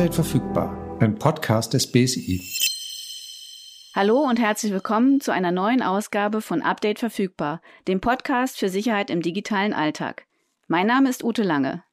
Update 0.00 0.14
verfügbar, 0.14 0.96
ein 0.98 1.18
Podcast 1.18 1.74
des 1.74 1.92
BSI. 1.92 2.40
Hallo 3.94 4.20
und 4.20 4.40
herzlich 4.40 4.72
willkommen 4.72 5.20
zu 5.20 5.30
einer 5.30 5.52
neuen 5.52 5.82
Ausgabe 5.82 6.40
von 6.40 6.62
Update 6.62 6.98
verfügbar, 6.98 7.60
dem 7.86 8.00
Podcast 8.00 8.58
für 8.58 8.70
Sicherheit 8.70 9.10
im 9.10 9.20
digitalen 9.20 9.74
Alltag. 9.74 10.24
Mein 10.68 10.86
Name 10.86 11.10
ist 11.10 11.22
Ute 11.22 11.42
Lange. 11.42 11.84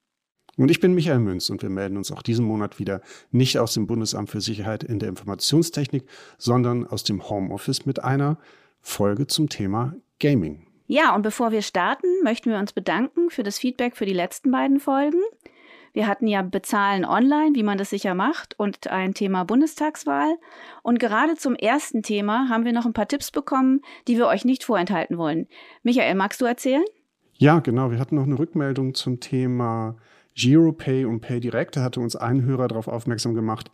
Und 0.55 0.71
ich 0.71 0.79
bin 0.79 0.93
Michael 0.93 1.19
Münz 1.19 1.49
und 1.49 1.61
wir 1.61 1.69
melden 1.69 1.97
uns 1.97 2.09
auch 2.13 2.21
diesen 2.21 2.45
Monat 2.45 2.79
wieder 2.79 3.01
nicht 3.31 3.59
aus 3.59 3.73
dem 3.73 3.87
Bundesamt 3.87 4.29
für 4.29 4.39
Sicherheit 4.39 4.85
in 4.85 4.99
der 4.99 5.09
Informationstechnik, 5.09 6.07
sondern 6.37 6.87
aus 6.87 7.03
dem 7.03 7.29
Homeoffice 7.29 7.85
mit 7.85 8.05
einer 8.05 8.37
Folge 8.79 9.27
zum 9.27 9.49
Thema 9.49 9.95
Gaming. 10.21 10.65
Ja, 10.85 11.13
und 11.13 11.23
bevor 11.23 11.51
wir 11.51 11.61
starten, 11.61 12.07
möchten 12.23 12.51
wir 12.51 12.57
uns 12.57 12.71
bedanken 12.71 13.29
für 13.29 13.43
das 13.43 13.59
Feedback 13.59 13.97
für 13.97 14.05
die 14.05 14.13
letzten 14.13 14.49
beiden 14.49 14.79
Folgen. 14.79 15.19
Wir 15.97 16.05
hatten 16.05 16.27
ja 16.27 16.43
Bezahlen 16.43 17.05
online, 17.05 17.55
wie 17.55 17.63
man 17.63 17.79
das 17.79 17.89
sicher 17.89 18.13
macht, 18.13 18.53
und 18.59 18.87
ein 18.87 19.15
Thema 19.15 19.45
Bundestagswahl. 19.45 20.37
Und 20.83 20.99
gerade 20.99 21.33
zum 21.37 21.55
ersten 21.55 22.03
Thema 22.03 22.49
haben 22.49 22.65
wir 22.65 22.71
noch 22.71 22.85
ein 22.85 22.93
paar 22.93 23.07
Tipps 23.07 23.31
bekommen, 23.31 23.81
die 24.07 24.15
wir 24.15 24.27
euch 24.27 24.45
nicht 24.45 24.63
vorenthalten 24.63 25.17
wollen. 25.17 25.47
Michael, 25.81 26.13
magst 26.13 26.39
du 26.39 26.45
erzählen? 26.45 26.85
Ja, 27.33 27.61
genau. 27.61 27.89
Wir 27.89 27.97
hatten 27.97 28.13
noch 28.13 28.25
eine 28.25 28.37
Rückmeldung 28.37 28.93
zum 28.93 29.19
Thema 29.19 29.97
GiroPay 30.35 31.05
und 31.05 31.21
PayDirect. 31.21 31.77
Da 31.77 31.81
hatte 31.81 31.99
uns 31.99 32.15
ein 32.15 32.43
Hörer 32.43 32.67
darauf 32.67 32.87
aufmerksam 32.87 33.33
gemacht, 33.33 33.71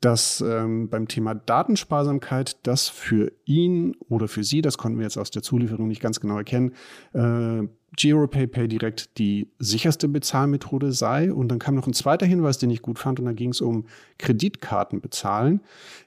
dass 0.00 0.40
ähm, 0.40 0.88
beim 0.88 1.08
Thema 1.08 1.34
Datensparsamkeit 1.34 2.66
das 2.66 2.88
für 2.88 3.32
ihn 3.44 3.96
oder 4.08 4.28
für 4.28 4.44
sie, 4.44 4.62
das 4.62 4.78
konnten 4.78 4.96
wir 4.96 5.04
jetzt 5.04 5.18
aus 5.18 5.30
der 5.30 5.42
Zulieferung 5.42 5.88
nicht 5.88 6.00
ganz 6.00 6.20
genau 6.20 6.38
erkennen, 6.38 6.72
äh, 7.12 7.68
GiroPay 7.96 8.46
PayDirect 8.46 9.18
die 9.18 9.48
sicherste 9.58 10.08
Bezahlmethode 10.08 10.92
sei. 10.92 11.32
Und 11.32 11.48
dann 11.48 11.58
kam 11.58 11.74
noch 11.74 11.86
ein 11.86 11.94
zweiter 11.94 12.26
Hinweis, 12.26 12.58
den 12.58 12.70
ich 12.70 12.82
gut 12.82 12.98
fand, 12.98 13.18
und 13.18 13.26
da 13.26 13.32
ging 13.32 13.50
es 13.50 13.60
um 13.60 13.86
Kreditkartenbezahlen, 14.18 15.60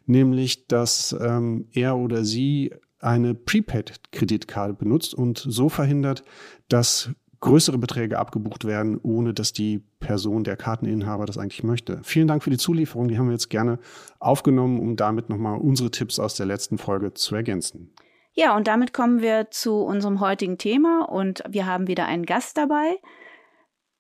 nämlich 0.05 0.67
dass 0.67 1.15
ähm, 1.19 1.67
er 1.73 1.97
oder 1.97 2.23
sie 2.23 2.71
eine 2.99 3.33
Prepaid-Kreditkarte 3.33 4.73
benutzt 4.73 5.13
und 5.13 5.37
so 5.37 5.69
verhindert, 5.69 6.23
dass 6.67 7.11
größere 7.39 7.77
Beträge 7.77 8.19
abgebucht 8.19 8.65
werden, 8.65 8.99
ohne 9.01 9.33
dass 9.33 9.53
die 9.53 9.81
Person, 9.99 10.43
der 10.43 10.57
Karteninhaber, 10.57 11.25
das 11.25 11.37
eigentlich 11.37 11.63
möchte. 11.63 11.99
Vielen 12.03 12.27
Dank 12.27 12.43
für 12.43 12.49
die 12.49 12.57
Zulieferung. 12.57 13.07
Die 13.07 13.17
haben 13.17 13.27
wir 13.27 13.33
jetzt 13.33 13.49
gerne 13.49 13.79
aufgenommen, 14.19 14.79
um 14.79 14.95
damit 14.95 15.29
nochmal 15.29 15.57
unsere 15.57 15.91
Tipps 15.91 16.19
aus 16.19 16.35
der 16.35 16.45
letzten 16.45 16.77
Folge 16.77 17.13
zu 17.13 17.35
ergänzen. 17.35 17.91
Ja, 18.39 18.55
und 18.55 18.67
damit 18.67 18.93
kommen 18.93 19.21
wir 19.21 19.51
zu 19.51 19.81
unserem 19.81 20.21
heutigen 20.21 20.57
Thema 20.57 21.01
und 21.09 21.43
wir 21.49 21.65
haben 21.65 21.87
wieder 21.87 22.05
einen 22.05 22.25
Gast 22.25 22.57
dabei. 22.57 22.95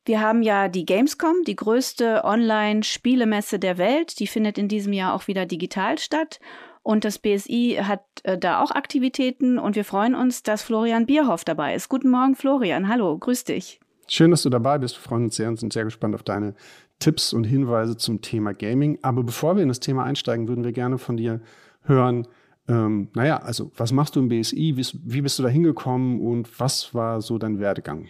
Wir 0.05 0.21
haben 0.21 0.43
ja 0.43 0.69
die 0.69 0.85
Gamescom, 0.85 1.43
die 1.45 1.57
größte 1.57 2.23
Online-Spielemesse 2.23 3.59
der 3.59 3.77
Welt. 3.77 4.17
Die 4.17 4.27
findet 4.27 4.57
in 4.57 4.69
diesem 4.69 4.93
Jahr 4.93 5.13
auch 5.13 5.27
wieder 5.27 5.45
digital 5.45 5.97
statt. 5.97 6.39
Und 6.83 7.03
das 7.03 7.19
BSI 7.19 7.81
hat 7.83 8.05
äh, 8.23 8.37
da 8.37 8.63
auch 8.63 8.71
Aktivitäten 8.71 9.59
und 9.59 9.75
wir 9.75 9.83
freuen 9.83 10.15
uns, 10.15 10.41
dass 10.41 10.63
Florian 10.63 11.05
Bierhoff 11.05 11.43
dabei 11.43 11.75
ist. 11.75 11.89
Guten 11.89 12.09
Morgen, 12.09 12.37
Florian. 12.37 12.87
Hallo, 12.87 13.17
grüß 13.17 13.43
dich. 13.43 13.81
Schön, 14.07 14.31
dass 14.31 14.43
du 14.43 14.49
dabei 14.49 14.77
bist. 14.77 14.95
Wir 14.95 15.01
freuen 15.01 15.25
uns 15.25 15.35
sehr 15.35 15.49
und 15.49 15.59
sind 15.59 15.73
sehr 15.73 15.83
gespannt 15.83 16.15
auf 16.15 16.23
deine 16.23 16.55
Tipps 16.99 17.33
und 17.33 17.43
Hinweise 17.43 17.97
zum 17.97 18.21
Thema 18.21 18.53
Gaming. 18.53 18.99
Aber 19.01 19.21
bevor 19.21 19.57
wir 19.57 19.63
in 19.63 19.67
das 19.67 19.81
Thema 19.81 20.05
einsteigen, 20.05 20.47
würden 20.47 20.63
wir 20.63 20.71
gerne 20.71 20.97
von 20.97 21.17
dir 21.17 21.41
hören, 21.83 22.25
ähm, 22.69 23.09
naja, 23.15 23.37
also 23.37 23.71
was 23.75 23.91
machst 23.91 24.15
du 24.15 24.19
im 24.19 24.29
BSI? 24.29 24.73
Wie, 24.75 24.85
wie, 25.03 25.21
bist 25.21 25.39
du 25.39 25.43
da 25.43 25.49
hingekommen 25.49 26.21
und 26.21 26.47
was 26.59 26.93
war 26.93 27.19
so 27.19 27.39
dein 27.39 27.59
Werdegang? 27.59 28.07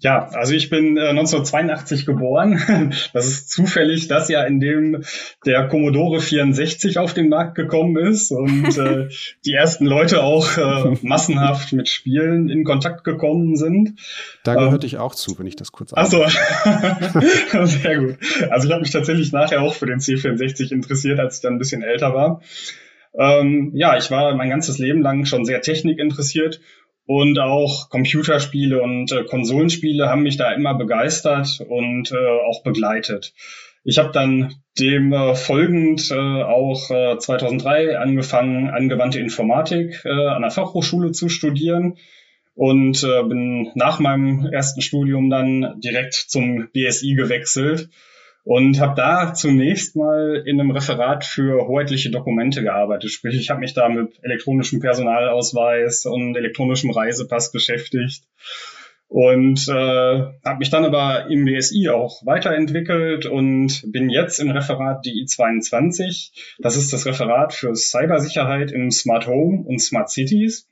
Ja, 0.00 0.28
also 0.28 0.52
ich 0.52 0.68
bin 0.68 0.98
äh, 0.98 1.08
1982 1.08 2.04
geboren. 2.04 2.60
Das 3.12 3.26
ist 3.26 3.50
zufällig 3.50 4.08
das 4.08 4.28
Jahr, 4.28 4.46
in 4.46 4.60
dem 4.60 5.02
der 5.46 5.68
Commodore 5.68 6.20
64 6.20 6.98
auf 6.98 7.14
den 7.14 7.28
Markt 7.28 7.54
gekommen 7.54 7.96
ist 7.96 8.30
und 8.30 8.76
äh, 8.78 9.08
die 9.44 9.52
ersten 9.52 9.86
Leute 9.86 10.22
auch 10.22 10.56
äh, 10.58 10.96
massenhaft 11.02 11.72
mit 11.72 11.88
Spielen 11.88 12.48
in 12.48 12.64
Kontakt 12.64 13.04
gekommen 13.04 13.56
sind. 13.56 13.98
Da 14.44 14.54
gehörte 14.54 14.86
ähm, 14.86 14.88
ich 14.88 14.98
auch 14.98 15.14
zu, 15.14 15.38
wenn 15.38 15.46
ich 15.46 15.56
das 15.56 15.72
kurz 15.72 15.92
Achso, 15.94 16.24
sehr 17.64 17.98
gut. 17.98 18.18
Also 18.50 18.66
ich 18.66 18.72
habe 18.72 18.82
mich 18.82 18.90
tatsächlich 18.90 19.32
nachher 19.32 19.62
auch 19.62 19.74
für 19.74 19.86
den 19.86 20.00
C64 20.00 20.72
interessiert, 20.72 21.18
als 21.18 21.36
ich 21.36 21.42
dann 21.42 21.54
ein 21.54 21.58
bisschen 21.58 21.82
älter 21.82 22.14
war. 22.14 22.42
Ähm, 23.18 23.72
ja, 23.74 23.96
ich 23.96 24.10
war 24.10 24.34
mein 24.34 24.50
ganzes 24.50 24.78
Leben 24.78 25.02
lang 25.02 25.24
schon 25.24 25.44
sehr 25.44 25.60
technikinteressiert 25.60 26.60
und 27.06 27.38
auch 27.38 27.90
Computerspiele 27.90 28.80
und 28.80 29.12
äh, 29.12 29.24
Konsolenspiele 29.24 30.08
haben 30.08 30.22
mich 30.22 30.36
da 30.36 30.52
immer 30.52 30.74
begeistert 30.74 31.60
und 31.68 32.12
äh, 32.12 32.40
auch 32.48 32.62
begleitet. 32.62 33.34
Ich 33.84 33.98
habe 33.98 34.12
dann 34.12 34.54
dem 34.78 35.12
äh, 35.12 35.34
folgend 35.34 36.10
äh, 36.10 36.14
auch 36.14 36.90
äh, 36.90 37.18
2003 37.18 37.98
angefangen, 37.98 38.70
angewandte 38.70 39.18
Informatik 39.18 40.02
äh, 40.04 40.08
an 40.08 40.42
der 40.42 40.50
Fachhochschule 40.52 41.10
zu 41.12 41.28
studieren 41.28 41.98
und 42.54 43.02
äh, 43.02 43.22
bin 43.24 43.70
nach 43.74 43.98
meinem 43.98 44.46
ersten 44.46 44.82
Studium 44.82 45.30
dann 45.30 45.80
direkt 45.80 46.14
zum 46.14 46.68
BSI 46.72 47.14
gewechselt 47.14 47.88
und 48.44 48.80
habe 48.80 48.94
da 48.96 49.34
zunächst 49.34 49.94
mal 49.94 50.42
in 50.46 50.60
einem 50.60 50.72
Referat 50.72 51.24
für 51.24 51.66
hoheitliche 51.68 52.10
Dokumente 52.10 52.62
gearbeitet. 52.62 53.10
Sprich, 53.10 53.36
ich 53.38 53.50
habe 53.50 53.60
mich 53.60 53.74
da 53.74 53.88
mit 53.88 54.18
elektronischem 54.22 54.80
Personalausweis 54.80 56.06
und 56.06 56.36
elektronischem 56.36 56.90
Reisepass 56.90 57.52
beschäftigt 57.52 58.24
und 59.12 59.68
äh, 59.68 59.72
habe 59.72 60.58
mich 60.58 60.70
dann 60.70 60.86
aber 60.86 61.26
im 61.30 61.44
BSI 61.44 61.90
auch 61.90 62.24
weiterentwickelt 62.24 63.26
und 63.26 63.82
bin 63.92 64.08
jetzt 64.08 64.40
im 64.40 64.50
Referat 64.50 65.04
DI22. 65.04 66.30
Das 66.60 66.76
ist 66.76 66.92
das 66.92 67.04
Referat 67.04 67.52
für 67.52 67.74
Cybersicherheit 67.76 68.72
im 68.72 68.90
Smart 68.90 69.26
Home 69.26 69.64
und 69.66 69.80
Smart 69.80 70.08
Cities. 70.08 70.66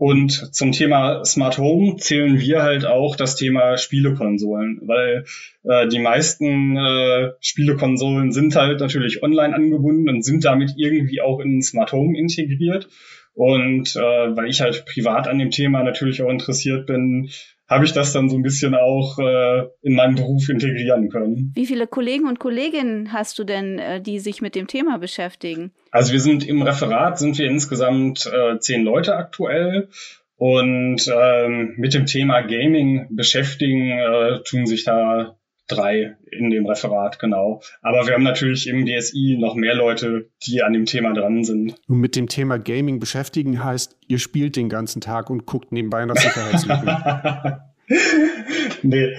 Und 0.00 0.54
zum 0.54 0.72
Thema 0.72 1.26
Smart 1.26 1.58
Home 1.58 1.96
zählen 1.96 2.40
wir 2.40 2.62
halt 2.62 2.86
auch 2.86 3.16
das 3.16 3.36
Thema 3.36 3.76
Spielekonsolen, 3.76 4.80
weil 4.86 5.26
äh, 5.62 5.88
die 5.88 5.98
meisten 5.98 6.74
äh, 6.78 7.32
Spielekonsolen 7.40 8.32
sind 8.32 8.56
halt 8.56 8.80
natürlich 8.80 9.22
online 9.22 9.54
angebunden 9.54 10.08
und 10.08 10.24
sind 10.24 10.46
damit 10.46 10.72
irgendwie 10.78 11.20
auch 11.20 11.38
in 11.38 11.60
Smart 11.60 11.92
Home 11.92 12.18
integriert. 12.18 12.88
Und 13.34 13.94
äh, 13.94 14.00
weil 14.00 14.48
ich 14.48 14.62
halt 14.62 14.86
privat 14.86 15.28
an 15.28 15.38
dem 15.38 15.50
Thema 15.50 15.82
natürlich 15.82 16.22
auch 16.22 16.30
interessiert 16.30 16.86
bin, 16.86 17.28
habe 17.70 17.84
ich 17.84 17.92
das 17.92 18.12
dann 18.12 18.28
so 18.28 18.36
ein 18.36 18.42
bisschen 18.42 18.74
auch 18.74 19.18
äh, 19.20 19.68
in 19.80 19.94
meinen 19.94 20.16
Beruf 20.16 20.48
integrieren 20.48 21.08
können. 21.08 21.52
Wie 21.54 21.66
viele 21.66 21.86
Kollegen 21.86 22.26
und 22.26 22.40
Kolleginnen 22.40 23.12
hast 23.12 23.38
du 23.38 23.44
denn, 23.44 23.78
äh, 23.78 24.02
die 24.02 24.18
sich 24.18 24.42
mit 24.42 24.56
dem 24.56 24.66
Thema 24.66 24.98
beschäftigen? 24.98 25.70
Also 25.92 26.12
wir 26.12 26.20
sind 26.20 26.46
im 26.46 26.62
Referat, 26.62 27.18
sind 27.18 27.38
wir 27.38 27.46
insgesamt 27.46 28.26
äh, 28.26 28.58
zehn 28.58 28.82
Leute 28.82 29.14
aktuell. 29.14 29.88
Und 30.36 31.06
ähm, 31.14 31.74
mit 31.76 31.94
dem 31.94 32.06
Thema 32.06 32.40
Gaming 32.40 33.06
beschäftigen 33.10 33.90
äh, 33.90 34.42
tun 34.42 34.66
sich 34.66 34.84
da 34.84 35.36
drei 35.70 36.16
in 36.30 36.50
dem 36.50 36.66
Referat, 36.66 37.18
genau. 37.18 37.62
Aber 37.82 38.06
wir 38.06 38.14
haben 38.14 38.22
natürlich 38.22 38.66
im 38.68 38.86
DSI 38.86 39.36
noch 39.40 39.54
mehr 39.54 39.74
Leute, 39.74 40.30
die 40.46 40.62
an 40.62 40.72
dem 40.72 40.86
Thema 40.86 41.12
dran 41.12 41.44
sind. 41.44 41.74
Und 41.88 41.98
mit 41.98 42.16
dem 42.16 42.28
Thema 42.28 42.58
Gaming 42.58 43.00
beschäftigen 43.00 43.62
heißt, 43.62 43.96
ihr 44.08 44.18
spielt 44.18 44.56
den 44.56 44.68
ganzen 44.68 45.00
Tag 45.00 45.30
und 45.30 45.46
guckt 45.46 45.72
nebenbei 45.72 46.04
nach 46.04 46.16
Sicherheitslücken. 46.16 47.60
nee, 48.82 49.16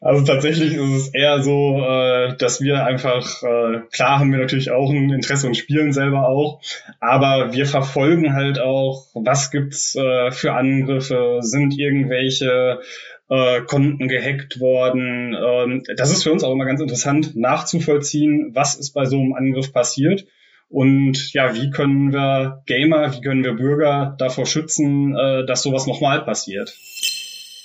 also 0.00 0.24
tatsächlich 0.24 0.74
ist 0.74 0.80
es 0.80 1.14
eher 1.14 1.42
so, 1.42 1.84
äh, 1.84 2.36
dass 2.36 2.60
wir 2.60 2.84
einfach, 2.84 3.42
äh, 3.42 3.80
klar 3.92 4.18
haben 4.18 4.32
wir 4.32 4.38
natürlich 4.38 4.70
auch 4.70 4.90
ein 4.90 5.10
Interesse 5.10 5.46
und 5.46 5.56
spielen 5.56 5.92
selber 5.92 6.28
auch, 6.28 6.60
aber 7.00 7.52
wir 7.52 7.66
verfolgen 7.66 8.34
halt 8.34 8.60
auch, 8.60 9.08
was 9.14 9.50
gibt's 9.50 9.94
äh, 9.94 10.30
für 10.30 10.54
Angriffe, 10.54 11.38
sind 11.40 11.78
irgendwelche 11.78 12.80
äh, 13.28 13.62
Konten 13.62 14.08
gehackt 14.08 14.60
worden. 14.60 15.34
Ähm, 15.34 15.82
das 15.96 16.10
ist 16.10 16.22
für 16.22 16.32
uns 16.32 16.44
auch 16.44 16.52
immer 16.52 16.66
ganz 16.66 16.80
interessant 16.80 17.36
nachzuvollziehen, 17.36 18.50
was 18.54 18.74
ist 18.74 18.92
bei 18.92 19.04
so 19.04 19.18
einem 19.18 19.34
Angriff 19.34 19.72
passiert. 19.72 20.26
Und 20.68 21.32
ja, 21.32 21.54
wie 21.54 21.70
können 21.70 22.12
wir 22.12 22.62
Gamer, 22.66 23.14
wie 23.14 23.20
können 23.20 23.44
wir 23.44 23.54
Bürger 23.54 24.16
davor 24.18 24.46
schützen, 24.46 25.14
äh, 25.16 25.46
dass 25.46 25.62
sowas 25.62 25.86
nochmal 25.86 26.24
passiert? 26.24 26.76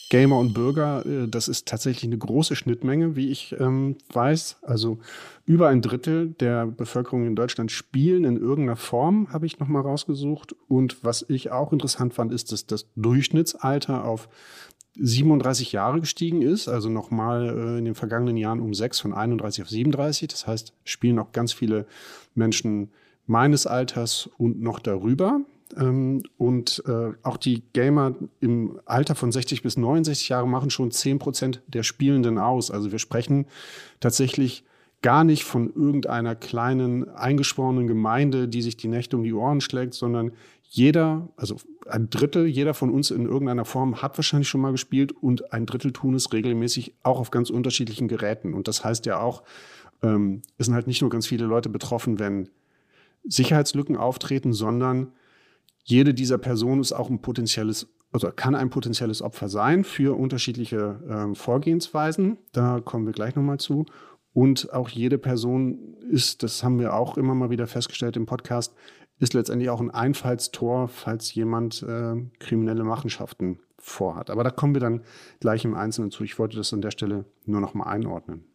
Gamer 0.10 0.40
und 0.40 0.54
Bürger, 0.54 1.06
äh, 1.06 1.28
das 1.28 1.48
ist 1.48 1.68
tatsächlich 1.68 2.06
eine 2.06 2.18
große 2.18 2.56
Schnittmenge, 2.56 3.16
wie 3.16 3.30
ich 3.30 3.56
ähm, 3.60 3.98
weiß. 4.12 4.58
Also 4.64 5.00
über 5.46 5.70
ein 5.70 5.82
Drittel 5.82 6.32
der 6.40 6.66
Bevölkerung 6.66 7.26
in 7.26 7.36
Deutschland 7.36 7.72
spielen 7.72 8.26
in 8.26 8.38
irgendeiner 8.38 8.76
Form, 8.76 9.32
habe 9.32 9.46
ich 9.46 9.60
nochmal 9.60 9.84
rausgesucht. 9.84 10.56
Und 10.68 11.04
was 11.04 11.26
ich 11.30 11.52
auch 11.52 11.72
interessant 11.72 12.14
fand, 12.14 12.34
ist, 12.34 12.52
dass 12.52 12.66
das 12.66 12.88
Durchschnittsalter 12.96 14.04
auf 14.04 14.30
37 15.00 15.72
Jahre 15.72 16.00
gestiegen 16.00 16.42
ist, 16.42 16.68
also 16.68 16.90
nochmal 16.90 17.50
äh, 17.50 17.78
in 17.80 17.86
den 17.86 17.96
vergangenen 17.96 18.38
Jahren 18.38 18.60
um 18.60 18.74
sechs 18.74 19.00
von 19.00 19.14
31 19.14 19.64
auf 19.64 19.70
37. 19.70 20.28
Das 20.28 20.48
heißt, 20.48 20.74
spielen 20.84 21.20
auch 21.20 21.32
ganz 21.32 21.54
viele 21.54 21.86
Menschen 22.36 22.90
meines 23.26 23.68
Alters 23.68 24.30
und 24.38 24.62
noch 24.62 24.80
darüber. 24.80 25.42
Ähm, 25.78 26.24
und 26.38 26.84
äh, 26.88 27.12
auch 27.24 27.38
die 27.38 27.64
Gamer 27.74 28.16
im 28.40 28.80
Alter 28.86 29.16
von 29.16 29.32
60 29.32 29.62
bis 29.62 29.78
69 29.78 30.30
Jahre 30.30 30.48
machen 30.48 30.70
schon 30.70 30.92
10 30.92 31.20
Prozent 31.20 31.62
der 31.68 31.84
Spielenden 31.84 32.38
aus. 32.38 32.72
Also 32.72 32.92
wir 32.92 33.00
sprechen 33.00 33.46
tatsächlich 34.00 34.64
gar 35.02 35.24
nicht 35.24 35.44
von 35.44 35.72
irgendeiner 35.74 36.36
kleinen 36.36 37.08
eingeschworenen 37.10 37.88
Gemeinde, 37.88 38.48
die 38.48 38.62
sich 38.62 38.78
die 38.78 38.90
Nächte 38.90 39.16
um 39.16 39.24
die 39.24 39.34
Ohren 39.34 39.62
schlägt, 39.62 39.94
sondern 39.94 40.32
jeder, 40.72 41.30
also 41.36 41.58
ein 41.88 42.12
Drittel, 42.12 42.46
jeder 42.46 42.76
von 42.76 42.92
uns 42.92 43.10
in 43.10 43.26
irgendeiner 43.26 43.66
Form 43.66 44.04
hat 44.04 44.18
wahrscheinlich 44.20 44.48
schon 44.48 44.62
mal 44.62 44.72
gespielt 44.72 45.12
und 45.12 45.52
ein 45.52 45.66
Drittel 45.66 45.92
tun 45.92 46.14
es 46.14 46.32
regelmäßig 46.32 46.94
auch 47.02 47.20
auf 47.20 47.32
ganz 47.32 47.50
unterschiedlichen 47.50 48.08
Geräten. 48.08 48.54
Und 48.54 48.68
das 48.68 48.84
heißt 48.84 49.08
ja 49.08 49.20
auch, 49.20 49.42
ähm, 50.04 50.44
es 50.60 50.68
sind 50.68 50.76
halt 50.76 50.86
nicht 50.86 51.02
nur 51.02 51.10
ganz 51.10 51.26
viele 51.26 51.46
Leute 51.46 51.70
betroffen, 51.70 52.20
wenn 52.20 52.50
Sicherheitslücken 53.24 53.98
auftreten, 53.98 54.54
sondern 54.54 55.12
jede 55.84 56.14
dieser 56.14 56.38
Personen 56.38 56.82
ist 56.82 56.94
auch 56.94 57.10
ein 57.10 57.20
potenzielles, 57.20 57.88
also 58.12 58.30
kann 58.32 58.54
ein 58.54 58.70
potenzielles 58.70 59.24
Opfer 59.24 59.50
sein 59.50 59.84
für 59.84 60.16
unterschiedliche 60.20 61.00
äh, 61.10 61.36
Vorgehensweisen. 61.36 62.38
Da 62.52 62.80
kommen 62.80 63.08
wir 63.08 63.14
gleich 63.14 63.36
nochmal 63.36 63.60
zu. 63.60 63.88
Und 64.34 64.72
auch 64.72 64.90
jede 64.90 65.18
Person 65.18 65.96
ist, 66.12 66.44
das 66.44 66.64
haben 66.64 66.80
wir 66.80 66.94
auch 66.94 67.18
immer 67.18 67.34
mal 67.34 67.50
wieder 67.50 67.66
festgestellt 67.66 68.16
im 68.16 68.28
Podcast, 68.28 68.76
ist 69.20 69.34
letztendlich 69.34 69.70
auch 69.70 69.82
ein 69.82 69.92
Einfallstor, 69.92 70.88
falls 70.88 71.34
jemand 71.34 71.84
äh, 71.84 72.16
kriminelle 72.40 72.84
Machenschaften 72.84 73.60
vorhat. 73.78 74.30
Aber 74.30 74.44
da 74.44 74.50
kommen 74.50 74.74
wir 74.74 74.82
dann 74.82 75.04
gleich 75.40 75.66
im 75.66 75.76
Einzelnen 75.76 76.12
zu. 76.12 76.24
Ich 76.24 76.40
wollte 76.40 76.58
das 76.58 76.74
an 76.74 76.82
der 76.82 76.92
Stelle 76.92 77.26
nur 77.46 77.62
noch 77.62 77.74
mal 77.74 77.88
einordnen. 77.88 78.46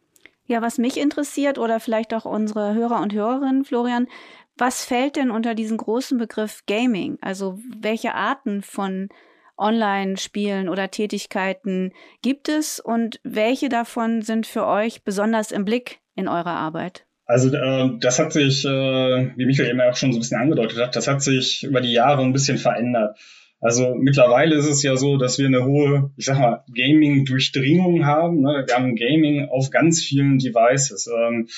Ja, 0.47 0.61
was 0.61 0.79
mich 0.79 0.99
interessiert 0.99 1.59
oder 1.59 1.81
vielleicht 1.81 2.13
auch 2.13 2.27
unsere 2.27 2.75
Hörer 2.75 3.01
und 3.01 3.15
Hörerinnen, 3.15 3.65
Florian, 3.65 4.09
was 4.57 4.85
fällt 4.85 5.17
denn 5.17 5.31
unter 5.31 5.55
diesen 5.55 5.79
großen 5.79 6.19
Begriff 6.19 6.65
Gaming? 6.67 7.19
Also 7.21 7.59
welche 7.81 8.15
Arten 8.15 8.63
von 8.63 9.09
Online-Spielen 9.57 10.69
oder 10.69 10.91
Tätigkeiten 10.91 11.93
gibt 12.23 12.49
es 12.49 12.79
und 12.79 13.21
welche 13.23 13.69
davon 13.69 14.23
sind 14.23 14.47
für 14.47 14.67
euch 14.67 15.03
besonders 15.03 15.51
im 15.51 15.65
Blick 15.65 16.01
in 16.15 16.29
eurer 16.29 16.55
Arbeit? 16.55 17.07
Also 17.27 17.55
äh, 17.55 17.91
das 18.01 18.19
hat 18.19 18.33
sich, 18.33 18.65
äh, 18.65 18.69
wie 18.69 19.47
Michael 19.47 19.71
eben 19.71 19.81
auch 19.81 19.97
schon 19.97 20.13
so 20.13 20.19
ein 20.19 20.21
bisschen 20.21 20.41
angedeutet 20.41 20.79
hat, 20.79 20.97
das 20.97 21.09
hat 21.09 21.23
sich 21.23 21.63
über 21.65 21.81
die 21.81 21.93
Jahre 21.93 22.23
ein 22.23 22.33
bisschen 22.33 22.59
verändert. 22.59 23.17
Also 23.61 23.95
mittlerweile 23.95 24.57
ist 24.57 24.67
es 24.67 24.83
ja 24.83 24.95
so, 24.97 25.17
dass 25.17 25.39
wir 25.39 25.47
eine 25.47 25.65
hohe, 25.65 26.11
ich 26.17 26.27
sag 26.27 26.39
mal, 26.39 26.65
Gaming-Durchdringung 26.75 28.05
haben. 28.05 28.43
Ne? 28.43 28.65
Wir 28.67 28.75
haben 28.75 28.95
Gaming 28.95 29.49
auf 29.49 29.71
ganz 29.71 30.03
vielen 30.03 30.37
Devices. 30.37 31.09
Ähm, 31.09 31.49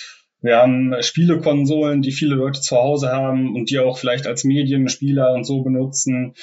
wir 0.41 0.59
haben 0.59 0.95
Spielekonsolen, 1.01 2.03
die 2.03 2.13
viele 2.13 2.37
Leute 2.37 2.61
zu 2.61 2.77
Hause 2.77 3.09
haben 3.09 3.57
und 3.57 3.71
die 3.71 3.81
auch 3.81 3.99
vielleicht 3.99 4.29
als 4.29 4.45
Medienspieler 4.45 5.33
und 5.33 5.43
so 5.45 5.63
benutzen. 5.63 6.35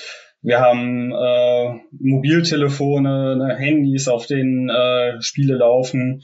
Wir 0.42 0.60
haben 0.60 1.14
äh, 1.14 1.80
Mobiltelefone, 1.98 3.38
ne, 3.38 3.56
Handys, 3.56 4.10
auf 4.10 4.26
denen 4.26 4.68
äh, 4.68 5.22
Spiele 5.22 5.56
laufen. 5.56 6.24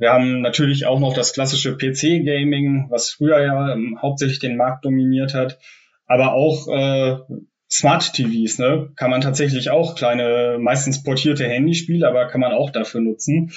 Wir 0.00 0.12
haben 0.12 0.40
natürlich 0.40 0.86
auch 0.86 0.98
noch 0.98 1.12
das 1.12 1.34
klassische 1.34 1.76
PC-Gaming, 1.76 2.86
was 2.88 3.10
früher 3.10 3.42
ja 3.42 3.74
ähm, 3.74 3.98
hauptsächlich 4.00 4.38
den 4.38 4.56
Markt 4.56 4.86
dominiert 4.86 5.34
hat, 5.34 5.58
aber 6.06 6.32
auch 6.32 6.68
äh, 6.68 7.18
Smart 7.70 8.14
TVs, 8.14 8.58
ne, 8.58 8.90
kann 8.96 9.10
man 9.10 9.20
tatsächlich 9.20 9.68
auch 9.70 9.94
kleine, 9.94 10.56
meistens 10.58 11.02
portierte 11.02 11.46
Handyspiele, 11.46 12.08
aber 12.08 12.26
kann 12.28 12.40
man 12.40 12.52
auch 12.52 12.70
dafür 12.70 13.02
nutzen. 13.02 13.52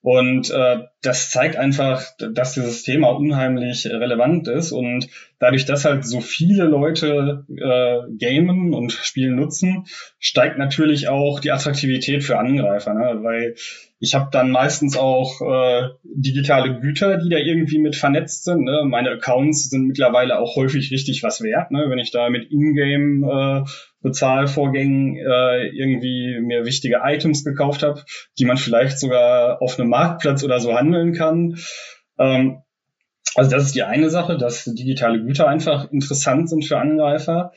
Und 0.00 0.50
äh, 0.50 0.78
das 1.00 1.30
zeigt 1.30 1.54
einfach, 1.54 2.02
dass 2.18 2.54
dieses 2.54 2.82
Thema 2.82 3.10
unheimlich 3.10 3.86
relevant 3.86 4.48
ist. 4.48 4.72
Und 4.72 5.06
dadurch, 5.38 5.64
dass 5.64 5.84
halt 5.84 6.04
so 6.04 6.20
viele 6.20 6.64
Leute 6.64 7.46
äh, 7.48 8.00
gamen 8.18 8.74
und 8.74 8.90
Spielen 8.90 9.36
nutzen, 9.36 9.84
steigt 10.18 10.58
natürlich 10.58 11.08
auch 11.08 11.38
die 11.38 11.52
Attraktivität 11.52 12.24
für 12.24 12.36
Angreifer. 12.36 12.94
Ne? 12.94 13.20
Weil 13.22 13.54
ich 14.02 14.16
habe 14.16 14.30
dann 14.32 14.50
meistens 14.50 14.96
auch 14.96 15.40
äh, 15.42 15.90
digitale 16.02 16.80
Güter, 16.80 17.18
die 17.18 17.28
da 17.28 17.36
irgendwie 17.36 17.78
mit 17.78 17.94
vernetzt 17.94 18.42
sind. 18.42 18.64
Ne? 18.64 18.82
Meine 18.84 19.10
Accounts 19.10 19.70
sind 19.70 19.86
mittlerweile 19.86 20.40
auch 20.40 20.56
häufig 20.56 20.90
richtig 20.90 21.22
was 21.22 21.40
wert. 21.40 21.70
Ne? 21.70 21.84
Wenn 21.88 22.00
ich 22.00 22.10
da 22.10 22.28
mit 22.28 22.50
Ingame 22.50 23.64
äh, 23.64 23.70
Bezahlvorgängen 24.00 25.18
äh, 25.18 25.68
irgendwie 25.68 26.40
mir 26.40 26.64
wichtige 26.64 27.02
Items 27.04 27.44
gekauft 27.44 27.84
habe, 27.84 28.02
die 28.40 28.44
man 28.44 28.56
vielleicht 28.56 28.98
sogar 28.98 29.62
auf 29.62 29.78
einem 29.78 29.90
Marktplatz 29.90 30.42
oder 30.42 30.58
so 30.58 30.74
handeln 30.74 31.12
kann. 31.12 31.56
Ähm, 32.18 32.62
also 33.36 33.52
das 33.52 33.66
ist 33.66 33.76
die 33.76 33.84
eine 33.84 34.10
Sache, 34.10 34.36
dass 34.36 34.64
digitale 34.64 35.22
Güter 35.22 35.46
einfach 35.46 35.92
interessant 35.92 36.50
sind 36.50 36.64
für 36.64 36.76
Angreifer. 36.76 37.52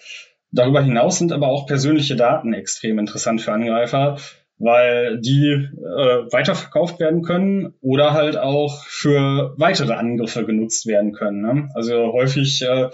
Darüber 0.51 0.83
hinaus 0.83 1.17
sind 1.17 1.33
aber 1.33 1.47
auch 1.47 1.65
persönliche 1.65 2.15
Daten 2.15 2.53
extrem 2.53 2.99
interessant 2.99 3.41
für 3.41 3.51
Angreifer, 3.51 4.19
weil 4.57 5.19
die 5.19 5.51
äh, 5.51 6.31
weiterverkauft 6.31 6.99
werden 6.99 7.21
können 7.21 7.73
oder 7.81 8.13
halt 8.13 8.37
auch 8.37 8.83
für 8.85 9.53
weitere 9.57 9.93
Angriffe 9.93 10.45
genutzt 10.45 10.87
werden 10.87 11.11
können. 11.11 11.41
Ne? 11.41 11.69
Also 11.73 12.13
häufig 12.13 12.61
äh, 12.61 12.89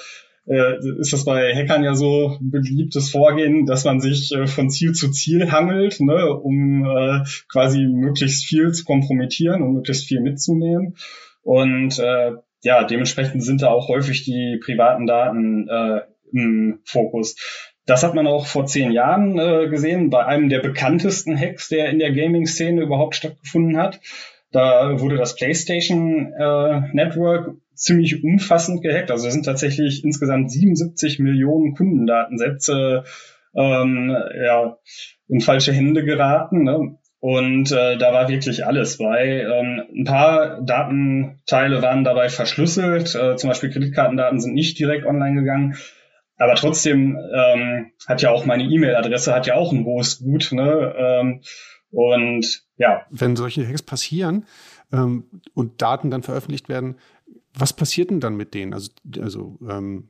äh, 0.48 0.78
ist 1.00 1.14
das 1.14 1.26
bei 1.26 1.54
Hackern 1.54 1.84
ja 1.84 1.94
so 1.94 2.38
beliebtes 2.42 3.12
Vorgehen, 3.12 3.66
dass 3.66 3.86
man 3.86 4.00
sich 4.00 4.32
äh, 4.32 4.48
von 4.48 4.70
Ziel 4.70 4.94
zu 4.94 5.12
Ziel 5.12 5.52
hangelt, 5.52 6.00
ne, 6.00 6.34
um 6.34 6.86
äh, 6.86 7.24
quasi 7.48 7.86
möglichst 7.86 8.46
viel 8.46 8.72
zu 8.72 8.84
kompromittieren 8.84 9.62
und 9.62 9.74
möglichst 9.74 10.08
viel 10.08 10.22
mitzunehmen. 10.22 10.96
Und 11.44 12.00
äh, 12.00 12.32
ja, 12.64 12.84
dementsprechend 12.84 13.44
sind 13.44 13.62
da 13.62 13.70
auch 13.70 13.88
häufig 13.88 14.24
die 14.24 14.60
privaten 14.64 15.08
Daten 15.08 15.68
äh, 15.68 16.02
im 16.32 16.80
Fokus. 16.86 17.71
Das 17.86 18.04
hat 18.04 18.14
man 18.14 18.28
auch 18.28 18.46
vor 18.46 18.66
zehn 18.66 18.92
Jahren 18.92 19.40
äh, 19.40 19.68
gesehen 19.68 20.10
bei 20.10 20.26
einem 20.26 20.50
der 20.50 20.60
bekanntesten 20.60 21.38
Hacks, 21.38 21.70
der 21.70 21.90
in 21.90 22.00
der 22.00 22.12
Gaming-Szene 22.12 22.82
überhaupt 22.82 23.16
stattgefunden 23.16 23.78
hat. 23.78 24.00
Da 24.52 25.00
wurde 25.00 25.18
das 25.18 25.36
PlayStation 25.36 26.34
äh, 26.34 26.82
Network 26.94 27.56
ziemlich 27.74 28.24
umfassend 28.24 28.84
gehackt. 28.84 29.10
Also 29.10 29.28
es 29.28 29.34
sind 29.34 29.46
tatsächlich 29.46 30.04
insgesamt 30.04 30.52
77 30.52 31.20
Millionen 31.20 31.74
Kundendatensätze 31.74 33.04
ähm, 33.56 34.16
ja, 34.46 34.78
in 35.28 35.42
falsche 35.42 35.74
Hände 35.74 36.04
geraten. 36.04 36.64
Ne? 36.64 36.98
Und 37.20 37.72
äh, 37.72 37.98
da 37.98 38.14
war 38.14 38.30
wirklich 38.30 38.66
alles 38.66 38.98
bei. 38.98 39.42
Ähm, 39.42 39.84
ein 39.96 40.04
paar 40.06 40.62
Datenteile 40.62 41.82
waren 41.82 42.04
dabei 42.04 42.30
verschlüsselt. 42.30 43.16
Äh, 43.16 43.36
zum 43.36 43.50
Beispiel 43.50 43.70
Kreditkartendaten 43.70 44.40
sind 44.40 44.54
nicht 44.54 44.78
direkt 44.78 45.06
online 45.06 45.36
gegangen. 45.36 45.76
Aber 46.42 46.56
trotzdem 46.56 47.20
ähm, 47.36 47.92
hat 48.08 48.24
ja 48.24 48.32
auch 48.32 48.46
meine 48.46 48.64
E-Mail-Adresse 48.64 49.32
hat 49.32 49.46
ja 49.46 49.54
auch 49.54 49.72
ein 49.72 49.86
hohes 49.86 50.18
Gut. 50.20 50.52
Ne? 50.52 50.96
Ähm, 50.98 51.42
und 51.92 52.64
ja. 52.78 53.06
Wenn 53.12 53.36
solche 53.36 53.68
Hacks 53.68 53.84
passieren 53.84 54.48
ähm, 54.92 55.26
und 55.54 55.84
Daten 55.84 56.10
dann 56.10 56.24
veröffentlicht 56.24 56.68
werden, 56.68 56.96
was 57.54 57.74
passiert 57.74 58.10
denn 58.10 58.22
dann 58.22 58.38
mit 58.38 58.56
denen? 58.56 58.74
Also, 58.74 58.90
also 59.22 59.60
ähm, 59.70 60.10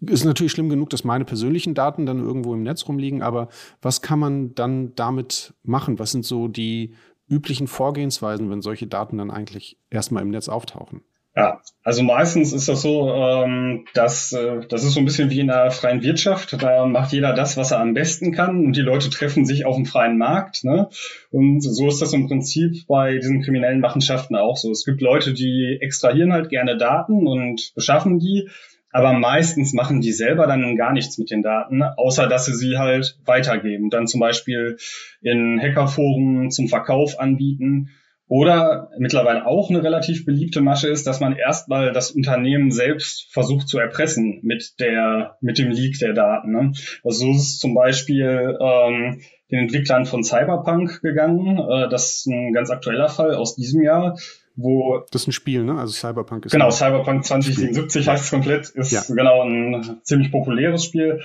ist 0.00 0.24
natürlich 0.24 0.52
schlimm 0.52 0.68
genug, 0.68 0.90
dass 0.90 1.02
meine 1.02 1.24
persönlichen 1.24 1.74
Daten 1.74 2.06
dann 2.06 2.20
irgendwo 2.20 2.54
im 2.54 2.62
Netz 2.62 2.86
rumliegen, 2.86 3.22
aber 3.22 3.48
was 3.82 4.02
kann 4.02 4.20
man 4.20 4.54
dann 4.54 4.94
damit 4.94 5.54
machen? 5.64 5.98
Was 5.98 6.12
sind 6.12 6.24
so 6.24 6.46
die 6.46 6.94
üblichen 7.28 7.66
Vorgehensweisen, 7.66 8.48
wenn 8.48 8.62
solche 8.62 8.86
Daten 8.86 9.18
dann 9.18 9.32
eigentlich 9.32 9.76
erstmal 9.90 10.22
im 10.22 10.30
Netz 10.30 10.48
auftauchen? 10.48 11.02
Ja, 11.38 11.60
also 11.82 12.02
meistens 12.02 12.54
ist 12.54 12.66
das 12.66 12.80
so, 12.80 13.12
ähm, 13.12 13.84
dass 13.92 14.32
äh, 14.32 14.66
das 14.70 14.84
ist 14.84 14.94
so 14.94 15.00
ein 15.00 15.04
bisschen 15.04 15.28
wie 15.28 15.40
in 15.40 15.48
der 15.48 15.70
freien 15.70 16.02
Wirtschaft. 16.02 16.56
Da 16.62 16.86
macht 16.86 17.12
jeder 17.12 17.34
das, 17.34 17.58
was 17.58 17.72
er 17.72 17.80
am 17.80 17.92
besten 17.92 18.32
kann 18.32 18.64
und 18.64 18.74
die 18.74 18.80
Leute 18.80 19.10
treffen 19.10 19.44
sich 19.44 19.66
auf 19.66 19.76
dem 19.76 19.84
freien 19.84 20.16
Markt. 20.16 20.64
Ne? 20.64 20.88
Und 21.30 21.60
so 21.60 21.88
ist 21.88 22.00
das 22.00 22.14
im 22.14 22.26
Prinzip 22.26 22.86
bei 22.86 23.18
diesen 23.18 23.42
kriminellen 23.42 23.80
Machenschaften 23.80 24.34
auch 24.34 24.56
so. 24.56 24.70
Es 24.70 24.86
gibt 24.86 25.02
Leute, 25.02 25.34
die 25.34 25.76
extrahieren 25.78 26.32
halt 26.32 26.48
gerne 26.48 26.78
Daten 26.78 27.26
und 27.26 27.74
beschaffen 27.74 28.18
die, 28.18 28.48
aber 28.90 29.12
meistens 29.12 29.74
machen 29.74 30.00
die 30.00 30.12
selber 30.12 30.46
dann 30.46 30.74
gar 30.74 30.94
nichts 30.94 31.18
mit 31.18 31.30
den 31.30 31.42
Daten, 31.42 31.82
außer 31.82 32.28
dass 32.28 32.46
sie 32.46 32.54
sie 32.54 32.78
halt 32.78 33.18
weitergeben. 33.26 33.90
Dann 33.90 34.06
zum 34.06 34.20
Beispiel 34.20 34.78
in 35.20 35.60
Hackerforen 35.60 36.50
zum 36.50 36.68
Verkauf 36.68 37.20
anbieten 37.20 37.90
oder 38.28 38.90
mittlerweile 38.98 39.46
auch 39.46 39.70
eine 39.70 39.82
relativ 39.82 40.24
beliebte 40.24 40.60
Masche 40.60 40.88
ist, 40.88 41.06
dass 41.06 41.20
man 41.20 41.36
erstmal 41.36 41.92
das 41.92 42.10
Unternehmen 42.10 42.72
selbst 42.72 43.28
versucht 43.30 43.68
zu 43.68 43.78
erpressen 43.78 44.40
mit 44.42 44.80
der, 44.80 45.36
mit 45.40 45.58
dem 45.58 45.70
Leak 45.70 45.98
der 46.00 46.12
Daten. 46.12 46.50
Ne? 46.50 46.72
Also 47.04 47.26
so 47.26 47.30
ist 47.30 47.42
es 47.42 47.58
zum 47.58 47.74
Beispiel 47.74 48.58
ähm, 48.60 49.20
den 49.50 49.60
Entwicklern 49.60 50.06
von 50.06 50.24
Cyberpunk 50.24 51.02
gegangen. 51.02 51.58
Äh, 51.58 51.88
das 51.88 52.16
ist 52.16 52.26
ein 52.26 52.52
ganz 52.52 52.70
aktueller 52.70 53.08
Fall 53.08 53.34
aus 53.34 53.54
diesem 53.54 53.82
Jahr 53.82 54.16
wo 54.58 55.04
das 55.10 55.22
ist 55.22 55.28
ein 55.28 55.32
Spiel, 55.32 55.64
ne? 55.64 55.78
Also 55.78 55.92
Cyberpunk 55.92 56.46
ist 56.46 56.52
genau 56.52 56.70
Cyberpunk 56.70 57.26
2077 57.26 58.02
Spiel. 58.02 58.10
heißt 58.10 58.24
es 58.24 58.30
komplett, 58.30 58.70
ist 58.70 58.90
ja. 58.90 59.02
genau 59.06 59.42
ein 59.42 60.00
ziemlich 60.02 60.32
populäres 60.32 60.82
Spiel, 60.82 61.20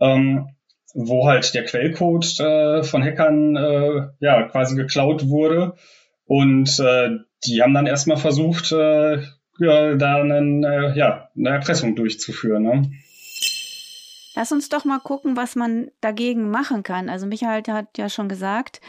ähm, 0.00 0.48
wo 0.94 1.26
halt 1.26 1.52
der 1.52 1.66
Quellcode 1.66 2.40
äh, 2.40 2.82
von 2.82 3.04
Hackern 3.04 3.54
äh, 3.54 4.08
ja 4.20 4.44
quasi 4.44 4.76
geklaut 4.76 5.28
wurde 5.28 5.74
und 6.30 6.78
äh, 6.78 7.18
die 7.44 7.60
haben 7.60 7.74
dann 7.74 7.88
erstmal 7.88 8.16
versucht, 8.16 8.70
äh, 8.70 9.20
ja, 9.58 9.94
da 9.96 10.20
einen, 10.20 10.62
äh, 10.62 10.96
ja, 10.96 11.28
eine 11.36 11.48
Erpressung 11.48 11.96
durchzuführen. 11.96 12.62
Ne? 12.62 12.92
Lass 14.36 14.52
uns 14.52 14.68
doch 14.68 14.84
mal 14.84 15.00
gucken, 15.00 15.36
was 15.36 15.56
man 15.56 15.90
dagegen 16.00 16.48
machen 16.48 16.84
kann. 16.84 17.08
Also 17.08 17.26
Michael 17.26 17.64
hat 17.72 17.98
ja 17.98 18.08
schon 18.08 18.28
gesagt, 18.28 18.80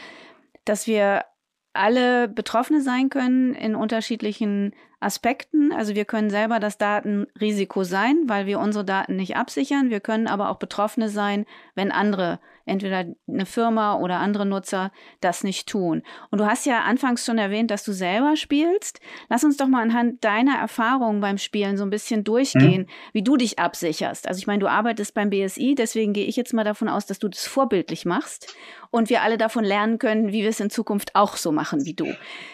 dass 0.64 0.86
wir 0.86 1.24
alle 1.72 2.28
Betroffene 2.28 2.80
sein 2.80 3.10
können 3.10 3.56
in 3.56 3.74
unterschiedlichen 3.74 4.72
Aspekten. 5.00 5.72
Also 5.72 5.96
wir 5.96 6.04
können 6.04 6.30
selber 6.30 6.60
das 6.60 6.78
Datenrisiko 6.78 7.82
sein, 7.82 8.22
weil 8.26 8.46
wir 8.46 8.60
unsere 8.60 8.84
Daten 8.84 9.16
nicht 9.16 9.34
absichern. 9.34 9.90
Wir 9.90 9.98
können 9.98 10.28
aber 10.28 10.48
auch 10.48 10.60
Betroffene 10.60 11.08
sein, 11.08 11.46
wenn 11.74 11.90
andere 11.90 12.38
entweder 12.66 13.04
eine 13.28 13.46
Firma 13.46 13.96
oder 13.96 14.18
andere 14.18 14.46
Nutzer 14.46 14.92
das 15.20 15.44
nicht 15.44 15.68
tun. 15.68 16.02
Und 16.30 16.40
du 16.40 16.46
hast 16.46 16.66
ja 16.66 16.82
anfangs 16.82 17.24
schon 17.24 17.38
erwähnt, 17.38 17.70
dass 17.70 17.84
du 17.84 17.92
selber 17.92 18.36
spielst. 18.36 19.00
Lass 19.28 19.44
uns 19.44 19.56
doch 19.56 19.66
mal 19.66 19.82
anhand 19.82 20.24
deiner 20.24 20.58
Erfahrungen 20.58 21.20
beim 21.20 21.38
Spielen 21.38 21.76
so 21.76 21.84
ein 21.84 21.90
bisschen 21.90 22.24
durchgehen, 22.24 22.82
mhm. 22.82 22.86
wie 23.12 23.22
du 23.22 23.36
dich 23.36 23.58
absicherst. 23.58 24.28
Also 24.28 24.38
ich 24.38 24.46
meine, 24.46 24.60
du 24.60 24.68
arbeitest 24.68 25.14
beim 25.14 25.30
BSI, 25.30 25.74
deswegen 25.74 26.12
gehe 26.12 26.26
ich 26.26 26.36
jetzt 26.36 26.52
mal 26.52 26.64
davon 26.64 26.88
aus, 26.88 27.06
dass 27.06 27.18
du 27.18 27.28
das 27.28 27.46
vorbildlich 27.46 28.04
machst 28.04 28.54
und 28.90 29.10
wir 29.10 29.22
alle 29.22 29.38
davon 29.38 29.64
lernen 29.64 29.98
können, 29.98 30.28
wie 30.28 30.42
wir 30.42 30.50
es 30.50 30.60
in 30.60 30.70
Zukunft 30.70 31.14
auch 31.14 31.36
so 31.36 31.52
machen 31.52 31.84
wie 31.84 31.94
du. 31.94 32.06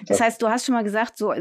Das 0.07 0.21
heißt, 0.21 0.41
du 0.41 0.49
hast 0.49 0.67
schon 0.67 0.75
mal 0.75 0.85
gesagt, 0.85 1.17
so 1.17 1.33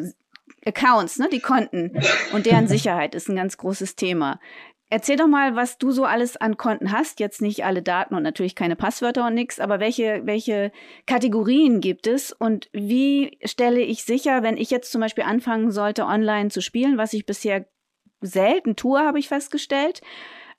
Accounts, 0.65 1.17
ne, 1.17 1.29
die 1.31 1.39
Konten 1.39 1.91
und 2.33 2.45
deren 2.45 2.67
Sicherheit 2.67 3.15
ist 3.15 3.29
ein 3.29 3.35
ganz 3.35 3.57
großes 3.57 3.95
Thema. 3.95 4.39
Erzähl 4.89 5.17
doch 5.17 5.27
mal, 5.27 5.55
was 5.55 5.77
du 5.77 5.91
so 5.91 6.05
alles 6.05 6.37
an 6.37 6.55
Konten 6.55 6.93
hast. 6.93 7.19
Jetzt 7.19 7.41
nicht 7.41 7.65
alle 7.65 7.81
Daten 7.81 8.15
und 8.15 8.23
natürlich 8.23 8.55
keine 8.55 8.77
Passwörter 8.77 9.27
und 9.27 9.33
nichts, 9.33 9.59
aber 9.59 9.81
welche, 9.81 10.21
welche 10.23 10.71
Kategorien 11.05 11.81
gibt 11.81 12.07
es 12.07 12.31
und 12.31 12.69
wie 12.71 13.37
stelle 13.43 13.81
ich 13.81 14.05
sicher, 14.05 14.43
wenn 14.43 14.55
ich 14.55 14.71
jetzt 14.71 14.91
zum 14.91 15.01
Beispiel 15.01 15.25
anfangen 15.25 15.71
sollte, 15.71 16.05
online 16.05 16.49
zu 16.49 16.61
spielen, 16.61 16.97
was 16.97 17.11
ich 17.11 17.25
bisher 17.25 17.67
selten 18.21 18.77
tue, 18.77 18.99
habe 18.99 19.19
ich 19.19 19.27
festgestellt. 19.27 20.01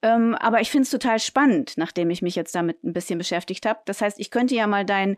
Ähm, 0.03 0.35
aber 0.35 0.61
ich 0.61 0.71
finde 0.71 0.83
es 0.83 0.91
total 0.91 1.19
spannend, 1.19 1.75
nachdem 1.77 2.11
ich 2.11 2.23
mich 2.23 2.37
jetzt 2.37 2.55
damit 2.55 2.85
ein 2.85 2.93
bisschen 2.93 3.19
beschäftigt 3.19 3.67
habe. 3.67 3.81
Das 3.87 4.03
heißt, 4.03 4.21
ich 4.21 4.31
könnte 4.31 4.55
ja 4.55 4.67
mal 4.67 4.85
dein 4.85 5.17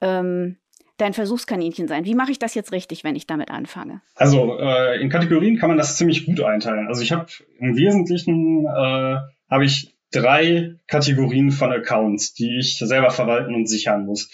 ähm, 0.00 0.58
dein 0.96 1.14
Versuchskaninchen 1.14 1.88
sein. 1.88 2.04
Wie 2.04 2.14
mache 2.14 2.30
ich 2.30 2.38
das 2.38 2.54
jetzt 2.54 2.72
richtig, 2.72 3.04
wenn 3.04 3.16
ich 3.16 3.26
damit 3.26 3.50
anfange? 3.50 4.00
Also 4.14 4.58
äh, 4.58 5.00
in 5.00 5.08
Kategorien 5.08 5.58
kann 5.58 5.68
man 5.68 5.78
das 5.78 5.96
ziemlich 5.96 6.26
gut 6.26 6.40
einteilen. 6.40 6.86
Also 6.88 7.02
ich 7.02 7.12
habe 7.12 7.26
im 7.58 7.76
Wesentlichen 7.76 8.66
äh, 8.66 9.16
habe 9.50 9.64
ich 9.64 9.96
drei 10.12 10.76
Kategorien 10.86 11.50
von 11.50 11.72
Accounts, 11.72 12.34
die 12.34 12.58
ich 12.58 12.78
selber 12.78 13.10
verwalten 13.10 13.54
und 13.54 13.68
sichern 13.68 14.06
muss. 14.06 14.30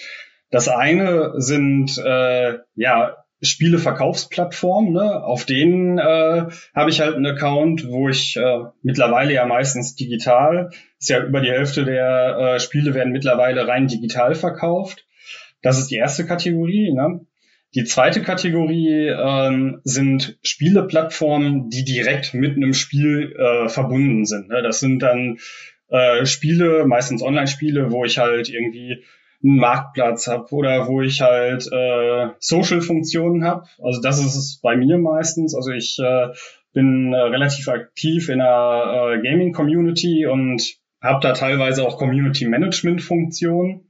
Das 0.51 0.69
eine 0.69 1.33
sind 1.37 1.97
äh, 1.99 2.59
ja 2.75 3.17
Spieleverkaufsplattformen, 3.43 4.93
ne? 4.93 5.25
auf 5.25 5.47
denen 5.47 5.99
äh, 5.99 6.47
habe 6.75 6.91
ich 6.91 7.01
halt 7.01 7.15
einen 7.15 7.27
Account, 7.27 7.89
wo 7.89 8.09
ich 8.09 8.37
äh, 8.37 8.65
mittlerweile 8.83 9.33
ja 9.33 9.47
meistens 9.47 9.95
digital, 9.95 10.71
ist 10.99 11.09
ja 11.09 11.25
über 11.25 11.41
die 11.41 11.51
Hälfte 11.51 11.85
der 11.85 12.37
äh, 12.37 12.61
Spiele 12.61 12.93
werden 12.93 13.13
mittlerweile 13.13 13.67
rein 13.67 13.87
digital 13.87 14.35
verkauft. 14.35 15.07
Das 15.63 15.79
ist 15.79 15.91
die 15.91 15.97
erste 15.97 16.27
Kategorie. 16.27 16.93
Ne? 16.93 17.27
Die 17.75 17.85
zweite 17.85 18.23
Kategorie 18.23 19.09
ähm, 19.09 19.81
sind 19.85 20.39
Spieleplattformen, 20.43 21.71
die 21.71 21.85
direkt 21.85 22.35
mit 22.35 22.57
einem 22.57 22.75
Spiel 22.75 23.35
äh, 23.39 23.69
verbunden 23.69 24.25
sind. 24.25 24.49
Ne? 24.49 24.63
Das 24.63 24.81
sind 24.81 25.01
dann 25.01 25.39
äh, 25.89 26.27
Spiele, 26.27 26.85
meistens 26.87 27.23
Online-Spiele, 27.23 27.93
wo 27.93 28.05
ich 28.05 28.19
halt 28.19 28.49
irgendwie 28.49 29.05
einen 29.43 29.57
Marktplatz 29.57 30.27
habe 30.27 30.53
oder 30.53 30.89
wo 30.89 31.01
ich 31.01 31.21
halt 31.21 31.69
äh, 31.73 32.29
Social-Funktionen 32.39 33.45
habe. 33.45 33.67
Also 33.83 34.01
das 34.01 34.19
ist 34.19 34.37
es 34.37 34.61
bei 34.61 34.77
mir 34.77 34.99
meistens. 34.99 35.55
Also 35.55 35.71
ich 35.71 35.99
äh, 35.99 36.29
bin 36.73 37.13
äh, 37.13 37.17
relativ 37.17 37.69
aktiv 37.69 38.29
in 38.29 38.39
der 38.39 39.15
äh, 39.15 39.23
Gaming-Community 39.23 40.27
und 40.27 40.63
habe 41.01 41.21
da 41.23 41.33
teilweise 41.33 41.87
auch 41.87 41.99
Community-Management-Funktionen 41.99 43.90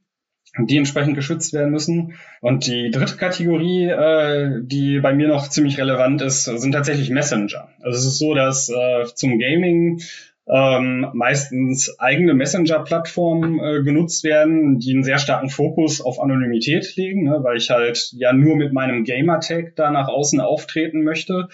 die 0.58 0.76
entsprechend 0.76 1.14
geschützt 1.14 1.52
werden 1.52 1.70
müssen. 1.70 2.14
Und 2.40 2.66
die 2.66 2.90
dritte 2.90 3.16
Kategorie, 3.16 3.86
äh, 3.86 4.60
die 4.62 5.00
bei 5.00 5.14
mir 5.14 5.28
noch 5.28 5.48
ziemlich 5.48 5.78
relevant 5.78 6.22
ist, 6.22 6.44
sind 6.44 6.72
tatsächlich 6.72 7.10
Messenger. 7.10 7.68
Also 7.82 7.98
es 7.98 8.04
ist 8.04 8.18
so, 8.18 8.34
dass 8.34 8.68
äh, 8.68 9.04
zum 9.14 9.38
Gaming 9.38 10.00
ähm, 10.48 11.06
meistens 11.12 11.98
eigene 12.00 12.34
Messenger-Plattformen 12.34 13.60
äh, 13.60 13.82
genutzt 13.84 14.24
werden, 14.24 14.80
die 14.80 14.92
einen 14.92 15.04
sehr 15.04 15.18
starken 15.18 15.48
Fokus 15.48 16.00
auf 16.00 16.20
Anonymität 16.20 16.96
legen, 16.96 17.24
ne, 17.24 17.38
weil 17.42 17.56
ich 17.56 17.70
halt 17.70 18.10
ja 18.16 18.32
nur 18.32 18.56
mit 18.56 18.72
meinem 18.72 19.04
Gamer-Tag 19.04 19.76
da 19.76 19.90
nach 19.90 20.08
außen 20.08 20.40
auftreten 20.40 21.04
möchte. 21.04 21.48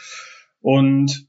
Und 0.63 1.26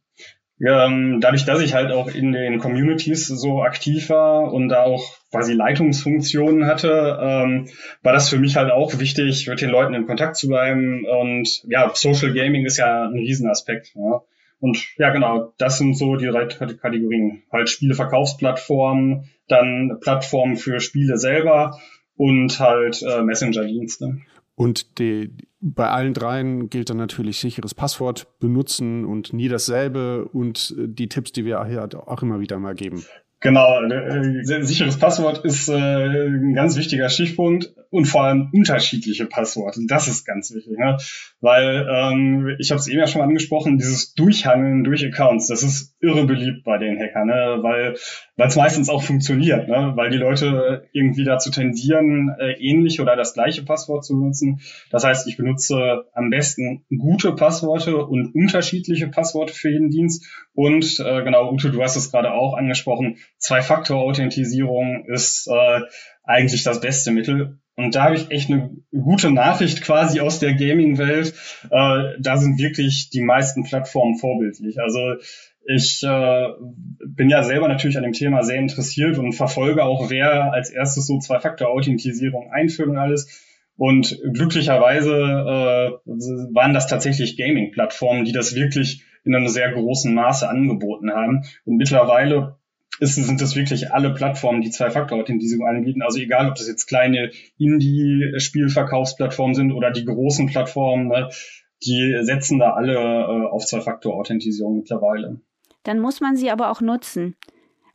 ähm, 0.60 1.20
dadurch, 1.22 1.46
dass 1.46 1.62
ich 1.62 1.74
halt 1.74 1.92
auch 1.92 2.08
in 2.08 2.32
den 2.32 2.60
Communities 2.60 3.28
so 3.28 3.62
aktiv 3.62 4.10
war 4.10 4.52
und 4.52 4.70
da 4.70 4.84
auch 4.84 5.06
quasi 5.30 5.54
Leitungsfunktionen 5.54 6.66
hatte, 6.66 7.20
ähm, 7.22 7.68
war 8.02 8.14
das 8.14 8.30
für 8.30 8.40
mich 8.40 8.56
halt 8.56 8.72
auch 8.72 8.98
wichtig, 9.00 9.48
mit 9.48 9.62
den 9.62 9.70
Leuten 9.70 9.94
in 9.94 10.08
Kontakt 10.08 10.36
zu 10.36 10.48
bleiben. 10.48 11.06
Und 11.06 11.64
ja, 11.68 11.92
Social 11.94 12.34
Gaming 12.34 12.66
ist 12.66 12.78
ja 12.78 13.06
ein 13.06 13.14
Riesenaspekt. 13.14 13.94
Ja. 13.96 14.22
Und 14.60 14.84
ja, 14.98 15.12
genau, 15.12 15.54
das 15.60 15.78
sind 15.78 15.96
so 15.96 16.16
die 16.16 16.26
drei 16.26 16.46
Kategorien. 16.46 17.44
Halt 17.52 17.70
Spieleverkaufsplattformen, 17.70 19.30
dann 19.48 20.00
Plattformen 20.02 20.58
für 20.58 20.80
Spiele 20.80 21.18
selber 21.18 21.80
und 22.16 22.60
halt 22.60 23.04
äh, 23.04 23.22
Messenger-Dienste. 23.22 24.18
Und 24.56 24.98
die, 24.98 25.32
bei 25.60 25.90
allen 25.90 26.14
dreien 26.14 26.70
gilt 26.70 26.90
dann 26.90 26.98
natürlich 26.98 27.40
sicheres 27.40 27.74
Passwort 27.74 28.28
benutzen 28.40 29.06
und 29.06 29.34
nie 29.34 29.48
dasselbe 29.48 30.26
und 30.26 30.76
äh, 30.78 30.88
die 30.88 31.10
Tipps, 31.10 31.32
die 31.32 31.46
wir 31.46 31.64
hier 31.66 31.88
auch 32.08 32.22
immer 32.22 32.40
wieder 32.40 32.60
mal 32.60 32.76
geben. 32.76 33.04
Genau, 33.40 33.84
äh, 33.84 34.64
sicheres 34.64 34.98
Passwort 34.98 35.46
ist 35.46 35.70
äh, 35.70 35.76
ein 35.76 36.56
ganz 36.56 36.76
wichtiger 36.76 37.08
Stichpunkt 37.08 37.72
und 37.92 38.06
vor 38.06 38.24
allem 38.24 38.50
unterschiedliche 38.52 39.28
Passworte. 39.28 39.80
Das 39.88 40.08
ist 40.08 40.26
ganz 40.26 40.52
wichtig, 40.56 40.76
ne? 40.80 40.98
weil 41.40 41.88
ähm, 41.88 42.56
ich 42.58 42.72
habe 42.72 42.80
es 42.80 42.88
eben 42.88 43.00
ja 43.00 43.06
schon 43.06 43.20
mal 43.20 43.28
angesprochen, 43.28 43.78
dieses 43.78 44.16
Durchhandeln 44.16 44.84
durch 44.84 45.06
Accounts, 45.06 45.48
das 45.48 45.62
ist 45.62 45.96
irre 46.02 46.26
beliebt 46.26 46.64
bei 46.64 46.80
den 46.80 46.98
Hackern, 46.98 47.28
ne? 47.28 47.60
weil 47.62 47.96
weil 48.38 48.48
es 48.48 48.56
meistens 48.56 48.88
auch 48.88 49.02
funktioniert, 49.02 49.68
ne? 49.68 49.94
weil 49.96 50.12
die 50.12 50.18
Leute 50.18 50.88
irgendwie 50.94 51.24
dazu 51.24 51.50
tendieren, 51.50 52.36
äh, 52.40 52.54
ähnlich 52.54 53.02
oder 53.02 53.16
das 53.16 53.34
gleiche 53.34 53.64
Passwort 53.64 54.06
zu 54.06 54.14
benutzen. 54.14 54.62
Das 54.92 55.04
heißt, 55.04 55.28
ich 55.28 55.38
benutze 55.38 56.06
am 56.14 56.30
besten 56.30 56.86
gute 56.96 57.34
Passworte 57.34 57.98
und 58.06 58.36
unterschiedliche 58.36 59.08
Passworte 59.08 59.54
für 59.54 59.72
jeden 59.72 59.90
Dienst. 59.90 60.26
Und 60.54 61.00
äh, 61.00 61.24
genau, 61.24 61.52
Ute, 61.52 61.72
du 61.72 61.82
hast 61.82 61.96
es 61.96 62.12
gerade 62.12 62.32
auch 62.32 62.56
angesprochen, 62.56 63.18
Zwei-Faktor-Authentisierung 63.40 65.06
ist 65.08 65.48
äh, 65.48 65.82
eigentlich 66.24 66.64
das 66.64 66.80
beste 66.80 67.12
Mittel. 67.12 67.58
Und 67.76 67.94
da 67.94 68.06
habe 68.06 68.16
ich 68.16 68.32
echt 68.32 68.50
eine 68.50 68.72
gute 68.92 69.32
Nachricht 69.32 69.82
quasi 69.84 70.20
aus 70.20 70.40
der 70.40 70.56
Gaming-Welt. 70.56 71.34
Äh, 71.70 72.20
da 72.20 72.38
sind 72.38 72.60
wirklich 72.60 73.10
die 73.12 73.22
meisten 73.22 73.64
Plattformen 73.64 74.18
vorbildlich. 74.18 74.80
Also 74.80 75.16
ich 75.70 76.02
äh, 76.02 76.48
bin 77.06 77.30
ja 77.30 77.44
selber 77.44 77.68
natürlich 77.68 77.98
an 77.98 78.04
dem 78.04 78.14
Thema 78.14 78.42
sehr 78.42 78.58
interessiert 78.58 79.18
und 79.18 79.34
verfolge 79.34 79.84
auch, 79.84 80.10
wer 80.10 80.54
als 80.54 80.70
erstes 80.70 81.08
so 81.08 81.20
Zwei-Faktor-Authentisierung 81.20 82.50
einführt 82.52 82.88
und 82.88 82.98
alles. 82.98 83.44
Und 83.76 84.18
glücklicherweise 84.34 85.12
äh, 85.12 85.92
waren 86.54 86.74
das 86.74 86.88
tatsächlich 86.88 87.38
Gaming-Plattformen, 87.38 88.24
die 88.24 88.32
das 88.32 88.56
wirklich 88.56 89.04
in 89.26 89.36
einem 89.36 89.50
sehr 89.50 89.74
großen 89.74 90.14
Maße 90.16 90.48
angeboten 90.48 91.12
haben. 91.12 91.44
Und 91.66 91.76
mittlerweile 91.76 92.56
ist, 93.02 93.16
sind 93.16 93.42
das 93.42 93.58
wirklich 93.58 93.92
alle 93.92 94.14
Plattformen, 94.14 94.62
die 94.62 94.72
Zwei-Faktor-Authentisierung 94.72 95.68
anbieten. 95.68 96.02
Also 96.02 96.20
egal, 96.20 96.48
ob 96.48 96.56
das 96.56 96.70
jetzt 96.70 96.88
kleine 96.88 97.32
Indie-Spielverkaufsplattformen 97.60 99.54
sind 99.54 99.74
oder 99.74 99.92
die 99.92 100.06
großen 100.06 100.48
Plattformen, 100.48 101.10
ne, 101.10 101.30
die 101.86 102.18
setzen 102.22 102.58
da 102.58 102.72
alle 102.72 102.94
äh, 102.94 103.48
auf 103.50 103.66
Zwei-Faktor-Authentisierung 103.66 104.78
mittlerweile. 104.78 105.42
Dann 105.88 106.00
muss 106.00 106.20
man 106.20 106.36
sie 106.36 106.52
aber 106.52 106.70
auch 106.70 106.82
nutzen. 106.82 107.36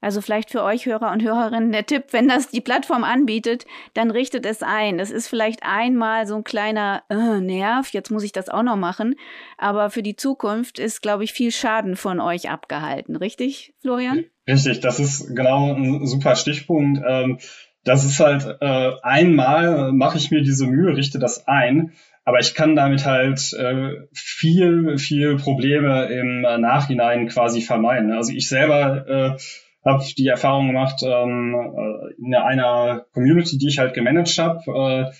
Also 0.01 0.21
vielleicht 0.21 0.51
für 0.51 0.65
euch 0.65 0.87
Hörer 0.87 1.13
und 1.13 1.23
Hörerinnen 1.23 1.71
der 1.71 1.87
Tipp, 1.87 2.07
wenn 2.11 2.27
das 2.27 2.49
die 2.49 2.61
Plattform 2.61 3.05
anbietet, 3.05 3.67
dann 3.95 4.11
richtet 4.11 4.45
es 4.47 4.63
ein. 4.63 4.99
Das 4.99 5.13
ist 5.13 5.29
vielleicht 5.29 5.61
einmal 5.63 6.27
so 6.27 6.35
ein 6.35 6.43
kleiner 6.43 7.05
äh, 7.09 7.41
Nerv, 7.41 7.91
jetzt 7.93 8.11
muss 8.11 8.25
ich 8.25 8.33
das 8.33 8.49
auch 8.49 8.65
noch 8.65 8.77
machen. 8.77 9.15
Aber 9.59 9.91
für 9.91 10.03
die 10.03 10.17
Zukunft 10.17 10.81
ist, 10.81 11.03
glaube 11.03 11.23
ich, 11.23 11.33
viel 11.33 11.53
Schaden 11.53 11.95
von 11.95 12.19
euch 12.19 12.51
abgehalten. 12.51 13.15
Richtig, 13.15 13.75
Florian? 13.81 14.25
Richtig, 14.49 14.81
das 14.81 14.99
ist 14.99 15.37
genau 15.37 15.73
ein 15.73 16.05
super 16.07 16.35
Stichpunkt. 16.35 17.01
Ähm, 17.07 17.39
das 17.85 18.05
ist 18.05 18.19
halt 18.19 18.59
äh, 18.61 18.93
einmal 19.03 19.93
mache 19.93 20.17
ich 20.17 20.31
mir 20.31 20.43
diese 20.43 20.67
Mühe, 20.67 20.97
richte 20.97 21.19
das 21.21 21.47
ein, 21.47 21.93
aber 22.25 22.39
ich 22.39 22.55
kann 22.55 22.77
damit 22.77 23.05
halt 23.05 23.53
äh, 23.53 24.07
viel, 24.13 24.99
viel 24.99 25.37
Probleme 25.37 26.07
im 26.07 26.45
äh, 26.45 26.59
Nachhinein 26.59 27.29
quasi 27.29 27.61
vermeiden. 27.61 28.13
Also 28.13 28.33
ich 28.33 28.49
selber 28.49 29.07
äh, 29.09 29.39
habe 29.85 30.05
die 30.17 30.29
Erfahrung 30.29 30.69
gemacht 30.69 31.03
ähm, 31.03 31.55
äh, 31.55 32.25
in 32.25 32.35
einer 32.35 33.07
Community, 33.13 33.59
die 33.59 33.69
ich 33.69 33.79
halt 33.79 33.95
gemanagt 33.95 34.39
habe. 34.39 35.11
Äh, 35.11 35.13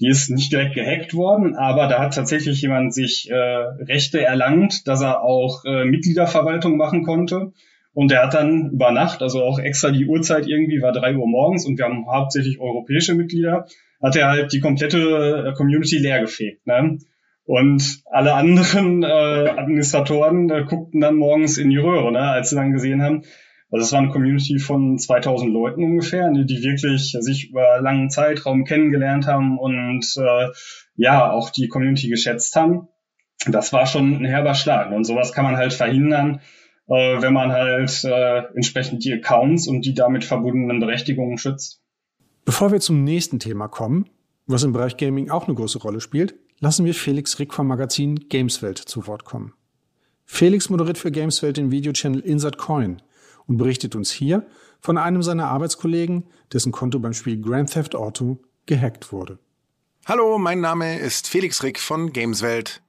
die 0.00 0.08
ist 0.08 0.30
nicht 0.30 0.52
direkt 0.52 0.74
gehackt 0.74 1.14
worden, 1.14 1.56
aber 1.56 1.88
da 1.88 1.98
hat 1.98 2.14
tatsächlich 2.14 2.62
jemand 2.62 2.94
sich 2.94 3.28
äh, 3.30 3.34
Rechte 3.34 4.24
erlangt, 4.24 4.86
dass 4.86 5.02
er 5.02 5.22
auch 5.22 5.64
äh, 5.64 5.84
Mitgliederverwaltung 5.84 6.76
machen 6.76 7.02
konnte. 7.02 7.52
Und 7.94 8.12
der 8.12 8.22
hat 8.22 8.34
dann 8.34 8.70
über 8.70 8.92
Nacht, 8.92 9.22
also 9.22 9.42
auch 9.42 9.58
extra 9.58 9.90
die 9.90 10.06
Uhrzeit 10.06 10.46
irgendwie, 10.46 10.82
war 10.82 10.92
drei 10.92 11.16
Uhr 11.16 11.26
morgens 11.26 11.66
und 11.66 11.78
wir 11.78 11.84
haben 11.84 12.06
hauptsächlich 12.06 12.60
europäische 12.60 13.14
Mitglieder, 13.14 13.66
hat 14.02 14.16
er 14.16 14.28
halt 14.28 14.52
die 14.52 14.60
komplette 14.60 15.48
äh, 15.48 15.52
Community 15.54 15.98
leergefegt. 15.98 16.66
Ne? 16.66 16.98
Und 17.44 18.02
alle 18.10 18.34
anderen 18.34 19.02
äh, 19.02 19.06
Administratoren 19.06 20.50
äh, 20.50 20.64
guckten 20.68 21.00
dann 21.00 21.16
morgens 21.16 21.58
in 21.58 21.70
die 21.70 21.78
Röhre, 21.78 22.12
ne, 22.12 22.20
als 22.20 22.50
sie 22.50 22.56
dann 22.56 22.72
gesehen 22.72 23.02
haben, 23.02 23.22
also 23.70 23.84
es 23.84 23.92
war 23.92 24.00
eine 24.00 24.08
Community 24.08 24.58
von 24.58 24.98
2000 24.98 25.52
Leuten 25.52 25.84
ungefähr, 25.84 26.30
die, 26.32 26.46
die 26.46 26.62
wirklich 26.62 27.14
sich 27.18 27.50
über 27.50 27.80
langen 27.80 28.08
Zeitraum 28.08 28.64
kennengelernt 28.64 29.26
haben 29.26 29.58
und 29.58 30.06
äh, 30.16 30.48
ja 30.96 31.30
auch 31.30 31.50
die 31.50 31.68
Community 31.68 32.08
geschätzt 32.08 32.56
haben. 32.56 32.88
Das 33.46 33.72
war 33.72 33.86
schon 33.86 34.22
ein 34.22 34.24
herber 34.24 34.54
Schlag. 34.54 34.90
Und 34.90 35.04
sowas 35.04 35.32
kann 35.32 35.44
man 35.44 35.56
halt 35.56 35.74
verhindern, 35.74 36.40
äh, 36.88 37.20
wenn 37.20 37.34
man 37.34 37.52
halt 37.52 38.04
äh, 38.04 38.44
entsprechend 38.54 39.04
die 39.04 39.12
Accounts 39.12 39.68
und 39.68 39.84
die 39.84 39.94
damit 39.94 40.24
verbundenen 40.24 40.80
Berechtigungen 40.80 41.36
schützt. 41.36 41.82
Bevor 42.48 42.72
wir 42.72 42.80
zum 42.80 43.04
nächsten 43.04 43.38
Thema 43.38 43.68
kommen, 43.68 44.08
was 44.46 44.62
im 44.62 44.72
Bereich 44.72 44.96
Gaming 44.96 45.28
auch 45.28 45.46
eine 45.46 45.54
große 45.54 45.80
Rolle 45.80 46.00
spielt, 46.00 46.34
lassen 46.60 46.86
wir 46.86 46.94
Felix 46.94 47.38
Rick 47.38 47.52
vom 47.52 47.66
Magazin 47.66 48.30
Gameswelt 48.30 48.78
zu 48.78 49.06
Wort 49.06 49.26
kommen. 49.26 49.52
Felix 50.24 50.70
moderiert 50.70 50.96
für 50.96 51.10
Gameswelt 51.10 51.58
den 51.58 51.70
Videochannel 51.70 52.20
Insert 52.20 52.56
Coin 52.56 53.02
und 53.46 53.58
berichtet 53.58 53.94
uns 53.94 54.10
hier 54.10 54.46
von 54.80 54.96
einem 54.96 55.22
seiner 55.22 55.48
Arbeitskollegen, 55.48 56.24
dessen 56.50 56.72
Konto 56.72 56.98
beim 57.00 57.12
Spiel 57.12 57.38
Grand 57.38 57.70
Theft 57.70 57.94
Auto 57.94 58.38
gehackt 58.64 59.12
wurde. 59.12 59.38
Hallo, 60.06 60.38
mein 60.38 60.62
Name 60.62 60.98
ist 61.00 61.28
Felix 61.28 61.62
Rick 61.62 61.78
von 61.78 62.14
Gameswelt. 62.14 62.80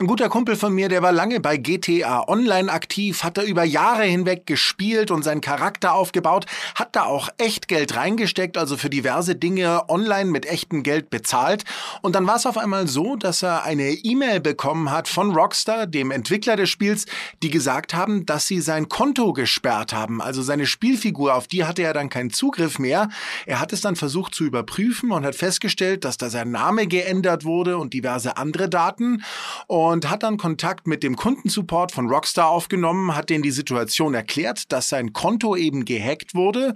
Ein 0.00 0.06
guter 0.06 0.28
Kumpel 0.28 0.54
von 0.54 0.72
mir, 0.72 0.88
der 0.88 1.02
war 1.02 1.10
lange 1.10 1.40
bei 1.40 1.56
GTA 1.56 2.28
Online 2.28 2.70
aktiv, 2.70 3.24
hat 3.24 3.36
da 3.36 3.42
über 3.42 3.64
Jahre 3.64 4.04
hinweg 4.04 4.46
gespielt 4.46 5.10
und 5.10 5.24
seinen 5.24 5.40
Charakter 5.40 5.92
aufgebaut, 5.92 6.46
hat 6.76 6.94
da 6.94 7.02
auch 7.02 7.30
echt 7.36 7.66
Geld 7.66 7.96
reingesteckt, 7.96 8.56
also 8.56 8.76
für 8.76 8.90
diverse 8.90 9.34
Dinge 9.34 9.88
online 9.88 10.30
mit 10.30 10.46
echtem 10.46 10.84
Geld 10.84 11.10
bezahlt. 11.10 11.64
Und 12.00 12.14
dann 12.14 12.28
war 12.28 12.36
es 12.36 12.46
auf 12.46 12.56
einmal 12.56 12.86
so, 12.86 13.16
dass 13.16 13.42
er 13.42 13.64
eine 13.64 13.90
E-Mail 13.90 14.38
bekommen 14.38 14.92
hat 14.92 15.08
von 15.08 15.34
Rockstar, 15.34 15.88
dem 15.88 16.12
Entwickler 16.12 16.54
des 16.54 16.70
Spiels, 16.70 17.06
die 17.42 17.50
gesagt 17.50 17.92
haben, 17.92 18.24
dass 18.24 18.46
sie 18.46 18.60
sein 18.60 18.88
Konto 18.88 19.32
gesperrt 19.32 19.92
haben. 19.92 20.22
Also 20.22 20.42
seine 20.42 20.66
Spielfigur, 20.66 21.34
auf 21.34 21.48
die 21.48 21.64
hatte 21.64 21.82
er 21.82 21.92
dann 21.92 22.08
keinen 22.08 22.30
Zugriff 22.30 22.78
mehr. 22.78 23.08
Er 23.46 23.58
hat 23.58 23.72
es 23.72 23.80
dann 23.80 23.96
versucht 23.96 24.32
zu 24.32 24.44
überprüfen 24.44 25.10
und 25.10 25.26
hat 25.26 25.34
festgestellt, 25.34 26.04
dass 26.04 26.18
da 26.18 26.30
sein 26.30 26.52
Name 26.52 26.86
geändert 26.86 27.44
wurde 27.44 27.78
und 27.78 27.94
diverse 27.94 28.36
andere 28.36 28.68
Daten. 28.68 29.24
Und 29.66 30.08
hat 30.10 30.22
dann 30.22 30.36
Kontakt 30.36 30.86
mit 30.86 31.02
dem 31.02 31.16
Kundensupport 31.16 31.92
von 31.92 32.08
Rockstar 32.08 32.48
aufgenommen, 32.48 33.14
hat 33.14 33.30
denen 33.30 33.42
die 33.42 33.50
Situation 33.50 34.14
erklärt, 34.14 34.72
dass 34.72 34.88
sein 34.88 35.12
Konto 35.12 35.56
eben 35.56 35.84
gehackt 35.84 36.34
wurde 36.34 36.74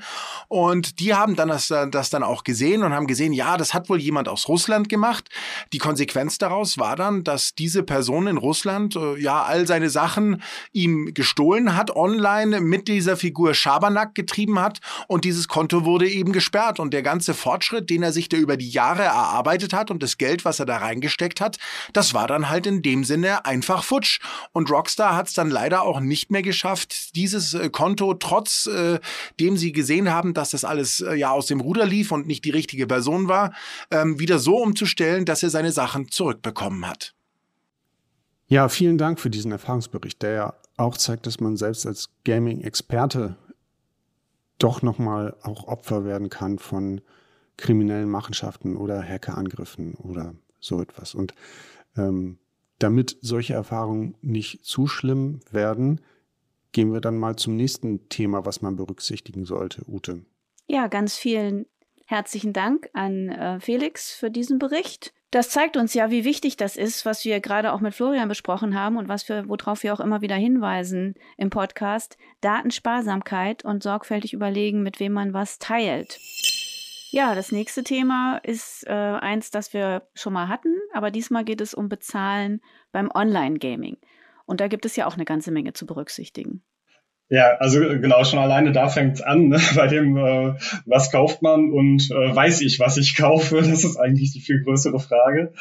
und 0.49 1.01
die 1.01 1.15
haben 1.15 1.37
dann 1.37 1.49
das, 1.49 1.69
das 1.69 2.11
dann 2.11 2.23
auch 2.23 2.45
gesehen 2.45 2.83
und 2.83 2.93
haben 2.93 3.07
gesehen, 3.07 3.33
ja, 3.33 3.57
das 3.57 3.75
hat 3.75 3.89
wohl 3.89 4.01
jemand 4.01 4.29
aus 4.29 4.49
Russland 4.49 4.89
gemacht. 4.89 5.29
Die 5.73 5.79
Konsequenz 5.79 6.39
daraus 6.39 6.79
war 6.79 6.97
dann, 6.97 7.25
dass 7.25 7.55
diese 7.55 7.83
Person 7.83 8.27
in 8.27 8.37
Russland 8.37 8.97
äh, 8.97 9.19
ja 9.21 9.43
all 9.43 9.67
seine 9.67 9.91
Sachen 9.91 10.43
ihm 10.73 11.15
gestohlen 11.15 11.77
hat, 11.77 11.95
online 11.95 12.61
mit 12.61 12.89
dieser 12.89 13.17
Figur 13.17 13.55
Schabernack 13.55 14.15
getrieben 14.15 14.59
hat 14.59 14.81
und 15.09 15.25
dieses 15.25 15.49
Konto 15.49 15.85
wurde 15.85 16.09
eben 16.09 16.33
gesperrt 16.33 16.81
und 16.81 16.93
der 16.93 17.03
ganze 17.03 17.35
Fortschritt, 17.35 17.91
den 17.91 18.03
er 18.03 18.13
sich 18.13 18.29
da 18.29 18.37
über 18.37 18.57
die 18.57 18.71
Jahre 18.71 19.03
erarbeitet 19.03 19.73
hat 19.73 19.91
und 19.91 20.03
das 20.03 20.19
Geld, 20.19 20.45
was 20.45 20.61
er 20.61 20.67
da 20.67 20.79
reingesteckt 20.79 21.41
hat, 21.41 21.59
das 21.93 22.15
war 22.15 22.27
dann 22.27 22.49
halt 22.53 22.67
in 22.69 22.83
dem 22.83 23.03
Sinne 23.03 23.45
einfach 23.45 23.83
futsch. 23.83 24.21
Und 24.53 24.71
Rockstar 24.71 25.17
hat 25.17 25.27
es 25.27 25.35
dann 25.35 25.51
leider 25.51 25.83
auch 25.83 25.99
nicht 25.99 26.31
mehr 26.31 26.43
geschafft, 26.43 27.17
dieses 27.17 27.55
äh, 27.55 27.69
Konto, 27.71 28.15
trotz 28.15 28.67
äh, 28.67 29.01
dem 29.41 29.57
sie 29.57 29.73
gesehen 29.73 30.11
haben, 30.11 30.35
dass 30.35 30.51
das 30.51 30.65
alles 30.65 31.01
äh, 31.01 31.15
ja 31.15 31.33
aus 31.33 31.47
dem 31.47 31.61
Ruder 31.61 31.85
lief 31.85 32.13
und 32.13 32.27
nicht 32.29 32.45
die 32.45 32.51
richtige 32.51 32.87
Person 32.87 33.27
war, 33.27 33.53
ähm, 33.91 34.21
wieder 34.21 34.39
so 34.39 34.59
umzustellen, 34.59 35.25
dass 35.25 35.43
er 35.43 35.51
seine 35.51 35.73
Sachen 35.73 36.11
zurückbekommen 36.11 36.87
hat. 36.87 37.15
Ja, 38.47 38.69
vielen 38.69 38.99
Dank 38.99 39.19
für 39.19 39.31
diesen 39.31 39.51
Erfahrungsbericht, 39.51 40.23
der 40.23 40.33
ja 40.33 40.55
auch 40.77 40.97
zeigt, 40.97 41.27
dass 41.27 41.41
man 41.41 41.57
selbst 41.57 41.87
als 41.87 42.11
Gaming-Experte 42.25 43.37
doch 44.59 44.83
nochmal 44.83 45.35
auch 45.43 45.67
Opfer 45.67 46.05
werden 46.05 46.29
kann 46.29 46.59
von 46.59 47.01
kriminellen 47.57 48.09
Machenschaften 48.09 48.77
oder 48.77 49.03
Hackerangriffen 49.03 49.95
oder 49.95 50.35
so 50.61 50.81
etwas. 50.81 51.15
Und 51.15 51.35
ähm, 51.97 52.39
damit 52.83 53.17
solche 53.21 53.55
Erfahrungen 53.55 54.15
nicht 54.23 54.65
zu 54.65 54.87
schlimm 54.87 55.41
werden, 55.51 56.01
gehen 56.73 56.93
wir 56.93 57.01
dann 57.01 57.19
mal 57.19 57.37
zum 57.37 57.57
nächsten 57.57 58.09
Thema, 58.09 58.47
was 58.47 58.63
man 58.63 58.77
berücksichtigen 58.77 59.45
sollte, 59.45 59.83
Ute. 59.87 60.25
Ja, 60.67 60.87
ganz 60.87 61.17
vielen 61.17 61.67
herzlichen 62.07 62.53
Dank 62.53 62.89
an 62.93 63.29
äh, 63.29 63.61
Felix 63.61 64.13
für 64.13 64.31
diesen 64.31 64.59
Bericht. 64.59 65.13
Das 65.31 65.49
zeigt 65.49 65.79
uns 65.79 65.95
ja, 65.95 66.11
wie 66.11 66.27
wichtig 66.27 66.59
das 66.59 66.77
ist, 66.77 67.07
was 67.07 67.25
wir 67.25 67.41
gerade 67.41 67.73
auch 67.73 67.81
mit 67.81 67.95
Florian 67.95 68.29
besprochen 68.29 68.79
haben 68.79 68.99
und 68.99 69.09
was 69.09 69.27
wir, 69.31 69.49
worauf 69.49 69.83
wir 69.83 69.95
auch 69.95 70.01
immer 70.01 70.21
wieder 70.21 70.37
hinweisen 70.37 71.15
im 71.39 71.49
Podcast. 71.49 72.19
Datensparsamkeit 72.43 73.65
und 73.65 73.83
sorgfältig 73.83 74.35
überlegen, 74.35 74.83
mit 74.83 75.01
wem 75.01 75.13
man 75.13 75.33
was 75.33 75.59
teilt. 75.59 76.19
Ja, 77.13 77.35
das 77.35 77.53
nächste 77.53 77.85
Thema 77.85 78.39
ist 78.43 78.87
äh, 78.87 78.91
eins, 78.91 79.51
das 79.51 79.75
wir 79.75 80.09
schon 80.15 80.33
mal 80.33 80.49
hatten, 80.49 80.75
aber 80.95 81.11
diesmal 81.11 81.45
geht 81.45 81.61
es 81.61 81.75
um 81.75 81.91
Bezahlen 81.91 82.63
beim 82.91 83.11
Online-Gaming. 83.13 83.99
Und 84.47 84.63
da 84.63 84.69
gibt 84.69 84.87
es 84.87 84.97
ja 84.97 85.07
auch 85.07 85.13
eine 85.13 85.27
ganze 85.27 85.53
Menge 85.53 85.75
zu 85.75 85.85
berücksichtigen. 85.85 86.63
Ja, 87.29 87.59
also 87.59 87.81
genau, 87.81 88.25
schon 88.25 88.39
alleine 88.39 88.73
da 88.73 88.89
fängt 88.89 89.17
es 89.17 89.21
an, 89.21 89.49
ne? 89.49 89.61
bei 89.77 89.89
dem, 89.89 90.17
äh, 90.17 90.55
was 90.87 91.13
kauft 91.13 91.43
man 91.43 91.71
und 91.71 92.11
äh, 92.11 92.35
weiß 92.35 92.63
ich, 92.63 92.81
was 92.81 92.97
ich 92.97 93.15
kaufe, 93.19 93.57
das 93.57 93.85
ist 93.85 93.99
eigentlich 93.99 94.33
die 94.33 94.41
viel 94.41 94.63
größere 94.63 94.99
Frage. 94.99 95.53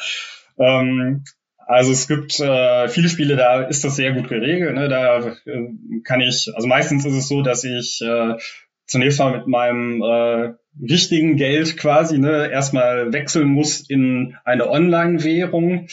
Ähm, 0.58 1.22
also 1.58 1.92
es 1.92 2.08
gibt 2.08 2.40
äh, 2.40 2.88
viele 2.88 3.10
Spiele, 3.10 3.36
da 3.36 3.60
ist 3.60 3.84
das 3.84 3.96
sehr 3.96 4.14
gut 4.14 4.30
geregelt. 4.30 4.74
Ne? 4.74 4.88
Da 4.88 5.18
äh, 5.18 5.68
kann 6.02 6.22
ich, 6.22 6.50
also 6.54 6.66
meistens 6.66 7.04
ist 7.04 7.14
es 7.14 7.28
so, 7.28 7.42
dass 7.42 7.62
ich 7.64 8.00
äh, 8.00 8.38
zunächst 8.86 9.18
mal 9.18 9.36
mit 9.36 9.46
meinem 9.48 10.02
äh, 10.02 10.54
richtigen 10.80 11.36
Geld 11.36 11.76
quasi 11.76 12.18
ne, 12.18 12.50
erstmal 12.50 13.12
wechseln 13.12 13.48
muss 13.48 13.88
in 13.88 14.36
eine 14.44 14.70
Online-Währung. 14.70 15.88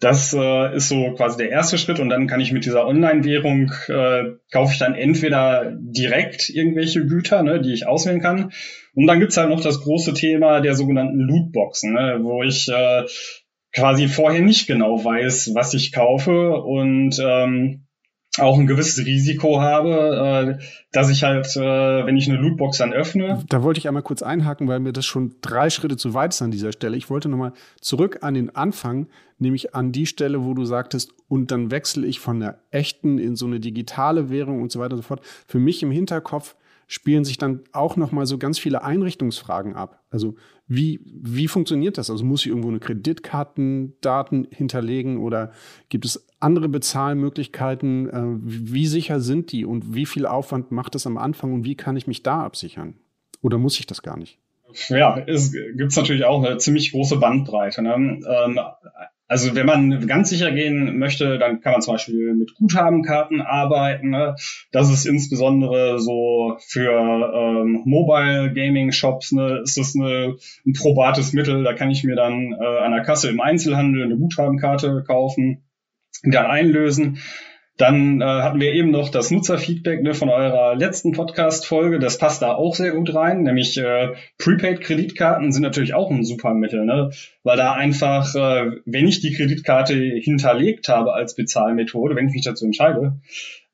Das 0.00 0.34
äh, 0.34 0.76
ist 0.76 0.88
so 0.88 1.12
quasi 1.14 1.38
der 1.38 1.50
erste 1.50 1.78
Schritt 1.78 2.00
und 2.00 2.10
dann 2.10 2.26
kann 2.26 2.40
ich 2.40 2.52
mit 2.52 2.66
dieser 2.66 2.86
Online-Währung 2.86 3.72
äh, 3.88 4.24
kaufe 4.52 4.72
ich 4.72 4.78
dann 4.78 4.94
entweder 4.94 5.72
direkt 5.80 6.50
irgendwelche 6.50 7.06
Güter, 7.06 7.42
ne, 7.42 7.60
die 7.60 7.72
ich 7.72 7.86
auswählen 7.86 8.20
kann. 8.20 8.52
Und 8.94 9.06
dann 9.06 9.20
gibt's 9.20 9.36
halt 9.36 9.48
noch 9.48 9.62
das 9.62 9.80
große 9.80 10.12
Thema 10.12 10.60
der 10.60 10.74
sogenannten 10.74 11.20
Lootboxen, 11.20 11.94
ne, 11.94 12.18
wo 12.20 12.42
ich 12.42 12.68
äh, 12.68 13.04
quasi 13.72 14.08
vorher 14.08 14.42
nicht 14.42 14.66
genau 14.66 15.04
weiß, 15.04 15.52
was 15.54 15.74
ich 15.74 15.92
kaufe 15.92 16.52
und 16.52 17.18
ähm, 17.20 17.86
auch 18.38 18.58
ein 18.58 18.66
gewisses 18.66 19.04
Risiko 19.04 19.60
habe, 19.60 20.58
äh, 20.58 20.64
dass 20.92 21.10
ich 21.10 21.22
halt, 21.22 21.46
äh, 21.56 21.60
wenn 21.60 22.16
ich 22.16 22.28
eine 22.28 22.38
Lootbox 22.38 22.78
dann 22.78 22.92
öffne. 22.92 23.44
Da 23.48 23.62
wollte 23.62 23.78
ich 23.78 23.88
einmal 23.88 24.02
kurz 24.02 24.22
einhaken, 24.22 24.66
weil 24.68 24.80
mir 24.80 24.92
das 24.92 25.06
schon 25.06 25.36
drei 25.40 25.70
Schritte 25.70 25.96
zu 25.96 26.14
weit 26.14 26.32
ist 26.32 26.42
an 26.42 26.50
dieser 26.50 26.72
Stelle. 26.72 26.96
Ich 26.96 27.10
wollte 27.10 27.28
nochmal 27.28 27.52
zurück 27.80 28.18
an 28.22 28.34
den 28.34 28.54
Anfang, 28.54 29.06
nämlich 29.38 29.74
an 29.74 29.92
die 29.92 30.06
Stelle, 30.06 30.44
wo 30.44 30.54
du 30.54 30.64
sagtest, 30.64 31.12
und 31.28 31.50
dann 31.50 31.70
wechsle 31.70 32.06
ich 32.06 32.20
von 32.20 32.40
der 32.40 32.58
echten 32.70 33.18
in 33.18 33.36
so 33.36 33.46
eine 33.46 33.60
digitale 33.60 34.30
Währung 34.30 34.62
und 34.62 34.72
so 34.72 34.80
weiter 34.80 34.94
und 34.94 35.02
so 35.02 35.06
fort. 35.06 35.20
Für 35.46 35.58
mich 35.58 35.82
im 35.82 35.90
Hinterkopf 35.90 36.56
spielen 36.86 37.24
sich 37.24 37.38
dann 37.38 37.60
auch 37.72 37.96
noch 37.96 38.12
mal 38.12 38.26
so 38.26 38.38
ganz 38.38 38.58
viele 38.58 38.84
Einrichtungsfragen 38.84 39.74
ab. 39.74 40.02
Also 40.10 40.34
wie, 40.66 41.00
wie 41.04 41.48
funktioniert 41.48 41.98
das? 41.98 42.10
Also 42.10 42.24
muss 42.24 42.42
ich 42.42 42.48
irgendwo 42.48 42.68
eine 42.68 42.80
Kreditkartendaten 42.80 44.48
hinterlegen 44.50 45.18
oder 45.18 45.52
gibt 45.88 46.04
es 46.04 46.26
andere 46.44 46.68
Bezahlmöglichkeiten? 46.68 48.08
Äh, 48.08 48.38
wie 48.42 48.86
sicher 48.86 49.20
sind 49.20 49.50
die 49.50 49.64
und 49.64 49.94
wie 49.94 50.06
viel 50.06 50.26
Aufwand 50.26 50.70
macht 50.70 50.94
es 50.94 51.06
am 51.06 51.18
Anfang 51.18 51.52
und 51.52 51.64
wie 51.64 51.74
kann 51.74 51.96
ich 51.96 52.06
mich 52.06 52.22
da 52.22 52.44
absichern? 52.44 52.94
Oder 53.42 53.58
muss 53.58 53.78
ich 53.78 53.86
das 53.86 54.02
gar 54.02 54.16
nicht? 54.16 54.38
Ja, 54.88 55.18
es 55.26 55.52
gibt 55.52 55.96
natürlich 55.96 56.24
auch 56.24 56.42
eine 56.42 56.58
ziemlich 56.58 56.92
große 56.92 57.18
Bandbreite. 57.18 57.82
Ne? 57.82 58.20
Ähm, 58.26 58.60
also 59.26 59.54
wenn 59.54 59.66
man 59.66 60.06
ganz 60.06 60.28
sicher 60.28 60.50
gehen 60.52 60.98
möchte, 60.98 61.38
dann 61.38 61.60
kann 61.60 61.72
man 61.72 61.82
zum 61.82 61.94
Beispiel 61.94 62.34
mit 62.34 62.54
Guthabenkarten 62.56 63.40
arbeiten. 63.40 64.10
Ne? 64.10 64.36
Das 64.70 64.90
ist 64.90 65.06
insbesondere 65.06 65.98
so 65.98 66.56
für 66.60 66.92
ähm, 66.92 67.82
Mobile 67.84 68.52
Gaming 68.52 68.92
Shops, 68.92 69.32
ne, 69.32 69.60
ist 69.64 69.78
das 69.78 69.94
eine, 69.94 70.36
ein 70.66 70.72
probates 70.74 71.32
Mittel. 71.32 71.64
Da 71.64 71.72
kann 71.72 71.90
ich 71.90 72.04
mir 72.04 72.16
dann 72.16 72.52
äh, 72.52 72.78
an 72.84 72.92
der 72.92 73.02
Kasse 73.02 73.30
im 73.30 73.40
Einzelhandel 73.40 74.04
eine 74.04 74.16
Guthabenkarte 74.16 75.04
kaufen, 75.06 75.62
dann 76.32 76.46
einlösen. 76.46 77.18
Dann 77.76 78.20
äh, 78.20 78.24
hatten 78.24 78.60
wir 78.60 78.72
eben 78.72 78.92
noch 78.92 79.08
das 79.08 79.32
Nutzerfeedback 79.32 80.00
ne, 80.00 80.14
von 80.14 80.28
eurer 80.28 80.76
letzten 80.76 81.10
Podcast-Folge. 81.10 81.98
Das 81.98 82.18
passt 82.18 82.40
da 82.40 82.52
auch 82.52 82.76
sehr 82.76 82.92
gut 82.92 83.12
rein. 83.12 83.42
Nämlich 83.42 83.76
äh, 83.76 84.12
Prepaid-Kreditkarten 84.38 85.50
sind 85.50 85.62
natürlich 85.62 85.92
auch 85.92 86.08
ein 86.08 86.24
super 86.24 86.54
Mittel, 86.54 86.84
ne? 86.84 87.10
weil 87.42 87.56
da 87.56 87.72
einfach, 87.72 88.32
äh, 88.36 88.70
wenn 88.84 89.08
ich 89.08 89.22
die 89.22 89.32
Kreditkarte 89.32 89.94
hinterlegt 89.94 90.88
habe 90.88 91.14
als 91.14 91.34
Bezahlmethode, 91.34 92.14
wenn 92.14 92.28
ich 92.28 92.34
mich 92.34 92.44
dazu 92.44 92.64
entscheide, 92.64 93.18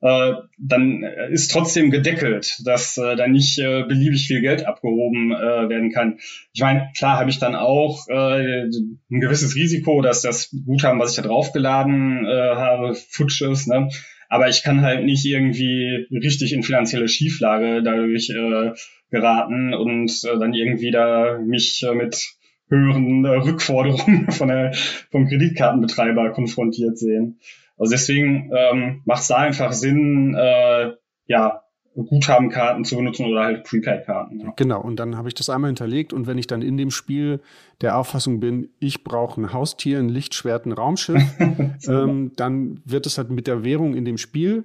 äh, 0.01 0.33
dann 0.57 1.03
ist 1.29 1.51
trotzdem 1.51 1.91
gedeckelt, 1.91 2.59
dass 2.65 2.97
äh, 2.97 3.15
da 3.15 3.27
nicht 3.27 3.59
äh, 3.59 3.83
beliebig 3.83 4.27
viel 4.27 4.41
Geld 4.41 4.65
abgehoben 4.65 5.31
äh, 5.31 5.69
werden 5.69 5.91
kann. 5.91 6.17
Ich 6.53 6.61
meine, 6.61 6.89
klar 6.97 7.19
habe 7.19 7.29
ich 7.29 7.39
dann 7.39 7.55
auch 7.55 8.07
äh, 8.07 8.63
ein 8.63 9.19
gewisses 9.19 9.55
Risiko, 9.55 10.01
dass 10.01 10.21
das 10.21 10.55
Guthaben, 10.65 10.99
was 10.99 11.11
ich 11.11 11.17
da 11.17 11.27
draufgeladen 11.27 12.25
äh, 12.25 12.55
habe, 12.55 12.95
futsch 12.95 13.41
ist. 13.41 13.67
Ne? 13.67 13.89
Aber 14.27 14.49
ich 14.49 14.63
kann 14.63 14.81
halt 14.81 15.03
nicht 15.05 15.25
irgendwie 15.25 16.07
richtig 16.11 16.53
in 16.53 16.63
finanzielle 16.63 17.07
Schieflage 17.07 17.83
dadurch 17.83 18.29
äh, 18.29 18.71
geraten 19.11 19.73
und 19.73 20.09
äh, 20.23 20.39
dann 20.39 20.53
irgendwie 20.53 20.89
da 20.89 21.37
mich 21.37 21.83
äh, 21.87 21.93
mit 21.93 22.37
höheren 22.69 23.25
äh, 23.25 23.35
Rückforderungen 23.35 24.31
von 24.31 24.47
der, 24.47 24.73
vom 25.11 25.27
Kreditkartenbetreiber 25.27 26.31
konfrontiert 26.31 26.97
sehen. 26.97 27.39
Also 27.81 27.93
deswegen 27.93 28.51
ähm, 28.55 29.01
macht 29.05 29.23
es 29.23 29.27
da 29.29 29.37
einfach 29.37 29.73
Sinn, 29.73 30.35
äh, 30.35 30.91
ja, 31.25 31.63
Guthabenkarten 31.95 32.85
zu 32.85 32.95
benutzen 32.95 33.25
oder 33.25 33.43
halt 33.43 33.63
Prepaid-Karten. 33.63 34.39
Ja. 34.39 34.53
Genau, 34.55 34.81
und 34.81 34.97
dann 34.97 35.17
habe 35.17 35.29
ich 35.29 35.33
das 35.33 35.49
einmal 35.49 35.69
hinterlegt 35.69 36.13
und 36.13 36.27
wenn 36.27 36.37
ich 36.37 36.45
dann 36.45 36.61
in 36.61 36.77
dem 36.77 36.91
Spiel 36.91 37.41
der 37.81 37.97
Auffassung 37.97 38.39
bin, 38.39 38.69
ich 38.79 39.03
brauche 39.03 39.41
ein 39.41 39.51
Haustier, 39.51 39.97
ein 39.97 40.09
Lichtschwert, 40.09 40.67
ein 40.67 40.73
Raumschiff, 40.73 41.23
ähm, 41.87 42.33
dann 42.35 42.81
wird 42.85 43.07
es 43.07 43.17
halt 43.17 43.31
mit 43.31 43.47
der 43.47 43.63
Währung 43.63 43.95
in 43.95 44.05
dem 44.05 44.19
Spiel 44.19 44.63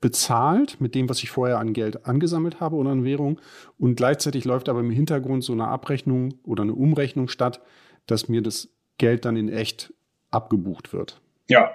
bezahlt, 0.00 0.80
mit 0.80 0.96
dem, 0.96 1.08
was 1.08 1.22
ich 1.22 1.30
vorher 1.30 1.60
an 1.60 1.74
Geld 1.74 2.06
angesammelt 2.06 2.58
habe 2.58 2.74
oder 2.74 2.90
an 2.90 3.04
Währung. 3.04 3.40
Und 3.78 3.94
gleichzeitig 3.94 4.44
läuft 4.44 4.68
aber 4.68 4.80
im 4.80 4.90
Hintergrund 4.90 5.44
so 5.44 5.52
eine 5.52 5.68
Abrechnung 5.68 6.34
oder 6.42 6.64
eine 6.64 6.74
Umrechnung 6.74 7.28
statt, 7.28 7.62
dass 8.06 8.28
mir 8.28 8.42
das 8.42 8.68
Geld 8.98 9.24
dann 9.24 9.36
in 9.36 9.48
echt 9.48 9.94
abgebucht 10.32 10.92
wird. 10.92 11.20
Ja, 11.48 11.70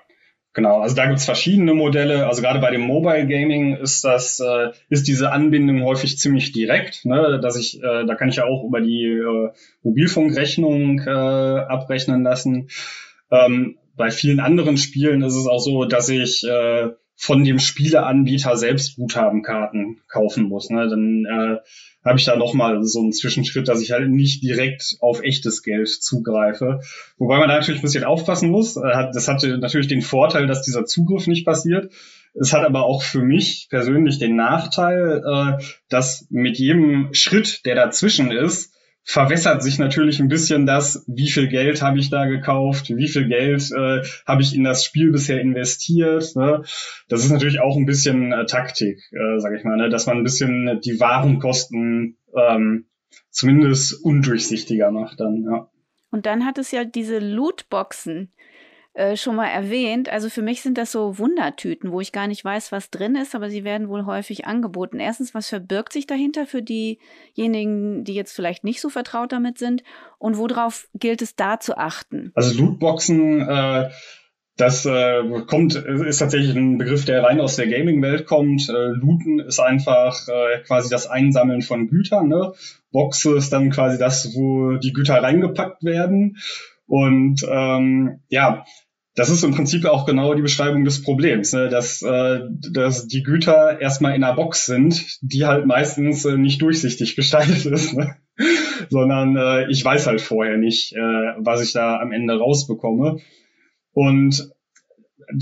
Genau, 0.54 0.82
also 0.82 0.96
da 0.96 1.08
gibt's 1.08 1.26
verschiedene 1.26 1.74
Modelle. 1.74 2.28
Also 2.28 2.44
gerade 2.44 2.60
bei 2.60 2.70
dem 2.70 2.82
Mobile 2.82 3.28
Gaming 3.28 3.76
ist 3.76 4.04
das, 4.04 4.40
äh, 4.40 4.70
ist 4.88 5.08
diese 5.08 5.32
Anbindung 5.32 5.84
häufig 5.84 6.20
ziemlich 6.20 6.52
direkt, 6.52 7.06
ne? 7.06 7.40
dass 7.42 7.58
ich, 7.58 7.82
äh, 7.82 8.06
da 8.06 8.14
kann 8.14 8.30
ich 8.30 8.36
ja 8.36 8.46
auch 8.46 8.64
über 8.64 8.80
die 8.80 9.06
äh, 9.06 9.50
Mobilfunkrechnung 9.82 11.00
äh, 11.00 11.10
abrechnen 11.10 12.22
lassen. 12.22 12.70
Ähm, 13.32 13.78
bei 13.96 14.12
vielen 14.12 14.40
anderen 14.40 14.78
Spielen 14.78 15.24
ist 15.24 15.36
es 15.36 15.48
auch 15.48 15.60
so, 15.60 15.86
dass 15.86 16.10
ich 16.10 16.44
äh, 16.44 16.90
von 17.16 17.44
dem 17.44 17.58
Spieleanbieter 17.58 18.56
selbst 18.56 18.96
Guthabenkarten 18.96 20.02
kaufen 20.08 20.44
muss. 20.44 20.70
Ne? 20.70 20.88
Dann 20.88 21.26
äh, 21.26 21.58
habe 22.04 22.20
ich 22.20 22.26
da 22.26 22.36
nochmal 22.36 22.84
so 22.84 23.00
einen 23.00 23.14
Zwischenschritt, 23.14 23.68
dass 23.68 23.82
ich 23.82 23.92
halt 23.92 24.10
nicht 24.10 24.44
direkt 24.44 24.98
auf 25.00 25.22
echtes 25.22 25.64
Geld 25.64 25.90
zugreife. 25.90 26.82
Wobei 27.18 27.38
man 27.40 27.50
da 27.50 27.56
natürlich 27.56 27.82
ein 27.82 27.86
bisschen 27.86 28.04
aufpassen 28.04 28.50
muss. 28.50 28.76
Äh, 28.76 29.10
das 29.14 29.28
hatte 29.28 29.58
natürlich 29.58 29.88
den 29.88 30.02
Vorteil, 30.02 30.48
dass 30.48 30.64
dieser 30.64 30.86
Zugriff 30.86 31.28
nicht 31.28 31.46
passiert. 31.46 31.92
Es 32.34 32.52
hat 32.52 32.66
aber 32.66 32.84
auch 32.84 33.04
für 33.04 33.22
mich 33.22 33.68
persönlich 33.70 34.18
den 34.18 34.36
Nachteil, 34.36 35.24
äh, 35.26 35.64
dass 35.90 36.28
mit 36.30 36.58
jedem 36.58 37.14
Schritt, 37.14 37.66
der 37.66 37.76
dazwischen 37.76 38.32
ist, 38.32 38.73
verwässert 39.04 39.62
sich 39.62 39.80
natürlich 39.80 40.20
ein 40.20 40.30
bisschen 40.30 40.66
das, 40.66 41.04
wie 41.08 41.30
viel 41.30 41.50
Geld 41.50 41.82
habe 41.82 42.00
ich 42.00 42.10
da 42.10 42.26
gekauft, 42.26 42.90
wie 42.90 43.08
viel 43.08 43.28
Geld 43.28 43.70
äh, 43.72 44.02
habe 44.26 44.42
ich 44.42 44.56
in 44.56 44.64
das 44.64 44.86
Spiel 44.86 45.12
bisher 45.12 45.42
investiert. 45.42 46.36
Ne? 46.36 46.64
Das 47.10 47.26
ist 47.26 47.32
natürlich 47.32 47.60
auch 47.60 47.76
ein 47.76 47.86
bisschen 47.86 48.32
äh, 48.32 48.46
Taktik, 48.46 49.00
äh, 49.12 49.40
sage 49.40 49.58
ich 49.58 49.64
mal, 49.66 49.78
ne? 49.78 49.90
dass 49.90 50.06
man 50.06 50.18
ein 50.18 50.24
bisschen 50.24 50.80
die 50.84 51.00
Warenkosten 51.00 52.18
ähm, 52.36 52.86
zumindest 53.30 54.04
undurchsichtiger 54.04 54.90
macht 54.92 55.20
dann. 55.20 55.44
Ja. 55.44 55.70
Und 56.12 56.26
dann 56.26 56.46
hat 56.46 56.58
es 56.58 56.72
ja 56.72 56.86
diese 56.86 57.20
Lootboxen. 57.20 58.32
Äh, 58.96 59.18
schon 59.18 59.36
mal 59.36 59.48
erwähnt. 59.48 60.08
Also 60.10 60.30
für 60.30 60.44
mich 60.44 60.62
sind 60.62 60.78
das 60.78 60.92
so 60.92 61.18
Wundertüten, 61.18 61.92
wo 61.92 62.00
ich 62.00 62.12
gar 62.12 62.28
nicht 62.28 62.46
weiß, 62.46 62.72
was 62.72 62.92
drin 62.92 63.16
ist, 63.16 63.34
aber 63.34 63.50
sie 63.50 63.64
werden 63.64 63.90
wohl 63.90 64.06
häufig 64.06 64.46
angeboten. 64.46 65.00
Erstens, 65.00 65.34
was 65.34 65.50
verbirgt 65.50 65.94
sich 65.94 66.06
dahinter 66.06 66.46
für 66.46 66.62
diejenigen, 66.62 68.04
die 68.04 68.14
jetzt 68.14 68.34
vielleicht 68.34 68.64
nicht 68.64 68.80
so 68.80 68.90
vertraut 68.90 69.32
damit 69.32 69.58
sind? 69.58 69.84
Und 70.20 70.38
worauf 70.38 70.88
gilt 70.94 71.24
es 71.24 71.36
da 71.36 71.60
zu 71.60 71.76
achten? 71.76 72.32
Also 72.36 72.56
Lootboxen, 72.56 73.42
äh, 73.42 73.90
das 74.58 74.86
äh, 74.86 75.24
kommt, 75.48 75.74
ist 75.74 76.20
tatsächlich 76.20 76.56
ein 76.56 76.78
Begriff, 76.78 77.06
der 77.06 77.24
rein 77.24 77.42
aus 77.42 77.56
der 77.56 77.66
Gaming-Welt 77.68 78.28
kommt. 78.28 78.70
Äh, 78.70 78.90
Looten 78.90 79.40
ist 79.40 79.60
einfach 79.60 80.28
äh, 80.28 80.62
quasi 80.68 80.92
das 80.92 81.08
Einsammeln 81.08 81.64
von 81.64 81.88
Gütern. 81.88 82.28
Ne? 82.28 82.54
Boxe 82.92 83.38
ist 83.38 83.52
dann 83.52 83.72
quasi 83.72 83.98
das, 83.98 84.36
wo 84.36 84.78
die 84.78 84.94
Güter 84.94 85.16
reingepackt 85.16 85.84
werden. 85.84 86.38
Und 86.88 87.46
ähm, 87.50 88.20
ja, 88.30 88.66
das 89.16 89.30
ist 89.30 89.44
im 89.44 89.54
Prinzip 89.54 89.86
auch 89.86 90.06
genau 90.06 90.34
die 90.34 90.42
Beschreibung 90.42 90.86
des 90.86 91.04
Problems, 91.04 91.54
ne? 91.54 91.70
dass, 91.70 92.02
äh, 92.02 92.40
dass 92.72 93.08
die 93.08 93.22
Güter 93.22 93.80
erstmal 93.80 94.16
in 94.16 94.24
einer 94.24 94.36
Box 94.36 94.66
sind, 94.66 95.20
die 95.22 95.46
halt 95.46 95.66
meistens 95.66 96.26
äh, 96.26 96.36
nicht 96.36 96.62
durchsichtig 96.62 97.16
gestaltet 97.16 97.66
ist, 97.66 97.94
ne? 97.94 98.16
sondern 98.90 99.36
äh, 99.38 99.70
ich 99.70 99.86
weiß 99.86 100.08
halt 100.08 100.22
vorher 100.22 100.58
nicht, 100.58 100.94
äh, 100.94 101.00
was 101.38 101.62
ich 101.62 101.74
da 101.74 102.00
am 102.00 102.12
Ende 102.12 102.38
rausbekomme. 102.38 103.20
Und 103.92 104.52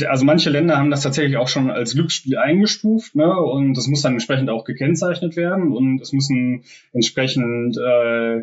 also 0.07 0.25
manche 0.25 0.49
Länder 0.49 0.77
haben 0.77 0.91
das 0.91 1.01
tatsächlich 1.01 1.37
auch 1.37 1.47
schon 1.47 1.71
als 1.71 1.95
Glücksspiel 1.95 2.37
eingestuft, 2.37 3.15
ne? 3.15 3.35
Und 3.35 3.73
das 3.75 3.87
muss 3.87 4.01
dann 4.01 4.13
entsprechend 4.13 4.49
auch 4.49 4.63
gekennzeichnet 4.63 5.35
werden 5.35 5.71
und 5.71 6.01
es 6.01 6.13
müssen 6.13 6.63
entsprechend 6.93 7.77
äh, 7.77 8.41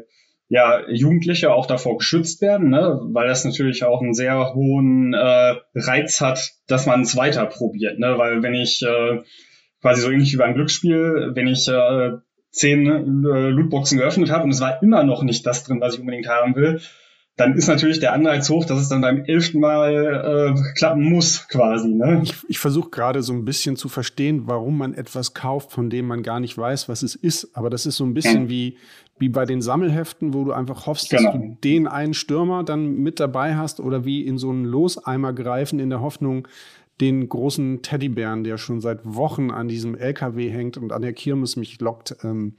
ja, 0.49 0.89
Jugendliche 0.89 1.53
auch 1.53 1.67
davor 1.67 1.99
geschützt 1.99 2.41
werden, 2.41 2.71
ne? 2.71 3.01
weil 3.13 3.29
das 3.29 3.45
natürlich 3.45 3.85
auch 3.85 4.01
einen 4.01 4.15
sehr 4.15 4.55
hohen 4.55 5.13
äh, 5.13 5.55
Reiz 5.75 6.21
hat, 6.21 6.53
dass 6.67 6.87
man 6.87 7.03
es 7.03 7.17
weiter 7.17 7.45
probiert. 7.47 7.99
Ne? 7.99 8.17
Weil 8.17 8.43
wenn 8.43 8.55
ich 8.55 8.83
äh, 8.83 9.21
quasi 9.83 10.01
so 10.01 10.11
ähnlich 10.11 10.33
wie 10.33 10.39
beim 10.39 10.55
Glücksspiel, 10.55 11.33
wenn 11.35 11.49
ich 11.49 11.69
äh, 11.69 12.13
zehn 12.51 12.87
äh, 12.87 13.49
Lootboxen 13.51 13.99
geöffnet 13.99 14.31
habe 14.31 14.45
und 14.45 14.51
es 14.51 14.61
war 14.61 14.83
immer 14.83 15.05
noch 15.05 15.23
nicht 15.23 15.47
das 15.47 15.65
drin, 15.65 15.81
was 15.81 15.95
ich 15.95 16.01
unbedingt 16.01 16.29
haben 16.29 16.57
will, 16.57 16.81
dann 17.39 17.55
ist 17.55 17.69
natürlich 17.69 18.01
der 18.01 18.13
Anreiz 18.13 18.51
hoch, 18.51 18.65
dass 18.65 18.81
es 18.81 18.89
dann 18.89 19.01
beim 19.01 19.25
elften 19.25 19.61
Mal 19.61 20.55
äh, 20.57 20.75
klappen 20.75 21.05
muss, 21.05 21.47
quasi. 21.47 21.89
Ne? 21.89 22.21
Ich, 22.25 22.35
ich 22.49 22.59
versuche 22.59 22.91
gerade 22.91 23.23
so 23.23 23.33
ein 23.33 23.45
bisschen 23.45 23.77
zu 23.77 23.89
verstehen, 23.89 24.43
warum 24.47 24.77
man 24.77 24.93
etwas 24.93 25.35
kauft, 25.35 25.71
von 25.71 25.89
dem 25.89 26.09
man 26.09 26.25
gar 26.25 26.41
nicht 26.41 26.59
weiß, 26.59 26.89
was 26.89 27.05
es 27.05 27.15
ist. 27.15 27.57
Aber 27.57 27.71
das 27.71 27.87
ist 27.87 27.97
so 27.97 28.05
ein 28.05 28.13
bisschen 28.13 28.45
mhm. 28.45 28.49
wie, 28.49 28.77
wie 29.21 29.29
bei 29.29 29.45
den 29.45 29.63
Sammelheften, 29.63 30.35
wo 30.35 30.45
du 30.45 30.53
einfach 30.53 30.87
hoffst, 30.87 31.11
genau. 31.11 31.23
dass 31.23 31.33
du 31.33 31.57
den 31.63 31.87
einen 31.87 32.13
Stürmer 32.13 32.65
dann 32.65 32.97
mit 32.97 33.21
dabei 33.21 33.55
hast 33.55 33.79
oder 33.79 34.05
wie 34.05 34.27
in 34.27 34.37
so 34.37 34.51
einen 34.51 34.65
Loseimer 34.65 35.33
greifen 35.33 35.79
in 35.79 35.91
der 35.91 36.01
Hoffnung, 36.01 36.49
den 37.01 37.29
großen 37.29 37.83
Teddybären, 37.83 38.43
der 38.43 38.59
schon 38.59 38.81
seit 38.81 38.99
Wochen 39.05 39.53
an 39.53 39.69
diesem 39.69 39.95
LKW 39.95 40.51
hängt 40.51 40.77
und 40.77 40.93
an 40.93 41.03
der 41.03 41.13
Kirmes 41.13 41.55
mich 41.55 41.81
lockt, 41.81 42.17
ähm, 42.25 42.55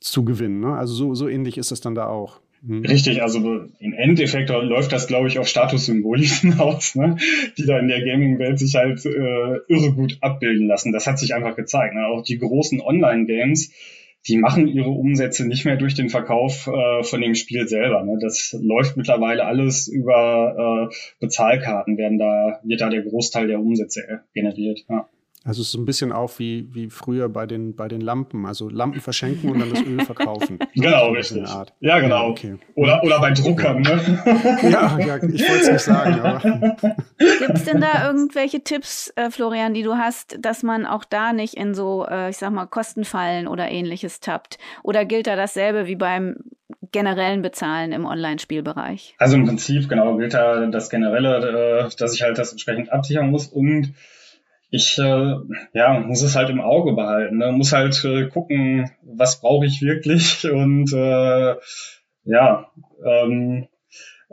zu 0.00 0.24
gewinnen. 0.24 0.58
Ne? 0.58 0.74
Also 0.74 0.94
so, 0.94 1.14
so 1.14 1.28
ähnlich 1.28 1.56
ist 1.56 1.70
es 1.70 1.80
dann 1.80 1.94
da 1.94 2.08
auch. 2.08 2.40
Mhm. 2.62 2.84
Richtig, 2.84 3.22
also 3.22 3.38
im 3.78 3.92
Endeffekt 3.92 4.50
läuft 4.50 4.92
das, 4.92 5.06
glaube 5.06 5.28
ich, 5.28 5.38
auf 5.38 5.48
Statussymbole 5.48 6.22
hinaus, 6.22 6.94
ne? 6.96 7.16
die 7.56 7.66
da 7.66 7.78
in 7.78 7.88
der 7.88 8.04
Gaming-Welt 8.04 8.58
sich 8.58 8.74
halt 8.74 9.04
äh, 9.06 9.58
irre 9.68 9.92
gut 9.94 10.18
abbilden 10.20 10.66
lassen. 10.66 10.92
Das 10.92 11.06
hat 11.06 11.18
sich 11.18 11.34
einfach 11.34 11.56
gezeigt. 11.56 11.94
Ne? 11.94 12.06
Auch 12.06 12.22
die 12.22 12.38
großen 12.38 12.80
Online-Games, 12.80 13.72
die 14.26 14.36
machen 14.38 14.66
ihre 14.66 14.90
Umsätze 14.90 15.46
nicht 15.46 15.64
mehr 15.64 15.76
durch 15.76 15.94
den 15.94 16.08
Verkauf 16.08 16.66
äh, 16.66 17.02
von 17.04 17.20
dem 17.20 17.34
Spiel 17.34 17.68
selber. 17.68 18.02
Ne? 18.04 18.18
Das 18.20 18.56
läuft 18.60 18.96
mittlerweile 18.96 19.44
alles 19.44 19.88
über 19.88 20.88
äh, 20.90 20.94
Bezahlkarten, 21.20 21.96
werden 21.96 22.18
da, 22.18 22.60
wird 22.64 22.80
da 22.80 22.90
der 22.90 23.02
Großteil 23.02 23.46
der 23.46 23.60
Umsätze 23.60 24.22
generiert. 24.34 24.84
Ja. 24.88 25.08
Also 25.48 25.62
es 25.62 25.68
ist 25.68 25.74
ein 25.76 25.86
bisschen 25.86 26.12
auch 26.12 26.38
wie, 26.38 26.68
wie 26.74 26.90
früher 26.90 27.30
bei 27.30 27.46
den, 27.46 27.74
bei 27.74 27.88
den 27.88 28.02
Lampen. 28.02 28.44
Also 28.44 28.68
Lampen 28.68 29.00
verschenken 29.00 29.50
und 29.50 29.60
dann 29.60 29.70
das 29.70 29.80
Öl 29.80 30.04
verkaufen. 30.04 30.58
genau, 30.74 31.08
richtig. 31.12 31.48
Ja, 31.80 32.00
genau. 32.00 32.24
Ja, 32.24 32.28
okay. 32.28 32.58
oder, 32.74 33.02
oder 33.02 33.18
bei 33.18 33.30
Druckern, 33.30 33.80
ne? 33.80 34.20
ja, 34.62 34.98
ja, 34.98 35.16
ich 35.16 35.48
wollte 35.48 35.62
es 35.62 35.70
nicht 35.70 35.80
sagen. 35.80 36.76
Gibt 37.18 37.54
es 37.54 37.64
denn 37.64 37.80
da 37.80 38.06
irgendwelche 38.06 38.60
Tipps, 38.62 39.10
äh, 39.16 39.30
Florian, 39.30 39.72
die 39.72 39.82
du 39.82 39.94
hast, 39.94 40.36
dass 40.38 40.62
man 40.62 40.84
auch 40.84 41.04
da 41.04 41.32
nicht 41.32 41.54
in 41.54 41.72
so, 41.72 42.06
äh, 42.06 42.28
ich 42.28 42.36
sag 42.36 42.52
mal, 42.52 42.66
Kostenfallen 42.66 43.48
oder 43.48 43.70
ähnliches 43.70 44.20
tappt? 44.20 44.58
Oder 44.82 45.06
gilt 45.06 45.26
da 45.26 45.34
dasselbe 45.34 45.86
wie 45.86 45.96
beim 45.96 46.36
generellen 46.92 47.40
Bezahlen 47.40 47.92
im 47.92 48.04
Online-Spielbereich? 48.04 49.14
Also 49.16 49.36
im 49.36 49.46
Prinzip, 49.46 49.88
genau, 49.88 50.14
gilt 50.18 50.34
da 50.34 50.66
das 50.66 50.90
Generelle, 50.90 51.86
äh, 51.86 51.96
dass 51.96 52.14
ich 52.14 52.20
halt 52.20 52.36
das 52.36 52.52
entsprechend 52.52 52.92
absichern 52.92 53.30
muss 53.30 53.46
und 53.46 53.94
ich 54.70 54.98
äh, 54.98 55.34
ja, 55.72 56.00
muss 56.00 56.22
es 56.22 56.36
halt 56.36 56.50
im 56.50 56.60
Auge 56.60 56.92
behalten. 56.92 57.38
Ne? 57.38 57.52
Muss 57.52 57.72
halt 57.72 58.04
äh, 58.04 58.26
gucken, 58.26 58.90
was 59.02 59.40
brauche 59.40 59.66
ich 59.66 59.82
wirklich 59.82 60.48
und 60.50 60.92
äh, 60.92 61.54
ja, 62.24 62.70
ähm, 63.04 63.68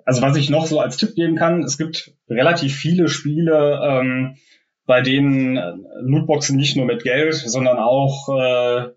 also 0.05 0.21
was 0.21 0.35
ich 0.37 0.49
noch 0.49 0.67
so 0.67 0.79
als 0.79 0.97
Tipp 0.97 1.15
geben 1.15 1.35
kann, 1.35 1.63
es 1.63 1.77
gibt 1.77 2.13
relativ 2.29 2.75
viele 2.75 3.07
Spiele, 3.07 3.79
ähm, 3.83 4.35
bei 4.85 5.01
denen 5.01 5.85
Lootboxen 6.01 6.57
nicht 6.57 6.75
nur 6.75 6.85
mit 6.85 7.03
Geld, 7.03 7.33
sondern 7.33 7.79
auch 7.79 8.29
äh, 8.29 8.89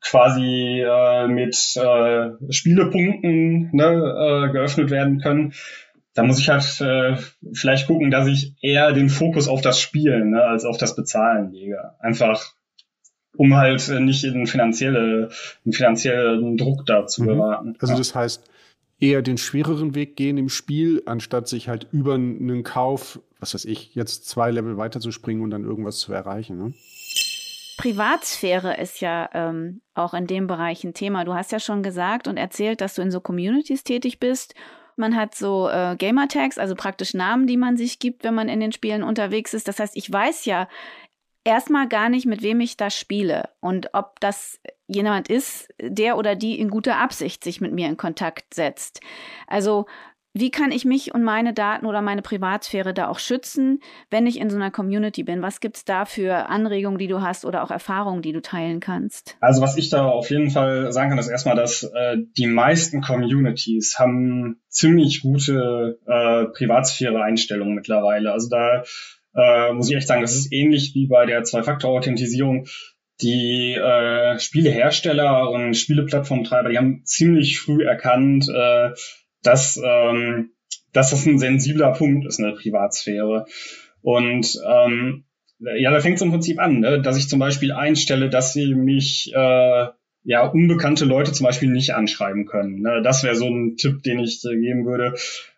quasi 0.00 0.84
äh, 0.86 1.26
mit 1.26 1.56
äh, 1.76 2.52
Spielepunkten 2.52 3.70
ne, 3.72 3.86
äh, 3.86 4.52
geöffnet 4.52 4.90
werden 4.90 5.20
können. 5.20 5.52
Da 6.14 6.22
muss 6.22 6.38
ich 6.38 6.48
halt 6.48 6.80
äh, 6.80 7.16
vielleicht 7.52 7.86
gucken, 7.86 8.10
dass 8.10 8.26
ich 8.26 8.54
eher 8.62 8.92
den 8.92 9.08
Fokus 9.08 9.48
auf 9.48 9.60
das 9.60 9.80
Spielen 9.80 10.30
ne, 10.30 10.42
als 10.42 10.64
auf 10.64 10.76
das 10.76 10.96
Bezahlen 10.96 11.52
lege. 11.52 11.94
Einfach 12.00 12.52
um 13.36 13.56
halt 13.56 13.88
äh, 13.88 14.00
nicht 14.00 14.24
in 14.24 14.46
finanzielle, 14.46 15.30
in 15.64 15.72
finanziellen 15.72 16.56
Druck 16.56 16.84
da 16.86 17.06
zu 17.06 17.22
mhm. 17.22 17.26
geraten. 17.26 17.76
Also 17.78 17.96
das 17.96 18.14
heißt, 18.14 18.50
eher 18.98 19.22
den 19.22 19.38
schwereren 19.38 19.94
Weg 19.94 20.16
gehen 20.16 20.36
im 20.36 20.48
Spiel, 20.48 21.02
anstatt 21.06 21.48
sich 21.48 21.68
halt 21.68 21.86
über 21.92 22.14
einen 22.14 22.64
Kauf, 22.64 23.20
was 23.38 23.54
weiß 23.54 23.64
ich, 23.64 23.94
jetzt 23.94 24.28
zwei 24.28 24.50
Level 24.50 24.76
weiterzuspringen 24.76 25.42
und 25.42 25.50
dann 25.50 25.64
irgendwas 25.64 25.98
zu 25.98 26.12
erreichen. 26.12 26.58
Ne? 26.58 26.74
Privatsphäre 27.78 28.76
ist 28.76 29.00
ja 29.00 29.30
ähm, 29.32 29.80
auch 29.94 30.12
in 30.12 30.26
dem 30.26 30.46
Bereich 30.46 30.84
ein 30.84 30.92
Thema. 30.92 31.24
Du 31.24 31.32
hast 31.32 31.50
ja 31.50 31.60
schon 31.60 31.82
gesagt 31.82 32.28
und 32.28 32.36
erzählt, 32.36 32.82
dass 32.82 32.94
du 32.94 33.02
in 33.02 33.10
so 33.10 33.20
Communities 33.20 33.84
tätig 33.84 34.18
bist 34.18 34.54
man 35.00 35.16
hat 35.16 35.34
so 35.34 35.68
äh, 35.68 35.96
Gamertags, 35.96 36.58
also 36.58 36.76
praktisch 36.76 37.14
Namen, 37.14 37.48
die 37.48 37.56
man 37.56 37.76
sich 37.76 37.98
gibt, 37.98 38.22
wenn 38.22 38.34
man 38.34 38.48
in 38.48 38.60
den 38.60 38.72
Spielen 38.72 39.02
unterwegs 39.02 39.54
ist. 39.54 39.66
Das 39.66 39.80
heißt, 39.80 39.96
ich 39.96 40.12
weiß 40.12 40.44
ja 40.44 40.68
erstmal 41.44 41.88
gar 41.88 42.08
nicht, 42.08 42.26
mit 42.26 42.42
wem 42.42 42.60
ich 42.60 42.76
da 42.76 42.90
spiele 42.90 43.48
und 43.60 43.94
ob 43.94 44.20
das 44.20 44.60
jemand 44.86 45.28
ist, 45.28 45.72
der 45.80 46.16
oder 46.16 46.36
die 46.36 46.58
in 46.60 46.70
guter 46.70 46.98
Absicht 46.98 47.42
sich 47.42 47.60
mit 47.60 47.72
mir 47.72 47.88
in 47.88 47.96
Kontakt 47.96 48.54
setzt. 48.54 49.00
Also 49.46 49.86
wie 50.32 50.50
kann 50.50 50.70
ich 50.70 50.84
mich 50.84 51.12
und 51.12 51.24
meine 51.24 51.52
Daten 51.52 51.86
oder 51.86 52.02
meine 52.02 52.22
Privatsphäre 52.22 52.94
da 52.94 53.08
auch 53.08 53.18
schützen, 53.18 53.80
wenn 54.10 54.26
ich 54.26 54.38
in 54.38 54.48
so 54.48 54.56
einer 54.56 54.70
Community 54.70 55.24
bin? 55.24 55.42
Was 55.42 55.60
gibt 55.60 55.76
es 55.76 55.84
da 55.84 56.04
für 56.04 56.48
Anregungen, 56.48 56.98
die 56.98 57.08
du 57.08 57.20
hast 57.20 57.44
oder 57.44 57.64
auch 57.64 57.70
Erfahrungen, 57.70 58.22
die 58.22 58.32
du 58.32 58.40
teilen 58.40 58.80
kannst? 58.80 59.36
Also 59.40 59.60
was 59.60 59.76
ich 59.76 59.90
da 59.90 60.04
auf 60.04 60.30
jeden 60.30 60.50
Fall 60.50 60.92
sagen 60.92 61.10
kann, 61.10 61.18
ist 61.18 61.28
erstmal, 61.28 61.56
dass 61.56 61.82
äh, 61.82 62.18
die 62.38 62.46
meisten 62.46 63.00
Communities 63.00 63.96
haben 63.98 64.60
ziemlich 64.68 65.22
gute 65.22 65.98
äh, 66.06 66.44
Privatsphäre-Einstellungen 66.56 67.74
mittlerweile. 67.74 68.32
Also 68.32 68.48
da 68.50 68.84
äh, 69.34 69.72
muss 69.72 69.90
ich 69.90 69.96
echt 69.96 70.06
sagen, 70.06 70.22
das 70.22 70.34
ist 70.34 70.52
ähnlich 70.52 70.92
wie 70.94 71.08
bei 71.08 71.26
der 71.26 71.42
Zwei-Faktor-Authentisierung. 71.42 72.66
Die 73.20 73.74
äh, 73.74 74.38
Spielehersteller 74.38 75.50
und 75.50 75.74
Spieleplattformtreiber, 75.74 76.70
die 76.70 76.78
haben 76.78 77.02
ziemlich 77.04 77.60
früh 77.60 77.84
erkannt, 77.84 78.48
äh, 78.48 78.90
dass, 79.42 79.80
ähm, 79.82 80.50
dass 80.92 81.10
das 81.10 81.26
ein 81.26 81.38
sensibler 81.38 81.92
Punkt 81.92 82.26
ist, 82.26 82.40
eine 82.40 82.52
Privatsphäre. 82.52 83.46
Und 84.02 84.58
ähm, 84.66 85.24
ja, 85.58 85.90
da 85.90 86.00
fängt 86.00 86.16
es 86.16 86.22
im 86.22 86.30
Prinzip 86.30 86.58
an, 86.58 86.80
ne? 86.80 87.00
dass 87.02 87.18
ich 87.18 87.28
zum 87.28 87.38
Beispiel 87.38 87.72
einstelle, 87.72 88.30
dass 88.30 88.52
sie 88.52 88.74
mich 88.74 89.32
äh, 89.34 89.86
ja 90.24 90.46
unbekannte 90.46 91.04
Leute 91.04 91.32
zum 91.32 91.44
Beispiel 91.44 91.70
nicht 91.70 91.94
anschreiben 91.94 92.46
können. 92.46 92.80
Ne? 92.80 93.02
Das 93.02 93.22
wäre 93.22 93.36
so 93.36 93.48
ein 93.48 93.76
Tipp, 93.76 94.02
den 94.02 94.20
ich 94.20 94.42
äh, 94.44 94.56
geben 94.56 94.86
würde. 94.86 95.14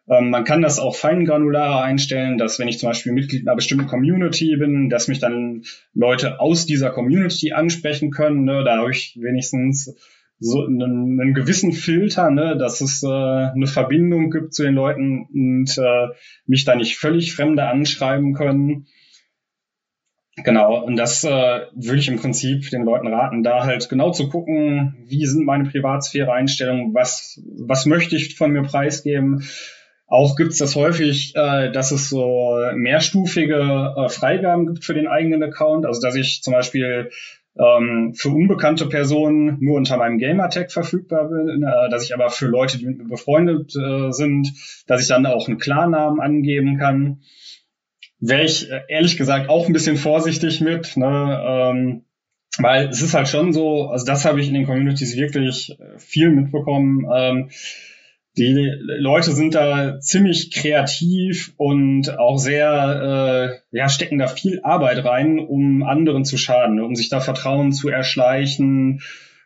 Ähm, 0.09 0.31
man 0.31 0.45
kann 0.45 0.63
das 0.63 0.81
auch 0.81 0.97
feingranularer 0.97 1.83
einstellen, 1.83 2.39
dass 2.39 2.59
wenn 2.59 2.69
ich 2.69 2.79
zum 2.79 2.89
Beispiel 2.89 3.13
Mitglied 3.13 3.47
einer 3.47 3.57
bestimmten 3.57 3.87
Community 3.87 4.57
bin, 4.57 4.89
dass 4.89 5.09
mich 5.09 5.21
dann 5.21 5.63
Leute 5.95 6.41
aus 6.41 6.67
dieser 6.67 6.91
Community 6.91 7.53
ansprechen 7.53 8.11
können. 8.11 8.45
Ne? 8.45 8.65
Da 8.65 8.79
habe 8.79 8.91
ich 8.91 9.17
wenigstens 9.21 9.97
so 10.43 10.65
einen, 10.65 11.21
einen 11.21 11.35
gewissen 11.35 11.73
Filter, 11.73 12.31
ne, 12.31 12.57
dass 12.59 12.81
es 12.81 13.03
äh, 13.03 13.07
eine 13.07 13.67
Verbindung 13.67 14.31
gibt 14.31 14.55
zu 14.55 14.65
den 14.65 14.75
Leuten 14.75 15.27
und 15.33 15.79
äh, 15.79 16.09
mich 16.47 16.65
da 16.65 16.75
nicht 16.75 16.99
völlig 16.99 17.35
Fremde 17.35 17.65
anschreiben 17.65 18.35
können. 18.35 18.87
Genau, 20.37 20.83
und 20.83 20.97
das 20.97 21.25
äh, 21.25 21.29
würde 21.75 21.99
ich 21.99 22.09
im 22.09 22.19
Prinzip 22.19 22.71
den 22.71 22.85
Leuten 22.85 23.07
raten, 23.07 23.43
da 23.43 23.65
halt 23.65 23.89
genau 23.89 24.13
zu 24.13 24.31
gucken, 24.31 24.97
wie 25.07 25.27
sind 25.27 25.45
meine 25.45 25.69
Privatsphäre-Einstellungen, 25.69 26.95
was, 26.95 27.41
was 27.45 27.85
möchte 27.85 28.17
ich 28.17 28.37
von 28.37 28.51
mir 28.51 28.63
preisgeben. 28.63 29.45
Auch 30.07 30.37
gibt 30.37 30.53
es 30.53 30.59
das 30.59 30.75
häufig, 30.75 31.35
äh, 31.37 31.71
dass 31.71 31.91
es 31.91 32.09
so 32.09 32.59
mehrstufige 32.75 33.95
äh, 33.97 34.09
Freigaben 34.09 34.67
gibt 34.67 34.85
für 34.85 34.95
den 34.95 35.07
eigenen 35.07 35.43
Account. 35.43 35.87
Also 35.87 36.01
dass 36.01 36.17
ich 36.17 36.43
zum 36.43 36.55
Beispiel 36.55 37.11
ähm, 37.59 38.15
für 38.15 38.31
unbekannte 38.31 38.87
Personen 38.87 39.59
nur 39.61 39.77
unter 39.77 39.97
meinem 39.99 40.19
Gamertag 40.19 40.73
verfügbar 40.73 41.29
bin, 41.29 41.63
äh, 41.63 41.91
dass 41.91 42.05
ich 42.05 42.15
aber 42.15 42.31
für 42.31 42.47
Leute, 42.47 42.79
die 42.79 42.87
mit 42.87 42.99
mir 42.99 43.09
befreundet 43.09 43.75
äh, 43.77 44.11
sind, 44.11 44.53
dass 44.87 45.03
ich 45.03 45.09
dann 45.09 45.27
auch 45.27 45.49
einen 45.49 45.59
Klarnamen 45.59 46.21
angeben 46.21 46.79
kann. 46.79 47.23
Wäre 48.21 48.45
ich 48.45 48.71
äh, 48.71 48.83
ehrlich 48.89 49.17
gesagt 49.17 49.49
auch 49.49 49.67
ein 49.67 49.73
bisschen 49.73 49.97
vorsichtig 49.97 50.61
mit, 50.61 50.97
ne? 50.97 51.43
ähm, 51.45 52.05
weil 52.59 52.89
es 52.89 53.03
ist 53.03 53.15
halt 53.15 53.29
schon 53.29 53.53
so, 53.53 53.89
also 53.89 54.05
das 54.05 54.25
habe 54.25 54.41
ich 54.41 54.49
in 54.49 54.55
den 54.55 54.67
Communities 54.67 55.17
wirklich 55.17 55.79
äh, 55.79 55.99
viel 55.99 56.31
mitbekommen. 56.31 57.07
Ähm, 57.13 57.51
die 58.39 58.73
Leute 58.99 59.33
sind 59.33 59.55
da 59.55 60.01
ziemlich 60.01 60.53
kreativ 60.53 61.53
und 61.59 62.19
auch 62.19 62.39
sehr, 62.39 63.61
äh, 63.73 63.77
ja, 63.77 63.89
stecken 63.89 64.19
da 64.19 64.27
viel 64.27 64.61
Arbeit 64.63 65.05
rein, 65.05 65.39
um 65.39 65.83
anderen 65.83 66.25
zu 66.25 66.39
schaden, 66.39 66.81
um 66.81 66.95
sich 66.95 67.11
da 67.11 67.21
Vertrauen 67.21 67.73
zu 67.73 67.91
erschleichen. 67.91 69.03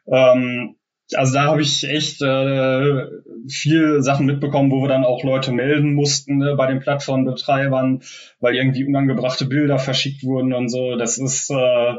Ähm, 0.07 0.77
also 1.15 1.35
da 1.35 1.45
habe 1.45 1.63
ich 1.63 1.89
echt 1.89 2.23
äh, 2.23 3.07
viel 3.49 4.03
Sachen 4.03 4.27
mitbekommen, 4.27 4.71
wo 4.71 4.83
wir 4.83 4.89
dann 4.89 5.05
auch 5.05 5.25
Leute 5.25 5.53
melden 5.53 5.95
mussten 5.95 6.39
ne, 6.39 6.55
bei 6.57 6.67
den 6.67 6.81
Plattformbetreibern, 6.81 8.03
weil 8.41 8.55
irgendwie 8.55 8.85
unangebrachte 8.85 9.47
Bilder 9.47 9.79
verschickt 9.79 10.23
wurden 10.25 10.53
und 10.53 10.69
so. 10.69 10.97
Das 10.97 11.19
ist 11.19 11.51
äh, 11.51 11.95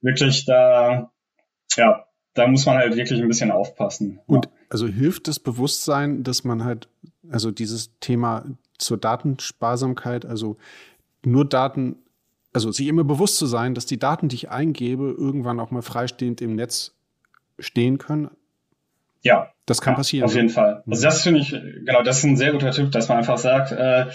wirklich 0.00 0.46
da, 0.46 1.10
ja, 1.76 2.06
da 2.34 2.46
muss 2.46 2.64
man 2.64 2.76
halt 2.76 2.96
wirklich 2.96 3.20
ein 3.20 3.28
bisschen 3.28 3.50
aufpassen. 3.50 4.20
Und 4.26 4.48
also 4.70 4.86
hilft 4.86 5.28
das 5.28 5.38
Bewusstsein, 5.38 6.22
dass 6.22 6.44
man 6.44 6.64
halt, 6.64 6.88
also 7.30 7.50
dieses 7.50 7.90
Thema 7.98 8.44
zur 8.78 8.96
Datensparsamkeit, 8.96 10.24
also 10.24 10.56
nur 11.24 11.44
Daten, 11.44 11.96
also 12.52 12.72
sich 12.72 12.86
immer 12.86 13.04
bewusst 13.04 13.36
zu 13.36 13.46
sein, 13.46 13.74
dass 13.74 13.84
die 13.84 13.98
Daten, 13.98 14.28
die 14.28 14.36
ich 14.36 14.50
eingebe, 14.50 15.14
irgendwann 15.16 15.60
auch 15.60 15.70
mal 15.70 15.82
freistehend 15.82 16.40
im 16.40 16.54
Netz 16.54 16.94
stehen 17.58 17.98
können. 17.98 18.30
Ja. 19.22 19.52
Das 19.66 19.80
kann 19.80 19.94
ja, 19.94 19.96
passieren. 19.98 20.24
Auf 20.24 20.34
jeden 20.34 20.48
Fall. 20.48 20.82
Also 20.88 21.02
das 21.02 21.22
finde 21.22 21.40
ich, 21.40 21.50
genau, 21.50 22.02
das 22.02 22.18
ist 22.18 22.24
ein 22.24 22.36
sehr 22.36 22.52
guter 22.52 22.70
Tipp, 22.70 22.90
dass 22.92 23.08
man 23.08 23.18
einfach 23.18 23.38
sagt, 23.38 23.72
äh, 23.72 24.06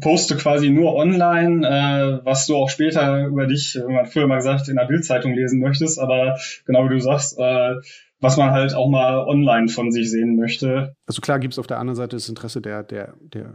poste 0.00 0.36
quasi 0.36 0.70
nur 0.70 0.94
online, 0.94 1.66
äh, 1.66 2.24
was 2.24 2.46
du 2.46 2.56
auch 2.56 2.70
später 2.70 3.26
über 3.26 3.46
dich, 3.46 3.76
wenn 3.76 3.94
man 3.94 4.06
früher 4.06 4.26
mal 4.26 4.36
gesagt, 4.36 4.68
in 4.68 4.76
der 4.76 4.86
Bildzeitung 4.86 5.34
lesen 5.34 5.60
möchtest, 5.60 5.98
aber 5.98 6.38
genau 6.64 6.84
wie 6.84 6.94
du 6.94 7.00
sagst, 7.00 7.38
äh, 7.38 7.74
was 8.22 8.36
man 8.36 8.52
halt 8.52 8.72
auch 8.72 8.88
mal 8.88 9.18
online 9.26 9.68
von 9.68 9.90
sich 9.90 10.10
sehen 10.10 10.36
möchte. 10.36 10.94
Also 11.06 11.20
klar 11.20 11.40
gibt 11.40 11.52
es 11.52 11.58
auf 11.58 11.66
der 11.66 11.80
anderen 11.80 11.96
Seite 11.96 12.16
das 12.16 12.28
Interesse 12.28 12.62
der, 12.62 12.84
der, 12.84 13.14
der 13.20 13.52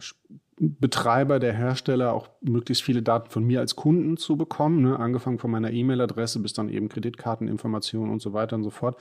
Betreiber, 0.60 1.39
der 1.39 1.53
Hersteller, 1.53 2.13
auch 2.13 2.30
möglichst 2.41 2.84
viele 2.84 3.01
Daten 3.01 3.30
von 3.30 3.45
mir 3.45 3.62
als 3.62 3.77
Kunden 3.77 4.17
zu 4.17 4.36
bekommen, 4.36 4.82
ne? 4.82 4.99
angefangen 4.99 5.39
von 5.39 5.51
meiner 5.51 5.71
E-Mail-Adresse 5.71 6.41
bis 6.41 6.51
dann 6.51 6.67
eben 6.67 6.89
Kreditkarteninformationen 6.89 8.12
und 8.12 8.21
so 8.21 8.34
weiter 8.34 8.58
und 8.58 8.63
so 8.63 8.69
fort. 8.69 8.97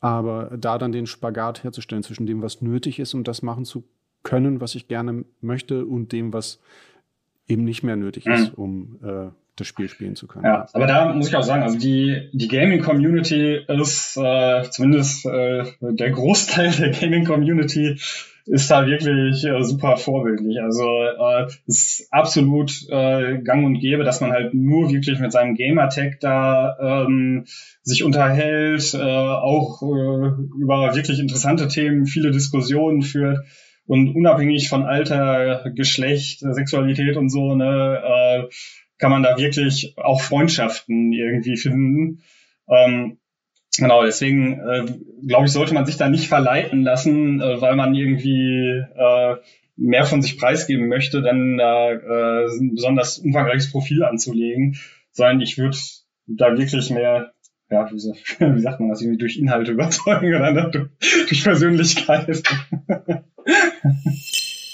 Aber 0.00 0.56
da 0.56 0.78
dann 0.78 0.92
den 0.92 1.06
Spagat 1.06 1.64
herzustellen 1.64 2.04
zwischen 2.04 2.26
dem, 2.26 2.40
was 2.40 2.62
nötig 2.62 3.00
ist, 3.00 3.12
um 3.14 3.24
das 3.24 3.42
machen 3.42 3.64
zu 3.64 3.84
können, 4.22 4.60
was 4.60 4.76
ich 4.76 4.86
gerne 4.86 5.24
möchte, 5.40 5.84
und 5.84 6.12
dem, 6.12 6.32
was 6.32 6.60
eben 7.48 7.64
nicht 7.64 7.82
mehr 7.82 7.96
nötig 7.96 8.26
mhm. 8.26 8.32
ist, 8.32 8.54
um 8.56 8.98
äh, 9.02 9.30
das 9.60 9.66
Spiel 9.66 9.88
spielen 9.88 10.16
zu 10.16 10.26
können. 10.26 10.44
Ja, 10.44 10.66
aber 10.72 10.86
da 10.86 11.12
muss 11.12 11.28
ich 11.28 11.36
auch 11.36 11.42
sagen, 11.42 11.62
also 11.62 11.78
die, 11.78 12.30
die 12.32 12.48
Gaming-Community 12.48 13.60
ist 13.68 14.16
äh, 14.16 14.62
zumindest 14.70 15.26
äh, 15.26 15.64
der 15.80 16.10
Großteil 16.10 16.70
der 16.78 16.90
Gaming-Community 16.90 17.98
ist 18.48 18.70
da 18.70 18.86
wirklich 18.86 19.44
äh, 19.44 19.62
super 19.62 19.96
vorbildlich. 19.96 20.60
Also 20.60 20.84
äh, 20.84 21.46
ist 21.66 22.08
absolut 22.10 22.72
äh, 22.88 23.38
gang 23.42 23.66
und 23.66 23.78
gäbe, 23.78 24.04
dass 24.04 24.20
man 24.20 24.32
halt 24.32 24.54
nur 24.54 24.90
wirklich 24.90 25.18
mit 25.18 25.32
seinem 25.32 25.54
Gamertag 25.54 26.20
da 26.20 27.04
ähm, 27.06 27.44
sich 27.82 28.04
unterhält, 28.04 28.94
äh, 28.94 28.98
auch 28.98 29.82
äh, 29.82 30.30
über 30.60 30.94
wirklich 30.94 31.20
interessante 31.20 31.68
Themen 31.68 32.06
viele 32.06 32.30
Diskussionen 32.30 33.02
führt 33.02 33.44
und 33.88 34.14
unabhängig 34.14 34.68
von 34.68 34.84
Alter, 34.84 35.70
Geschlecht, 35.74 36.40
Sexualität 36.40 37.16
und 37.16 37.30
so, 37.30 37.54
ne, 37.54 38.02
äh, 38.04 38.54
kann 38.98 39.10
man 39.10 39.22
da 39.22 39.36
wirklich 39.38 39.94
auch 39.96 40.20
Freundschaften 40.20 41.12
irgendwie 41.12 41.56
finden. 41.56 42.22
Ähm, 42.68 43.18
genau, 43.76 44.04
deswegen 44.04 44.60
äh, 44.60 44.84
glaube 45.26 45.46
ich, 45.46 45.52
sollte 45.52 45.74
man 45.74 45.86
sich 45.86 45.96
da 45.96 46.08
nicht 46.08 46.28
verleiten 46.28 46.82
lassen, 46.82 47.40
äh, 47.40 47.60
weil 47.60 47.76
man 47.76 47.94
irgendwie 47.94 48.82
äh, 48.96 49.36
mehr 49.76 50.04
von 50.04 50.22
sich 50.22 50.38
preisgeben 50.38 50.88
möchte, 50.88 51.22
dann 51.22 51.58
äh, 51.58 52.44
ein 52.60 52.74
besonders 52.74 53.18
umfangreiches 53.18 53.70
Profil 53.70 54.02
anzulegen, 54.02 54.76
sondern 55.12 55.40
ich 55.40 55.56
würde 55.56 55.76
da 56.26 56.58
wirklich 56.58 56.90
mehr 56.90 57.32
ja, 57.70 57.90
wie, 57.92 58.60
sagt 58.60 58.80
man 58.80 58.88
das, 58.88 59.02
irgendwie 59.02 59.18
durch 59.18 59.36
Inhalte 59.36 59.72
überzeugen 59.72 60.34
oder 60.34 60.70
durch 60.70 61.42
Persönlichkeit. 61.42 62.42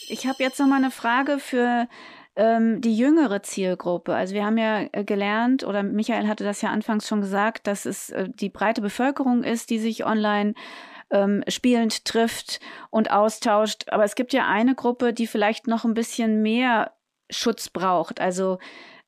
Ich 0.06 0.26
habe 0.26 0.42
jetzt 0.42 0.60
noch 0.60 0.66
mal 0.66 0.76
eine 0.76 0.90
Frage 0.90 1.38
für 1.38 1.88
ähm, 2.36 2.80
die 2.80 2.96
jüngere 2.96 3.42
Zielgruppe. 3.42 4.14
Also 4.14 4.34
wir 4.34 4.44
haben 4.44 4.58
ja 4.58 4.86
äh, 4.92 5.04
gelernt, 5.04 5.64
oder 5.64 5.82
Michael 5.82 6.26
hatte 6.26 6.44
das 6.44 6.62
ja 6.62 6.70
anfangs 6.70 7.06
schon 7.08 7.20
gesagt, 7.20 7.66
dass 7.66 7.86
es 7.86 8.10
äh, 8.10 8.28
die 8.28 8.48
breite 8.48 8.80
Bevölkerung 8.80 9.44
ist, 9.44 9.70
die 9.70 9.78
sich 9.78 10.04
online 10.04 10.54
ähm, 11.10 11.44
spielend 11.48 12.04
trifft 12.04 12.60
und 12.90 13.10
austauscht. 13.10 13.84
Aber 13.88 14.04
es 14.04 14.14
gibt 14.14 14.32
ja 14.32 14.46
eine 14.48 14.74
Gruppe, 14.74 15.12
die 15.12 15.26
vielleicht 15.26 15.66
noch 15.66 15.84
ein 15.84 15.94
bisschen 15.94 16.42
mehr 16.42 16.92
Schutz 17.30 17.68
braucht. 17.70 18.20
Also 18.20 18.58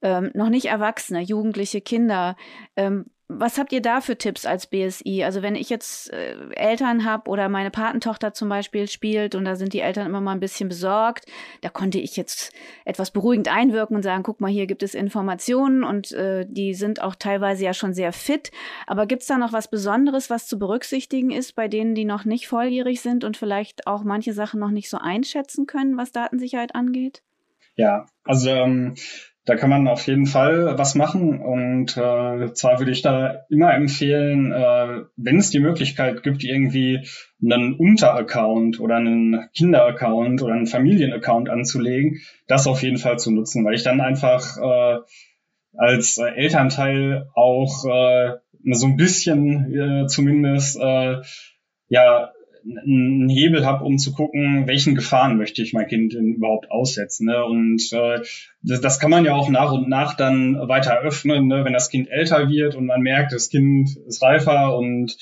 ähm, 0.02 0.30
noch 0.34 0.48
nicht 0.48 0.66
Erwachsene, 0.66 1.20
Jugendliche, 1.20 1.80
Kinder. 1.80 2.36
Ähm, 2.76 3.06
was 3.28 3.58
habt 3.58 3.72
ihr 3.72 3.82
da 3.82 4.00
für 4.00 4.16
Tipps 4.16 4.46
als 4.46 4.68
BSI? 4.68 5.24
Also 5.24 5.42
wenn 5.42 5.56
ich 5.56 5.68
jetzt 5.68 6.12
äh, 6.12 6.36
Eltern 6.54 7.04
habe 7.04 7.28
oder 7.28 7.48
meine 7.48 7.72
Patentochter 7.72 8.32
zum 8.32 8.48
Beispiel 8.48 8.86
spielt 8.86 9.34
und 9.34 9.44
da 9.44 9.56
sind 9.56 9.72
die 9.72 9.80
Eltern 9.80 10.06
immer 10.06 10.20
mal 10.20 10.32
ein 10.32 10.40
bisschen 10.40 10.68
besorgt, 10.68 11.26
da 11.60 11.68
konnte 11.68 11.98
ich 11.98 12.16
jetzt 12.16 12.52
etwas 12.84 13.10
beruhigend 13.10 13.52
einwirken 13.52 13.96
und 13.96 14.02
sagen, 14.02 14.22
guck 14.22 14.40
mal, 14.40 14.50
hier 14.50 14.66
gibt 14.66 14.84
es 14.84 14.94
Informationen 14.94 15.82
und 15.82 16.12
äh, 16.12 16.46
die 16.48 16.74
sind 16.74 17.02
auch 17.02 17.16
teilweise 17.16 17.64
ja 17.64 17.74
schon 17.74 17.94
sehr 17.94 18.12
fit. 18.12 18.52
Aber 18.86 19.06
gibt 19.06 19.22
es 19.22 19.28
da 19.28 19.38
noch 19.38 19.52
was 19.52 19.68
Besonderes, 19.68 20.30
was 20.30 20.46
zu 20.46 20.56
berücksichtigen 20.58 21.32
ist 21.32 21.56
bei 21.56 21.66
denen, 21.66 21.96
die 21.96 22.04
noch 22.04 22.24
nicht 22.24 22.46
volljährig 22.46 23.00
sind 23.00 23.24
und 23.24 23.36
vielleicht 23.36 23.88
auch 23.88 24.04
manche 24.04 24.34
Sachen 24.34 24.60
noch 24.60 24.70
nicht 24.70 24.88
so 24.88 24.98
einschätzen 24.98 25.66
können, 25.66 25.96
was 25.96 26.12
Datensicherheit 26.12 26.76
angeht? 26.76 27.22
Ja, 27.74 28.06
also 28.24 28.50
ähm, 28.50 28.94
da 29.46 29.54
kann 29.54 29.70
man 29.70 29.87
auf 29.87 30.06
jeden 30.09 30.26
Fall 30.26 30.76
was 30.76 30.96
machen. 30.96 31.40
Und 31.40 31.96
äh, 31.96 32.52
zwar 32.52 32.78
würde 32.80 32.90
ich 32.90 33.00
da 33.00 33.44
immer 33.48 33.72
empfehlen, 33.74 34.52
äh, 34.52 35.04
wenn 35.16 35.38
es 35.38 35.50
die 35.50 35.61
Möglichkeit 35.61 36.24
gibt, 36.24 36.42
irgendwie 36.42 37.06
einen 37.40 37.74
Unteraccount 37.74 38.80
oder 38.80 38.96
einen 38.96 39.48
Kinderaccount 39.54 40.42
oder 40.42 40.52
einen 40.52 40.66
Familienaccount 40.66 41.48
anzulegen, 41.48 42.20
das 42.48 42.66
auf 42.66 42.82
jeden 42.82 42.98
Fall 42.98 43.18
zu 43.20 43.30
nutzen, 43.30 43.64
weil 43.64 43.74
ich 43.74 43.85
dann 43.85 44.00
einfach 44.00 44.59
äh, 44.59 44.98
als 45.76 46.18
Elternteil 46.18 47.28
auch 47.35 47.85
äh, 47.85 48.38
so 48.72 48.87
ein 48.87 48.96
bisschen 48.96 49.72
äh, 49.72 50.06
zumindest 50.09 50.76
äh, 50.80 51.18
ja 51.88 52.32
einen 52.68 53.29
Hebel 53.29 53.64
habe, 53.64 53.85
um 53.85 53.98
zu 53.98 54.12
gucken, 54.12 54.66
welchen 54.66 54.94
Gefahren 54.94 55.37
möchte 55.37 55.62
ich 55.62 55.72
mein 55.72 55.87
Kind 55.87 56.14
überhaupt 56.14 56.70
aussetzen. 56.70 57.26
Ne? 57.26 57.44
Und 57.44 57.92
äh, 57.92 58.20
das, 58.62 58.81
das 58.81 58.98
kann 58.98 59.11
man 59.11 59.24
ja 59.24 59.35
auch 59.35 59.48
nach 59.48 59.72
und 59.72 59.88
nach 59.88 60.16
dann 60.16 60.57
weiter 60.68 60.98
öffnen, 60.98 61.46
ne? 61.46 61.64
wenn 61.64 61.72
das 61.72 61.90
Kind 61.90 62.11
älter 62.11 62.48
wird 62.48 62.74
und 62.74 62.87
man 62.87 63.02
merkt, 63.02 63.33
das 63.33 63.48
Kind 63.50 63.96
ist 64.07 64.22
reifer 64.22 64.76
und 64.76 65.16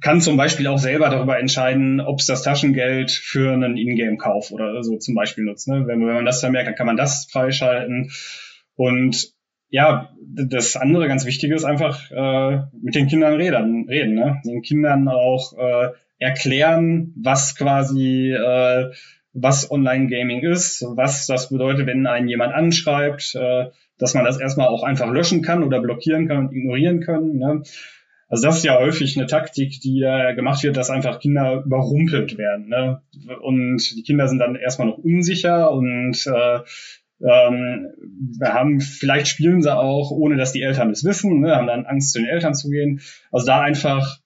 kann 0.00 0.20
zum 0.20 0.36
Beispiel 0.36 0.66
auch 0.68 0.78
selber 0.78 1.08
darüber 1.08 1.38
entscheiden, 1.38 2.00
ob 2.00 2.20
es 2.20 2.26
das 2.26 2.42
Taschengeld 2.42 3.10
für 3.10 3.52
einen 3.52 3.76
Ingame-Kauf 3.76 4.52
oder 4.52 4.82
so 4.82 4.98
zum 4.98 5.14
Beispiel 5.14 5.44
nutzt. 5.44 5.68
Ne? 5.68 5.86
Wenn, 5.86 6.06
wenn 6.06 6.14
man 6.14 6.24
das 6.24 6.40
dann 6.40 6.52
merkt, 6.52 6.68
dann 6.68 6.74
kann 6.76 6.86
man 6.86 6.96
das 6.96 7.28
freischalten. 7.30 8.10
Und 8.76 9.32
ja, 9.68 10.10
das 10.24 10.76
andere 10.76 11.08
ganz 11.08 11.26
Wichtige 11.26 11.54
ist 11.54 11.64
einfach 11.64 12.10
äh, 12.10 12.62
mit 12.80 12.94
den 12.94 13.08
Kindern 13.08 13.34
reden, 13.34 13.86
reden 13.88 14.14
ne? 14.14 14.40
den 14.44 14.62
Kindern 14.62 15.08
auch 15.08 15.52
äh, 15.58 15.88
erklären, 16.18 17.14
was 17.16 17.56
quasi 17.56 18.32
äh, 18.32 18.90
was 19.32 19.70
Online-Gaming 19.70 20.42
ist, 20.42 20.84
was 20.96 21.26
das 21.26 21.50
bedeutet, 21.50 21.86
wenn 21.86 22.06
einen 22.06 22.28
jemand 22.28 22.54
anschreibt, 22.54 23.34
äh, 23.34 23.66
dass 23.98 24.14
man 24.14 24.24
das 24.24 24.38
erstmal 24.38 24.68
auch 24.68 24.82
einfach 24.82 25.10
löschen 25.10 25.42
kann 25.42 25.62
oder 25.62 25.80
blockieren 25.80 26.28
kann 26.28 26.46
und 26.46 26.52
ignorieren 26.52 27.00
kann. 27.00 27.36
Ne? 27.36 27.62
Also 28.28 28.46
das 28.46 28.58
ist 28.58 28.64
ja 28.64 28.78
häufig 28.78 29.16
eine 29.16 29.26
Taktik, 29.26 29.80
die 29.80 30.02
äh, 30.02 30.34
gemacht 30.34 30.62
wird, 30.62 30.76
dass 30.76 30.90
einfach 30.90 31.18
Kinder 31.20 31.62
überrumpelt 31.64 32.36
werden. 32.36 32.68
Ne? 32.68 33.00
Und 33.40 33.96
die 33.96 34.02
Kinder 34.02 34.28
sind 34.28 34.38
dann 34.38 34.56
erstmal 34.56 34.88
noch 34.88 34.98
unsicher 34.98 35.70
und 35.70 36.26
äh, 36.26 36.58
ähm, 37.20 37.88
haben, 38.42 38.80
vielleicht 38.80 39.28
spielen 39.28 39.62
sie 39.62 39.74
auch, 39.74 40.10
ohne 40.10 40.36
dass 40.36 40.52
die 40.52 40.62
Eltern 40.62 40.90
es 40.90 41.04
wissen, 41.04 41.40
ne? 41.40 41.56
haben 41.56 41.66
dann 41.66 41.86
Angst, 41.86 42.12
zu 42.12 42.20
den 42.20 42.28
Eltern 42.28 42.54
zu 42.54 42.70
gehen. 42.70 43.00
Also 43.32 43.46
da 43.46 43.60
einfach 43.60 44.18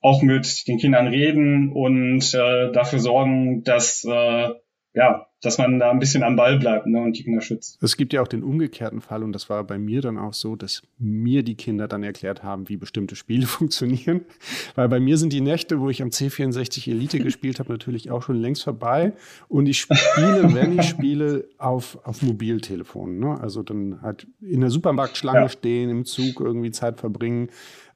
auch 0.00 0.22
mit 0.22 0.66
den 0.66 0.78
Kindern 0.78 1.06
reden 1.06 1.72
und 1.72 2.34
äh, 2.34 2.72
dafür 2.72 2.98
sorgen, 2.98 3.64
dass 3.64 4.04
äh, 4.04 4.50
ja, 4.92 5.26
dass 5.40 5.56
man 5.56 5.78
da 5.78 5.90
ein 5.90 6.00
bisschen 6.00 6.24
am 6.24 6.34
Ball 6.34 6.58
bleibt 6.58 6.86
ne, 6.86 7.00
und 7.00 7.16
die 7.16 7.22
Kinder 7.22 7.40
schützt. 7.40 7.80
Es 7.80 7.96
gibt 7.96 8.12
ja 8.12 8.20
auch 8.20 8.28
den 8.28 8.42
umgekehrten 8.42 9.00
Fall 9.00 9.22
und 9.22 9.32
das 9.32 9.48
war 9.48 9.62
bei 9.62 9.78
mir 9.78 10.02
dann 10.02 10.18
auch 10.18 10.34
so, 10.34 10.56
dass 10.56 10.82
mir 10.98 11.44
die 11.44 11.54
Kinder 11.54 11.86
dann 11.86 12.02
erklärt 12.02 12.42
haben, 12.42 12.68
wie 12.68 12.76
bestimmte 12.76 13.14
Spiele 13.14 13.46
funktionieren. 13.46 14.22
Weil 14.74 14.88
bei 14.88 14.98
mir 14.98 15.16
sind 15.16 15.32
die 15.32 15.40
Nächte, 15.40 15.80
wo 15.80 15.90
ich 15.90 16.02
am 16.02 16.08
C64 16.08 16.90
Elite 16.90 17.18
gespielt 17.20 17.60
habe, 17.60 17.72
natürlich 17.72 18.10
auch 18.10 18.22
schon 18.22 18.36
längst 18.36 18.64
vorbei. 18.64 19.12
Und 19.48 19.66
ich 19.66 19.78
spiele, 19.78 20.52
wenn 20.54 20.78
ich 20.78 20.88
spiele, 20.88 21.48
auf, 21.58 21.98
auf 22.04 22.22
Mobiltelefonen. 22.22 23.20
Ne? 23.20 23.40
Also 23.40 23.62
dann 23.62 24.02
halt 24.02 24.26
in 24.40 24.60
der 24.60 24.70
Supermarktschlange 24.70 25.42
ja. 25.42 25.48
stehen, 25.48 25.88
im 25.88 26.04
Zug 26.04 26.40
irgendwie 26.40 26.72
Zeit 26.72 26.98
verbringen 26.98 27.48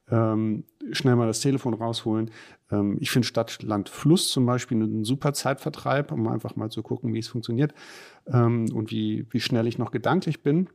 ähm, 0.09 0.63
schnell 0.91 1.15
mal 1.15 1.27
das 1.27 1.39
Telefon 1.39 1.73
rausholen. 1.73 2.31
Ähm, 2.71 2.97
ich 2.99 3.11
finde 3.11 3.27
Stadt, 3.27 3.61
Land, 3.63 3.89
Fluss 3.89 4.29
zum 4.29 4.45
Beispiel 4.45 4.77
einen 4.77 5.03
super 5.03 5.33
Zeitvertreib, 5.33 6.11
um 6.11 6.27
einfach 6.27 6.55
mal 6.55 6.69
zu 6.69 6.83
gucken, 6.83 7.13
wie 7.13 7.19
es 7.19 7.27
funktioniert 7.27 7.73
ähm, 8.27 8.65
und 8.73 8.91
wie, 8.91 9.25
wie 9.29 9.39
schnell 9.39 9.67
ich 9.67 9.77
noch 9.77 9.91
gedanklich 9.91 10.43
bin. 10.43 10.69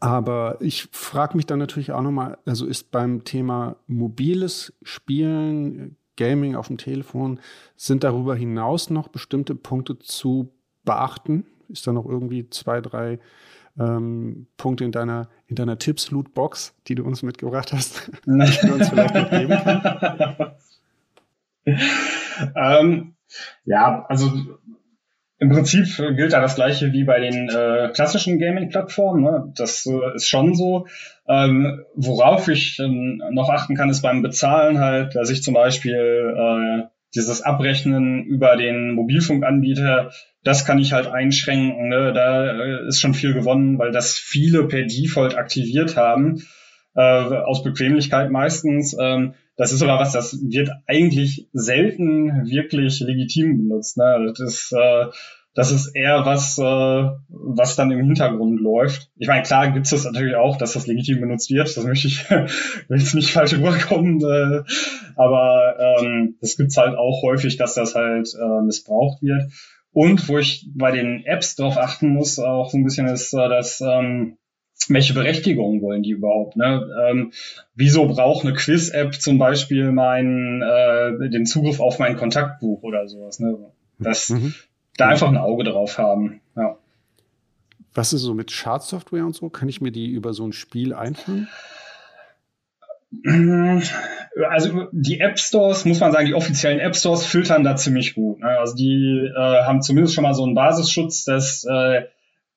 Aber 0.00 0.56
ich 0.60 0.88
frage 0.92 1.36
mich 1.36 1.46
dann 1.46 1.58
natürlich 1.58 1.92
auch 1.92 2.02
nochmal, 2.02 2.38
also 2.44 2.66
ist 2.66 2.90
beim 2.90 3.24
Thema 3.24 3.76
mobiles 3.86 4.72
Spielen, 4.82 5.96
Gaming 6.16 6.54
auf 6.54 6.68
dem 6.68 6.78
Telefon, 6.78 7.40
sind 7.76 8.02
darüber 8.02 8.34
hinaus 8.34 8.90
noch 8.90 9.08
bestimmte 9.08 9.54
Punkte 9.54 9.98
zu 9.98 10.50
beachten? 10.84 11.44
Ist 11.68 11.86
da 11.86 11.92
noch 11.92 12.06
irgendwie 12.06 12.48
zwei, 12.48 12.80
drei 12.80 13.18
ähm, 13.78 14.46
Punkte 14.56 14.84
in 14.84 14.92
deiner, 14.92 15.28
in 15.46 15.56
deiner 15.56 15.78
Tipps-Loot-Box, 15.78 16.74
die 16.86 16.94
du 16.94 17.04
uns 17.04 17.22
mitgebracht 17.22 17.72
hast, 17.72 18.10
die 18.26 18.66
du 18.66 18.74
uns 18.74 18.88
vielleicht 18.88 19.14
noch 19.14 19.30
geben 19.30 19.58
kannst? 19.62 20.80
ähm, 22.54 23.14
ja, 23.64 24.06
also 24.08 24.30
im 25.38 25.50
Prinzip 25.50 25.86
gilt 26.16 26.32
da 26.32 26.40
das 26.40 26.54
gleiche 26.54 26.92
wie 26.92 27.04
bei 27.04 27.20
den 27.20 27.50
äh, 27.50 27.90
klassischen 27.92 28.38
Gaming-Plattformen. 28.38 29.22
Ne? 29.22 29.52
Das 29.54 29.84
äh, 29.84 30.14
ist 30.14 30.28
schon 30.28 30.54
so. 30.54 30.86
Ähm, 31.28 31.84
worauf 31.94 32.48
ich 32.48 32.78
äh, 32.78 32.88
noch 32.88 33.50
achten 33.50 33.76
kann, 33.76 33.90
ist 33.90 34.00
beim 34.00 34.22
Bezahlen 34.22 34.78
halt, 34.78 35.14
dass 35.14 35.28
ich 35.28 35.42
zum 35.42 35.52
Beispiel 35.52 35.92
äh, 36.36 36.95
dieses 37.16 37.42
Abrechnen 37.42 38.24
über 38.24 38.56
den 38.56 38.92
Mobilfunkanbieter, 38.92 40.12
das 40.44 40.64
kann 40.64 40.78
ich 40.78 40.92
halt 40.92 41.08
einschränken. 41.08 41.88
Ne? 41.88 42.12
Da 42.12 42.46
äh, 42.52 42.86
ist 42.86 43.00
schon 43.00 43.14
viel 43.14 43.34
gewonnen, 43.34 43.78
weil 43.78 43.90
das 43.90 44.12
viele 44.12 44.68
per 44.68 44.82
Default 44.82 45.36
aktiviert 45.36 45.96
haben, 45.96 46.42
äh, 46.94 47.00
aus 47.00 47.64
Bequemlichkeit 47.64 48.30
meistens. 48.30 48.96
Ähm, 49.00 49.34
das 49.56 49.72
ist 49.72 49.82
aber 49.82 49.98
was, 49.98 50.12
das 50.12 50.38
wird 50.48 50.70
eigentlich 50.86 51.48
selten 51.52 52.46
wirklich 52.46 53.00
legitim 53.00 53.56
benutzt. 53.56 53.96
Ne? 53.96 54.32
Das, 54.36 54.70
äh, 54.72 55.06
das 55.56 55.72
ist 55.72 55.96
eher 55.96 56.26
was, 56.26 56.58
äh, 56.58 56.62
was 57.28 57.76
dann 57.76 57.90
im 57.90 58.04
Hintergrund 58.04 58.60
läuft. 58.60 59.10
Ich 59.16 59.26
meine, 59.26 59.42
klar 59.42 59.70
gibt 59.72 59.86
es 59.86 59.90
das 59.90 60.04
natürlich 60.04 60.36
auch, 60.36 60.58
dass 60.58 60.74
das 60.74 60.86
legitim 60.86 61.22
benutzt 61.22 61.50
wird. 61.50 61.74
Das 61.74 61.82
möchte 61.82 62.08
ich 62.08 62.26
jetzt 62.90 63.14
nicht 63.14 63.32
falsch 63.32 63.54
rüberkommen. 63.54 64.20
Äh, 64.20 64.62
aber 65.16 65.76
ähm, 65.78 66.36
das 66.42 66.58
gibt's 66.58 66.76
halt 66.76 66.98
auch 66.98 67.22
häufig, 67.22 67.56
dass 67.56 67.72
das 67.72 67.94
halt 67.94 68.28
äh, 68.38 68.60
missbraucht 68.62 69.22
wird. 69.22 69.50
Und 69.92 70.28
wo 70.28 70.36
ich 70.36 70.68
bei 70.74 70.90
den 70.92 71.24
Apps 71.24 71.56
darauf 71.56 71.78
achten 71.78 72.10
muss, 72.10 72.38
auch 72.38 72.68
so 72.68 72.76
ein 72.76 72.84
bisschen 72.84 73.06
ist, 73.06 73.32
äh, 73.32 73.48
dass 73.48 73.80
ähm, 73.80 74.36
welche 74.88 75.14
Berechtigungen 75.14 75.80
wollen 75.80 76.02
die 76.02 76.10
überhaupt? 76.10 76.56
Ne? 76.56 76.86
Ähm, 77.08 77.32
wieso 77.74 78.06
braucht 78.06 78.44
eine 78.44 78.52
Quiz-App 78.52 79.14
zum 79.14 79.38
Beispiel 79.38 79.90
meinen 79.90 80.60
äh, 80.60 81.30
den 81.30 81.46
Zugriff 81.46 81.80
auf 81.80 81.98
mein 81.98 82.16
Kontaktbuch 82.16 82.82
oder 82.82 83.08
sowas? 83.08 83.40
Ne? 83.40 83.56
Das, 83.98 84.28
mhm 84.28 84.54
da 84.96 85.08
einfach 85.08 85.28
ein 85.28 85.36
Auge 85.36 85.64
drauf 85.64 85.98
haben. 85.98 86.40
Ja. 86.56 86.76
Was 87.94 88.12
ist 88.12 88.22
so 88.22 88.34
mit 88.34 88.50
Schadsoftware 88.50 89.24
und 89.24 89.34
so? 89.34 89.48
Kann 89.48 89.68
ich 89.68 89.80
mir 89.80 89.90
die 89.90 90.06
über 90.06 90.34
so 90.34 90.44
ein 90.46 90.52
Spiel 90.52 90.94
einfangen? 90.94 91.48
Also 94.50 94.88
die 94.92 95.20
App 95.20 95.38
Stores, 95.38 95.86
muss 95.86 96.00
man 96.00 96.12
sagen, 96.12 96.26
die 96.26 96.34
offiziellen 96.34 96.78
App 96.78 96.94
Stores 96.94 97.24
filtern 97.24 97.64
da 97.64 97.74
ziemlich 97.74 98.14
gut. 98.14 98.40
Ne? 98.40 98.48
Also 98.48 98.74
die 98.76 99.30
äh, 99.34 99.62
haben 99.64 99.80
zumindest 99.80 100.14
schon 100.14 100.24
mal 100.24 100.34
so 100.34 100.44
einen 100.44 100.54
Basisschutz, 100.54 101.24
dass 101.24 101.64
äh, 101.64 102.02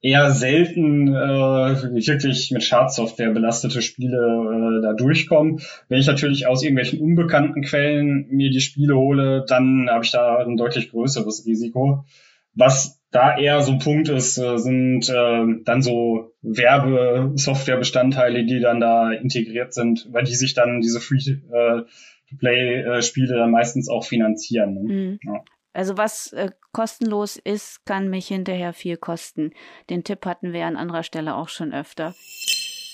eher 0.02 0.32
selten 0.32 1.08
äh, 1.08 1.84
wirklich 1.94 2.52
mit 2.52 2.64
Schadsoftware 2.64 3.32
belastete 3.32 3.82
Spiele 3.82 4.18
äh, 4.18 4.82
da 4.82 4.94
durchkommen. 4.94 5.62
Wenn 5.88 6.00
ich 6.00 6.08
natürlich 6.08 6.48
aus 6.48 6.64
irgendwelchen 6.64 7.00
unbekannten 7.00 7.62
Quellen 7.62 8.28
mir 8.30 8.50
die 8.50 8.62
Spiele 8.62 8.96
hole, 8.96 9.46
dann 9.48 9.90
habe 9.90 10.04
ich 10.04 10.12
da 10.12 10.38
ein 10.38 10.58
deutlich 10.58 10.92
größeres 10.92 11.46
Risiko. 11.46 12.06
Was 12.54 13.00
da 13.12 13.38
eher 13.38 13.62
so 13.62 13.74
ein 13.74 13.80
Punkt 13.80 14.08
ist, 14.10 14.38
äh, 14.38 14.58
sind 14.58 15.10
äh, 15.10 15.46
dann 15.64 15.82
so 15.82 16.36
Werbesoftwarebestandteile, 16.42 18.46
die 18.46 18.60
dann 18.60 18.80
da 18.80 19.12
integriert 19.12 19.74
sind, 19.74 20.06
über 20.06 20.22
die 20.22 20.36
sich 20.36 20.54
dann 20.54 20.80
diese 20.82 21.02
Free-to-Play-Spiele 21.02 23.36
dann 23.36 23.50
meistens 23.52 23.90
auch 23.90 24.06
finanzieren. 24.06 24.76
Ne? 24.76 24.82
Mhm. 24.82 25.20
Ja. 25.24 25.44
Also 25.74 25.98
was 25.98 26.32
äh, 26.34 26.52
kostenlos 26.72 27.38
ist, 27.38 27.86
kann 27.86 28.10
mich 28.10 28.28
hinterher 28.28 28.74
viel 28.74 28.98
kosten. 28.98 29.52
Den 29.90 30.04
Tipp 30.04 30.26
hatten 30.26 30.54
wir 30.54 30.66
an 30.66 30.76
anderer 30.76 31.04
Stelle 31.04 31.36
auch 31.36 31.50
schon 31.50 31.74
öfter. 31.74 32.16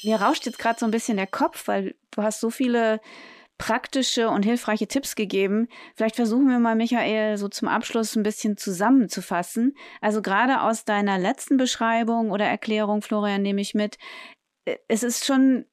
Mir 0.04 0.18
rauscht 0.18 0.46
jetzt 0.46 0.60
gerade 0.60 0.80
so 0.80 0.86
ein 0.86 0.92
bisschen 0.92 1.18
der 1.18 1.28
Kopf, 1.28 1.68
weil 1.68 1.96
du 2.12 2.22
hast 2.22 2.40
so 2.40 2.50
viele 2.50 3.02
praktische 3.58 4.30
und 4.30 4.44
hilfreiche 4.44 4.88
Tipps 4.88 5.16
gegeben. 5.16 5.68
Vielleicht 5.96 6.16
versuchen 6.16 6.50
wir 6.50 6.60
mal, 6.60 6.76
Michael, 6.76 7.38
so 7.38 7.48
zum 7.48 7.68
Abschluss 7.68 8.16
ein 8.16 8.24
bisschen 8.24 8.58
zusammenzufassen. 8.58 9.76
Also 10.02 10.22
gerade 10.22 10.62
aus 10.62 10.86
deiner 10.86 11.18
letzten 11.18 11.58
Beschreibung 11.58 12.32
oder 12.32 12.46
Erklärung, 12.46 13.02
Florian, 13.02 13.42
nehme 13.42 13.62
ich 13.62 13.74
mit, 13.74 13.98
äh, 14.66 14.78
es 14.88 15.04
ist 15.04 15.26
schon 15.26 15.66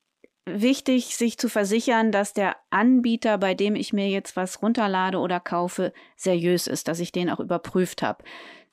wichtig, 0.45 1.17
sich 1.17 1.39
zu 1.39 1.49
versichern, 1.49 2.13
dass 2.13 2.33
der 2.33 2.57
Anbieter, 2.71 3.39
bei 3.39 3.55
dem 3.55 3.75
ich 3.77 3.93
mir 3.93 4.09
jetzt 4.09 4.37
was 4.37 4.63
runterlade 4.63 5.19
oder 5.19 5.41
kaufe, 5.41 5.93
seriös 6.17 6.67
ist, 6.67 6.89
dass 6.89 7.01
ich 7.01 7.13
den 7.13 7.31
auch 7.31 7.41
überprüft 7.41 8.03
habe. 8.03 8.25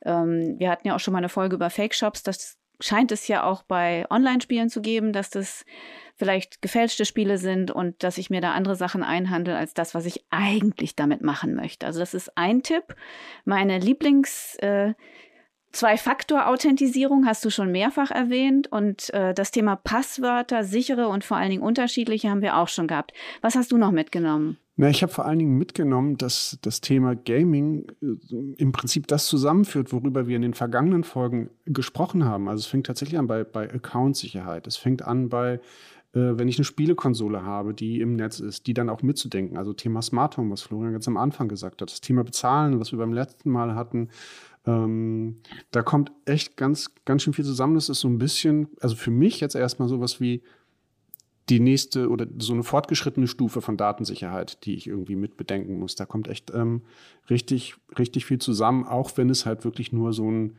Ähm, 0.05 0.55
wir 0.57 0.70
hatten 0.70 0.88
ja 0.88 0.95
auch 0.95 0.99
schon 0.99 1.12
mal 1.12 1.20
eine 1.20 1.30
Folge 1.30 1.55
über 1.55 1.70
Fake-Shops. 1.70 2.24
Das 2.24 2.57
scheint 2.80 3.12
es 3.12 3.28
ja 3.28 3.43
auch 3.43 3.64
bei 3.64 4.05
Online-Spielen 4.10 4.70
zu 4.70 4.82
geben, 4.82 5.14
dass 5.14 5.30
das 5.30 5.66
vielleicht 6.20 6.61
gefälschte 6.61 7.05
Spiele 7.05 7.38
sind 7.38 7.72
und 7.72 8.03
dass 8.03 8.17
ich 8.17 8.30
mir 8.30 8.41
da 8.41 8.51
andere 8.51 8.76
Sachen 8.76 9.03
einhandle 9.03 9.55
als 9.55 9.74
das, 9.74 9.95
was 9.95 10.05
ich 10.05 10.26
eigentlich 10.30 10.95
damit 10.95 11.24
machen 11.24 11.55
möchte. 11.55 11.86
Also 11.86 11.99
das 11.99 12.13
ist 12.13 12.38
ein 12.38 12.61
Tipp. 12.61 12.95
Meine 13.45 13.80
Lieblings- 13.80 14.57
äh, 14.59 14.93
Zwei-Faktor-Authentisierung 15.72 17.28
hast 17.28 17.45
du 17.45 17.51
schon 17.51 17.72
mehrfach 17.72 18.09
erwähnt 18.09 18.72
und 18.72 19.13
äh, 19.13 19.36
das 19.36 19.51
Thema 19.51 19.76
Passwörter, 19.76 20.63
sichere 20.63 21.09
und 21.09 21.24
vor 21.24 21.38
allen 21.38 21.51
Dingen 21.51 21.61
unterschiedliche 21.61 22.28
haben 22.28 22.41
wir 22.41 22.57
auch 22.57 22.70
schon 22.70 22.88
gehabt. 22.88 23.13
Was 23.41 23.53
hast 23.53 23.72
du 23.72 23.78
noch 23.78 23.91
mitgenommen? 23.91 24.57
Na, 24.78 24.89
ich 24.89 25.03
habe 25.03 25.11
vor 25.11 25.26
allen 25.26 25.39
Dingen 25.39 25.57
mitgenommen, 25.57 26.17
dass 26.17 26.57
das 26.61 26.82
Thema 26.82 27.15
Gaming 27.15 27.86
äh, 28.01 28.55
im 28.57 28.72
Prinzip 28.72 29.07
das 29.07 29.28
zusammenführt, 29.28 29.93
worüber 29.93 30.28
wir 30.28 30.38
in 30.38 30.41
den 30.41 30.53
vergangenen 30.55 31.03
Folgen 31.03 31.51
gesprochen 31.65 32.26
haben. 32.26 32.49
Also 32.49 32.61
es 32.61 32.65
fängt 32.65 32.88
tatsächlich 32.88 33.20
an 33.20 33.28
bei, 33.28 33.43
bei 33.43 33.72
Account-Sicherheit. 33.72 34.65
Es 34.65 34.78
fängt 34.78 35.03
an 35.03 35.30
bei, 35.30 35.59
wenn 36.12 36.47
ich 36.47 36.57
eine 36.57 36.66
Spielekonsole 36.66 37.43
habe, 37.43 37.74
die 37.74 38.01
im 38.01 38.16
Netz 38.16 38.39
ist, 38.39 38.66
die 38.66 38.74
dann 38.74 38.89
auch 38.89 39.03
mitzudenken. 39.03 39.57
Also 39.57 39.74
Thema 39.74 40.01
Smart 40.01 40.38
Home, 40.38 40.51
was 40.51 40.64
Florian 40.64 40.93
ganz 40.93 41.07
am 41.07 41.18
Anfang 41.18 41.47
gesagt 41.47 41.82
hat. 41.82 41.91
Das 41.91 42.01
Thema 42.01 42.24
Bezahlen, 42.24 42.80
was 42.80 42.91
wir 42.91 42.97
beim 42.97 43.14
letzten 43.14 43.51
Mal 43.51 43.76
hatten. 43.76 44.10
Ähm, 44.66 45.41
da 45.72 45.84
kommt 45.84 46.12
echt 46.26 46.57
ganz, 46.57 46.93
ganz 47.05 47.22
schön 47.22 47.34
viel 47.34 47.45
zusammen. 47.45 47.76
Das 47.76 47.89
ist 47.89 47.99
so 47.99 48.07
ein 48.07 48.18
bisschen, 48.18 48.70
also 48.82 48.95
für 48.95 49.12
mich 49.12 49.39
jetzt 49.39 49.55
erstmal 49.55 49.88
sowas 49.88 50.20
wie 50.20 50.41
die 51.49 51.60
nächste 51.60 52.10
oder 52.10 52.28
so 52.38 52.53
eine 52.53 52.64
fortgeschrittene 52.64 53.28
Stufe 53.28 53.62
von 53.62 53.78
Datensicherheit, 53.78 54.66
die 54.66 54.76
ich 54.76 54.88
irgendwie 54.88 55.16
mit 55.16 55.38
bedenken 55.38 55.80
muss. 55.80 55.95
Da 55.95 56.05
kommt 56.05 56.28
echt 56.28 56.51
ähm, 56.53 56.84
richtig, 57.30 57.76
richtig 57.97 58.26
viel 58.26 58.39
zusammen, 58.39 58.86
auch 58.86 59.18
wenn 59.18 59.30
es 59.30 59.45
halt 59.45 59.64
wirklich 59.64 59.91
nur 59.91 60.14
so 60.14 60.30
ein 60.30 60.57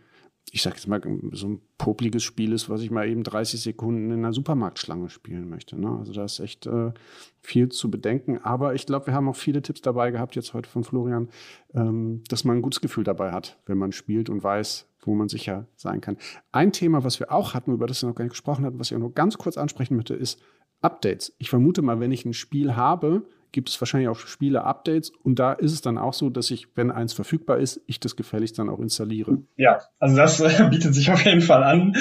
ich 0.53 0.63
sag 0.63 0.75
jetzt 0.75 0.89
mal, 0.89 1.01
so 1.33 1.49
ein 1.49 1.61
popliges 1.79 2.23
Spiel 2.23 2.53
ist, 2.53 2.69
was 2.69 2.83
ich 2.83 2.91
mal 2.91 3.09
eben 3.09 3.23
30 3.23 3.61
Sekunden 3.61 4.11
in 4.11 4.19
einer 4.19 4.33
Supermarktschlange 4.33 5.09
spielen 5.09 5.49
möchte. 5.49 5.81
Ne? 5.81 5.97
Also 5.99 6.13
da 6.13 6.25
ist 6.25 6.41
echt 6.41 6.67
äh, 6.67 6.93
viel 7.41 7.69
zu 7.69 7.91
bedenken. 7.91 8.39
Aber 8.39 8.75
ich 8.75 8.87
glaube, 8.87 9.07
wir 9.07 9.15
haben 9.15 9.29
auch 9.29 9.37
viele 9.37 9.63
Tipps 9.63 9.81
dabei 9.81 10.11
gehabt, 10.11 10.35
jetzt 10.35 10.53
heute 10.53 10.69
von 10.69 10.85
Florian, 10.85 11.29
ähm, 11.75 12.23
dass 12.29 12.45
man 12.45 12.57
ein 12.57 12.63
gutes 12.63 12.81
Gefühl 12.81 13.05
dabei 13.05 13.33
hat, 13.33 13.59
wenn 13.67 13.79
man 13.79 13.93
spielt 13.93 14.29
und 14.29 14.43
weiß, 14.43 14.89
wo 15.03 15.15
man 15.15 15.29
sicher 15.29 15.67
sein 15.77 16.01
kann. 16.01 16.17
Ein 16.53 16.73
Thema, 16.73 17.05
was 17.05 17.21
wir 17.21 17.33
auch 17.33 17.55
hatten, 17.55 17.73
über 17.73 17.87
das 17.87 18.03
wir 18.03 18.09
noch 18.09 18.17
gar 18.17 18.25
nicht 18.25 18.33
gesprochen 18.33 18.65
hatten, 18.65 18.79
was 18.79 18.91
ich 18.91 18.97
auch 18.97 19.01
nur 19.01 19.15
ganz 19.15 19.39
kurz 19.39 19.57
ansprechen 19.57 19.97
möchte, 19.97 20.15
ist 20.15 20.41
Updates. 20.83 21.35
Ich 21.39 21.51
vermute 21.51 21.83
mal, 21.83 22.01
wenn 22.01 22.13
ich 22.13 22.25
ein 22.25 22.35
Spiel 22.35 22.75
habe, 22.75 23.23
gibt 23.53 23.69
es 23.69 23.81
wahrscheinlich 23.81 24.09
auch 24.09 24.17
Spiele-Updates. 24.17 25.13
Und 25.23 25.39
da 25.39 25.53
ist 25.53 25.73
es 25.73 25.81
dann 25.81 25.99
auch 25.99 26.15
so, 26.15 26.31
dass 26.31 26.51
ich, 26.51 26.69
wenn 26.77 26.91
eins 26.91 27.13
verfügbar 27.13 27.59
ist, 27.59 27.81
ich 27.87 28.01
das 28.01 28.17
gefälligst 28.17 28.59
dann 28.59 28.69
auch 28.69 28.81
installiere. 28.81 29.39
Ja, 29.57 29.81
also 29.99 30.17
das 30.17 30.41
äh, 30.41 30.65
bietet 30.71 30.95
sich 30.95 31.11
auf 31.11 31.25
jeden 31.25 31.41
Fall 31.41 31.63
an. 31.63 31.95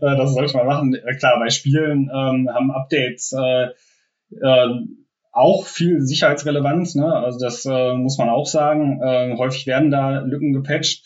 Äh, 0.00 0.16
das 0.16 0.34
sollte 0.34 0.56
man 0.56 0.66
machen. 0.66 0.94
Äh, 0.94 1.16
klar, 1.16 1.38
bei 1.38 1.50
Spielen 1.50 2.10
ähm, 2.12 2.48
haben 2.52 2.70
Updates 2.70 3.32
äh, 3.32 3.68
äh, 4.40 4.68
auch 5.32 5.66
viel 5.66 6.00
Sicherheitsrelevanz. 6.00 6.94
Ne? 6.94 7.12
Also 7.12 7.38
das 7.38 7.66
äh, 7.66 7.94
muss 7.94 8.18
man 8.18 8.28
auch 8.28 8.46
sagen. 8.46 9.00
Äh, 9.02 9.36
häufig 9.36 9.66
werden 9.66 9.90
da 9.90 10.20
Lücken 10.20 10.52
gepatcht. 10.52 11.04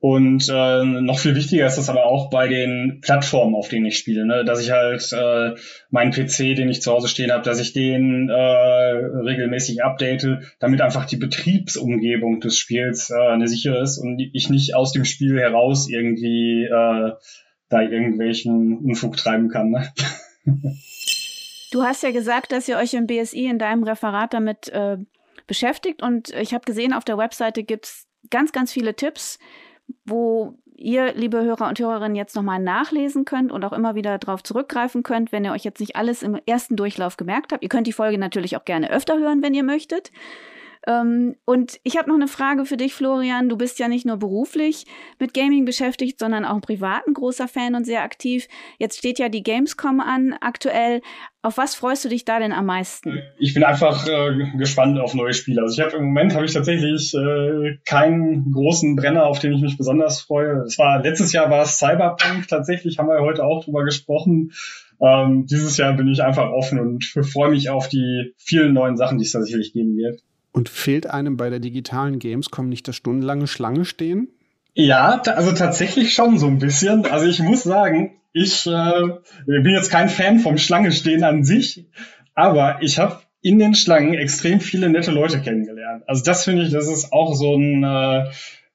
Und 0.00 0.48
äh, 0.48 0.84
noch 0.84 1.18
viel 1.18 1.34
wichtiger 1.34 1.66
ist 1.66 1.76
das 1.76 1.88
aber 1.88 2.06
auch 2.06 2.30
bei 2.30 2.46
den 2.46 3.00
Plattformen, 3.00 3.56
auf 3.56 3.68
denen 3.68 3.86
ich 3.86 3.98
spiele, 3.98 4.24
ne? 4.26 4.44
dass 4.44 4.60
ich 4.60 4.70
halt 4.70 5.12
äh, 5.12 5.58
meinen 5.90 6.12
PC, 6.12 6.54
den 6.54 6.68
ich 6.68 6.82
zu 6.82 6.92
Hause 6.92 7.08
stehen 7.08 7.32
habe, 7.32 7.42
dass 7.42 7.58
ich 7.58 7.72
den 7.72 8.28
äh, 8.28 8.32
regelmäßig 8.32 9.82
update, 9.82 10.24
damit 10.60 10.82
einfach 10.82 11.04
die 11.04 11.16
Betriebsumgebung 11.16 12.38
des 12.38 12.56
Spiels 12.56 13.10
äh, 13.10 13.14
eine 13.14 13.48
sichere 13.48 13.82
ist 13.82 13.98
und 13.98 14.20
ich 14.20 14.50
nicht 14.50 14.76
aus 14.76 14.92
dem 14.92 15.04
Spiel 15.04 15.36
heraus 15.36 15.88
irgendwie 15.88 16.64
äh, 16.64 17.12
da 17.68 17.82
irgendwelchen 17.82 18.78
Unfug 18.78 19.16
treiben 19.16 19.48
kann. 19.48 19.70
Ne? 19.70 19.92
Du 21.70 21.82
hast 21.82 22.02
ja 22.02 22.12
gesagt, 22.12 22.50
dass 22.50 22.66
ihr 22.66 22.78
euch 22.78 22.94
im 22.94 23.06
BSI 23.06 23.44
in 23.44 23.58
deinem 23.58 23.82
Referat 23.82 24.32
damit 24.32 24.70
äh, 24.70 24.96
beschäftigt 25.46 26.02
und 26.02 26.30
ich 26.30 26.54
habe 26.54 26.64
gesehen, 26.64 26.94
auf 26.94 27.04
der 27.04 27.18
Webseite 27.18 27.62
gibt's 27.62 28.06
ganz, 28.30 28.52
ganz 28.52 28.72
viele 28.72 28.94
Tipps 28.94 29.38
wo 30.04 30.54
ihr, 30.76 31.12
liebe 31.14 31.42
Hörer 31.42 31.68
und 31.68 31.78
Hörerinnen, 31.78 32.14
jetzt 32.14 32.36
nochmal 32.36 32.60
nachlesen 32.60 33.24
könnt 33.24 33.50
und 33.52 33.64
auch 33.64 33.72
immer 33.72 33.94
wieder 33.94 34.18
darauf 34.18 34.42
zurückgreifen 34.42 35.02
könnt, 35.02 35.32
wenn 35.32 35.44
ihr 35.44 35.52
euch 35.52 35.64
jetzt 35.64 35.80
nicht 35.80 35.96
alles 35.96 36.22
im 36.22 36.38
ersten 36.46 36.76
Durchlauf 36.76 37.16
gemerkt 37.16 37.52
habt. 37.52 37.62
Ihr 37.62 37.68
könnt 37.68 37.86
die 37.86 37.92
Folge 37.92 38.18
natürlich 38.18 38.56
auch 38.56 38.64
gerne 38.64 38.90
öfter 38.90 39.18
hören, 39.18 39.42
wenn 39.42 39.54
ihr 39.54 39.64
möchtet. 39.64 40.12
Ähm, 40.86 41.36
und 41.44 41.80
ich 41.82 41.96
habe 41.96 42.08
noch 42.08 42.16
eine 42.16 42.28
Frage 42.28 42.64
für 42.64 42.76
dich, 42.76 42.94
Florian. 42.94 43.48
Du 43.48 43.56
bist 43.56 43.78
ja 43.78 43.88
nicht 43.88 44.06
nur 44.06 44.16
beruflich 44.16 44.86
mit 45.18 45.34
Gaming 45.34 45.64
beschäftigt, 45.64 46.18
sondern 46.18 46.44
auch 46.44 46.60
privat 46.60 47.06
ein 47.06 47.14
großer 47.14 47.48
Fan 47.48 47.74
und 47.74 47.84
sehr 47.84 48.02
aktiv. 48.02 48.46
Jetzt 48.78 48.98
steht 48.98 49.18
ja 49.18 49.28
die 49.28 49.42
Gamescom 49.42 50.00
an 50.00 50.34
aktuell. 50.40 51.00
Auf 51.42 51.56
was 51.56 51.74
freust 51.74 52.04
du 52.04 52.08
dich 52.08 52.24
da 52.24 52.40
denn 52.40 52.52
am 52.52 52.66
meisten? 52.66 53.22
Ich 53.38 53.54
bin 53.54 53.64
einfach 53.64 54.06
äh, 54.06 54.58
gespannt 54.58 54.98
auf 54.98 55.14
neue 55.14 55.32
Spiele. 55.32 55.62
Also 55.62 55.80
ich 55.80 55.86
habe 55.86 55.96
im 55.96 56.06
Moment 56.06 56.34
habe 56.34 56.44
ich 56.44 56.52
tatsächlich 56.52 57.14
äh, 57.14 57.78
keinen 57.84 58.50
großen 58.52 58.96
Brenner, 58.96 59.26
auf 59.26 59.38
den 59.38 59.52
ich 59.52 59.62
mich 59.62 59.78
besonders 59.78 60.20
freue. 60.20 60.62
Es 60.66 60.78
war 60.78 61.02
letztes 61.02 61.32
Jahr 61.32 61.50
war 61.50 61.62
es 61.62 61.78
Cyberpunk. 61.78 62.48
Tatsächlich 62.48 62.98
haben 62.98 63.08
wir 63.08 63.20
heute 63.20 63.44
auch 63.44 63.64
drüber 63.64 63.84
gesprochen. 63.84 64.52
Ähm, 65.00 65.46
dieses 65.46 65.76
Jahr 65.76 65.92
bin 65.92 66.08
ich 66.08 66.22
einfach 66.22 66.50
offen 66.50 66.80
und 66.80 67.04
freue 67.04 67.50
mich 67.50 67.70
auf 67.70 67.88
die 67.88 68.34
vielen 68.36 68.72
neuen 68.72 68.96
Sachen, 68.96 69.18
die 69.18 69.24
es 69.24 69.32
da 69.32 69.40
sicherlich 69.40 69.72
geben 69.72 69.96
wird. 69.96 70.20
Und 70.52 70.68
fehlt 70.68 71.06
einem 71.06 71.36
bei 71.36 71.50
der 71.50 71.60
digitalen 71.60 72.18
Gamescom 72.18 72.68
nicht 72.68 72.88
das 72.88 72.96
stundenlange 72.96 73.46
Schlange 73.46 73.84
stehen? 73.84 74.28
Ja, 74.74 75.20
also 75.22 75.52
tatsächlich 75.52 76.14
schon 76.14 76.38
so 76.38 76.46
ein 76.46 76.58
bisschen. 76.58 77.04
Also 77.06 77.26
ich 77.26 77.40
muss 77.40 77.62
sagen, 77.62 78.12
ich 78.32 78.66
äh, 78.66 79.02
bin 79.46 79.70
jetzt 79.70 79.90
kein 79.90 80.08
Fan 80.08 80.38
vom 80.38 80.58
Schlange 80.58 80.92
stehen 80.92 81.24
an 81.24 81.44
sich, 81.44 81.86
aber 82.34 82.78
ich 82.80 82.98
habe 82.98 83.20
in 83.40 83.58
den 83.58 83.74
Schlangen 83.74 84.14
extrem 84.14 84.60
viele 84.60 84.88
nette 84.88 85.10
Leute 85.10 85.40
kennengelernt. 85.40 86.04
Also 86.06 86.24
das 86.24 86.44
finde 86.44 86.64
ich, 86.64 86.70
das 86.70 86.88
ist 86.88 87.12
auch 87.12 87.34
so 87.34 87.56
ein 87.56 87.84
äh, 87.84 88.30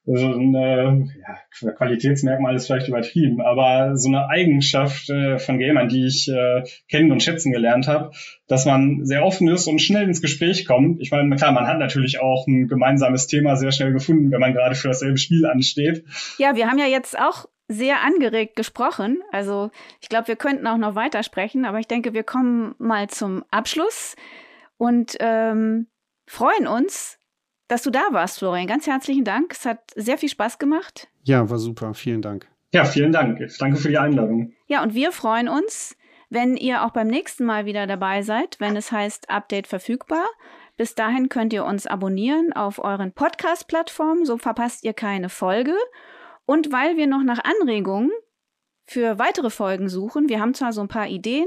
so 0.06 0.26
eine 0.26 1.08
ja, 1.18 1.70
Qualitätsmerkmal 1.72 2.54
ist 2.54 2.66
vielleicht 2.66 2.88
übertrieben, 2.88 3.40
aber 3.40 3.96
so 3.96 4.08
eine 4.08 4.28
Eigenschaft 4.28 5.08
äh, 5.08 5.38
von 5.38 5.58
Gamern, 5.58 5.88
die 5.88 6.06
ich 6.06 6.28
äh, 6.28 6.62
kennen 6.88 7.10
und 7.10 7.22
schätzen 7.22 7.52
gelernt 7.52 7.88
habe, 7.88 8.10
dass 8.46 8.66
man 8.66 9.06
sehr 9.06 9.24
offen 9.24 9.48
ist 9.48 9.66
und 9.66 9.80
schnell 9.80 10.04
ins 10.04 10.20
Gespräch 10.20 10.66
kommt. 10.66 11.00
Ich 11.00 11.10
meine, 11.10 11.34
klar, 11.36 11.52
man 11.52 11.66
hat 11.66 11.78
natürlich 11.78 12.20
auch 12.20 12.46
ein 12.46 12.68
gemeinsames 12.68 13.28
Thema 13.28 13.56
sehr 13.56 13.72
schnell 13.72 13.92
gefunden, 13.92 14.30
wenn 14.30 14.40
man 14.40 14.52
gerade 14.52 14.74
für 14.74 14.88
dasselbe 14.88 15.16
Spiel 15.16 15.46
ansteht. 15.46 16.04
Ja, 16.36 16.54
wir 16.54 16.70
haben 16.70 16.78
ja 16.78 16.86
jetzt 16.86 17.18
auch 17.18 17.46
sehr 17.68 18.02
angeregt 18.02 18.56
gesprochen. 18.56 19.22
Also 19.32 19.70
ich 20.02 20.10
glaube, 20.10 20.28
wir 20.28 20.36
könnten 20.36 20.66
auch 20.66 20.76
noch 20.76 20.94
weitersprechen, 20.96 21.64
aber 21.64 21.78
ich 21.78 21.88
denke, 21.88 22.12
wir 22.12 22.24
kommen 22.24 22.74
mal 22.78 23.08
zum 23.08 23.42
Abschluss 23.50 24.16
und 24.76 25.16
ähm, 25.20 25.86
freuen 26.26 26.66
uns, 26.66 27.18
dass 27.68 27.82
du 27.82 27.90
da 27.90 28.02
warst, 28.10 28.38
Florian. 28.38 28.66
Ganz 28.66 28.86
herzlichen 28.86 29.24
Dank. 29.24 29.52
Es 29.52 29.64
hat 29.64 29.80
sehr 29.96 30.18
viel 30.18 30.28
Spaß 30.28 30.58
gemacht. 30.58 31.08
Ja, 31.22 31.48
war 31.48 31.58
super. 31.58 31.94
Vielen 31.94 32.22
Dank. 32.22 32.48
Ja, 32.72 32.84
vielen 32.84 33.12
Dank. 33.12 33.38
Danke 33.58 33.76
für 33.76 33.88
die 33.88 33.98
Einladung. 33.98 34.52
Ja, 34.66 34.82
und 34.82 34.94
wir 34.94 35.12
freuen 35.12 35.48
uns, 35.48 35.96
wenn 36.28 36.56
ihr 36.56 36.84
auch 36.84 36.90
beim 36.90 37.06
nächsten 37.06 37.44
Mal 37.44 37.66
wieder 37.66 37.86
dabei 37.86 38.22
seid, 38.22 38.56
wenn 38.58 38.76
es 38.76 38.90
heißt 38.90 39.30
Update 39.30 39.66
verfügbar. 39.66 40.26
Bis 40.76 40.96
dahin 40.96 41.28
könnt 41.28 41.52
ihr 41.52 41.64
uns 41.64 41.86
abonnieren 41.86 42.52
auf 42.52 42.82
euren 42.82 43.12
Podcast-Plattformen, 43.12 44.24
so 44.24 44.38
verpasst 44.38 44.84
ihr 44.84 44.92
keine 44.92 45.28
Folge. 45.28 45.74
Und 46.46 46.72
weil 46.72 46.96
wir 46.96 47.06
noch 47.06 47.22
nach 47.22 47.38
Anregungen 47.44 48.10
für 48.86 49.18
weitere 49.18 49.50
Folgen 49.50 49.88
suchen, 49.88 50.28
wir 50.28 50.40
haben 50.40 50.54
zwar 50.54 50.72
so 50.72 50.80
ein 50.80 50.88
paar 50.88 51.08
Ideen, 51.08 51.46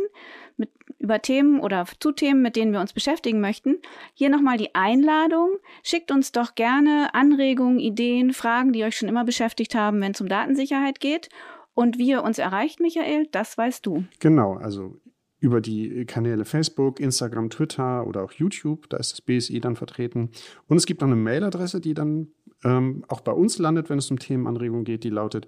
mit, 0.57 0.71
über 0.97 1.21
Themen 1.21 1.59
oder 1.59 1.85
zu 1.99 2.11
Themen, 2.11 2.41
mit 2.41 2.55
denen 2.55 2.73
wir 2.73 2.81
uns 2.81 2.93
beschäftigen 2.93 3.39
möchten. 3.39 3.77
Hier 4.13 4.29
nochmal 4.29 4.57
die 4.57 4.73
Einladung. 4.75 5.57
Schickt 5.83 6.11
uns 6.11 6.31
doch 6.31 6.55
gerne 6.55 7.13
Anregungen, 7.13 7.79
Ideen, 7.79 8.33
Fragen, 8.33 8.73
die 8.73 8.83
euch 8.83 8.97
schon 8.97 9.09
immer 9.09 9.23
beschäftigt 9.23 9.75
haben, 9.75 10.01
wenn 10.01 10.13
es 10.13 10.21
um 10.21 10.27
Datensicherheit 10.27 10.99
geht. 10.99 11.29
Und 11.73 11.99
wie 11.99 12.09
ihr 12.09 12.23
uns 12.23 12.39
erreicht, 12.39 12.79
Michael, 12.79 13.27
das 13.31 13.55
weißt 13.55 13.85
du. 13.85 14.05
Genau, 14.19 14.55
also 14.55 14.99
über 15.39 15.61
die 15.61 16.05
Kanäle 16.05 16.45
Facebook, 16.45 16.99
Instagram, 16.99 17.51
Twitter 17.51 18.07
oder 18.07 18.23
auch 18.23 18.31
YouTube. 18.31 18.89
Da 18.89 18.97
ist 18.97 19.11
das 19.11 19.21
BSI 19.21 19.59
dann 19.59 19.75
vertreten. 19.75 20.31
Und 20.67 20.77
es 20.77 20.87
gibt 20.87 21.01
noch 21.01 21.07
eine 21.07 21.15
Mailadresse, 21.15 21.79
die 21.79 21.93
dann 21.93 22.29
ähm, 22.63 23.05
auch 23.07 23.21
bei 23.21 23.31
uns 23.31 23.59
landet, 23.59 23.91
wenn 23.91 23.99
es 23.99 24.09
um 24.09 24.17
Themenanregungen 24.17 24.85
geht. 24.85 25.03
Die 25.03 25.11
lautet 25.11 25.47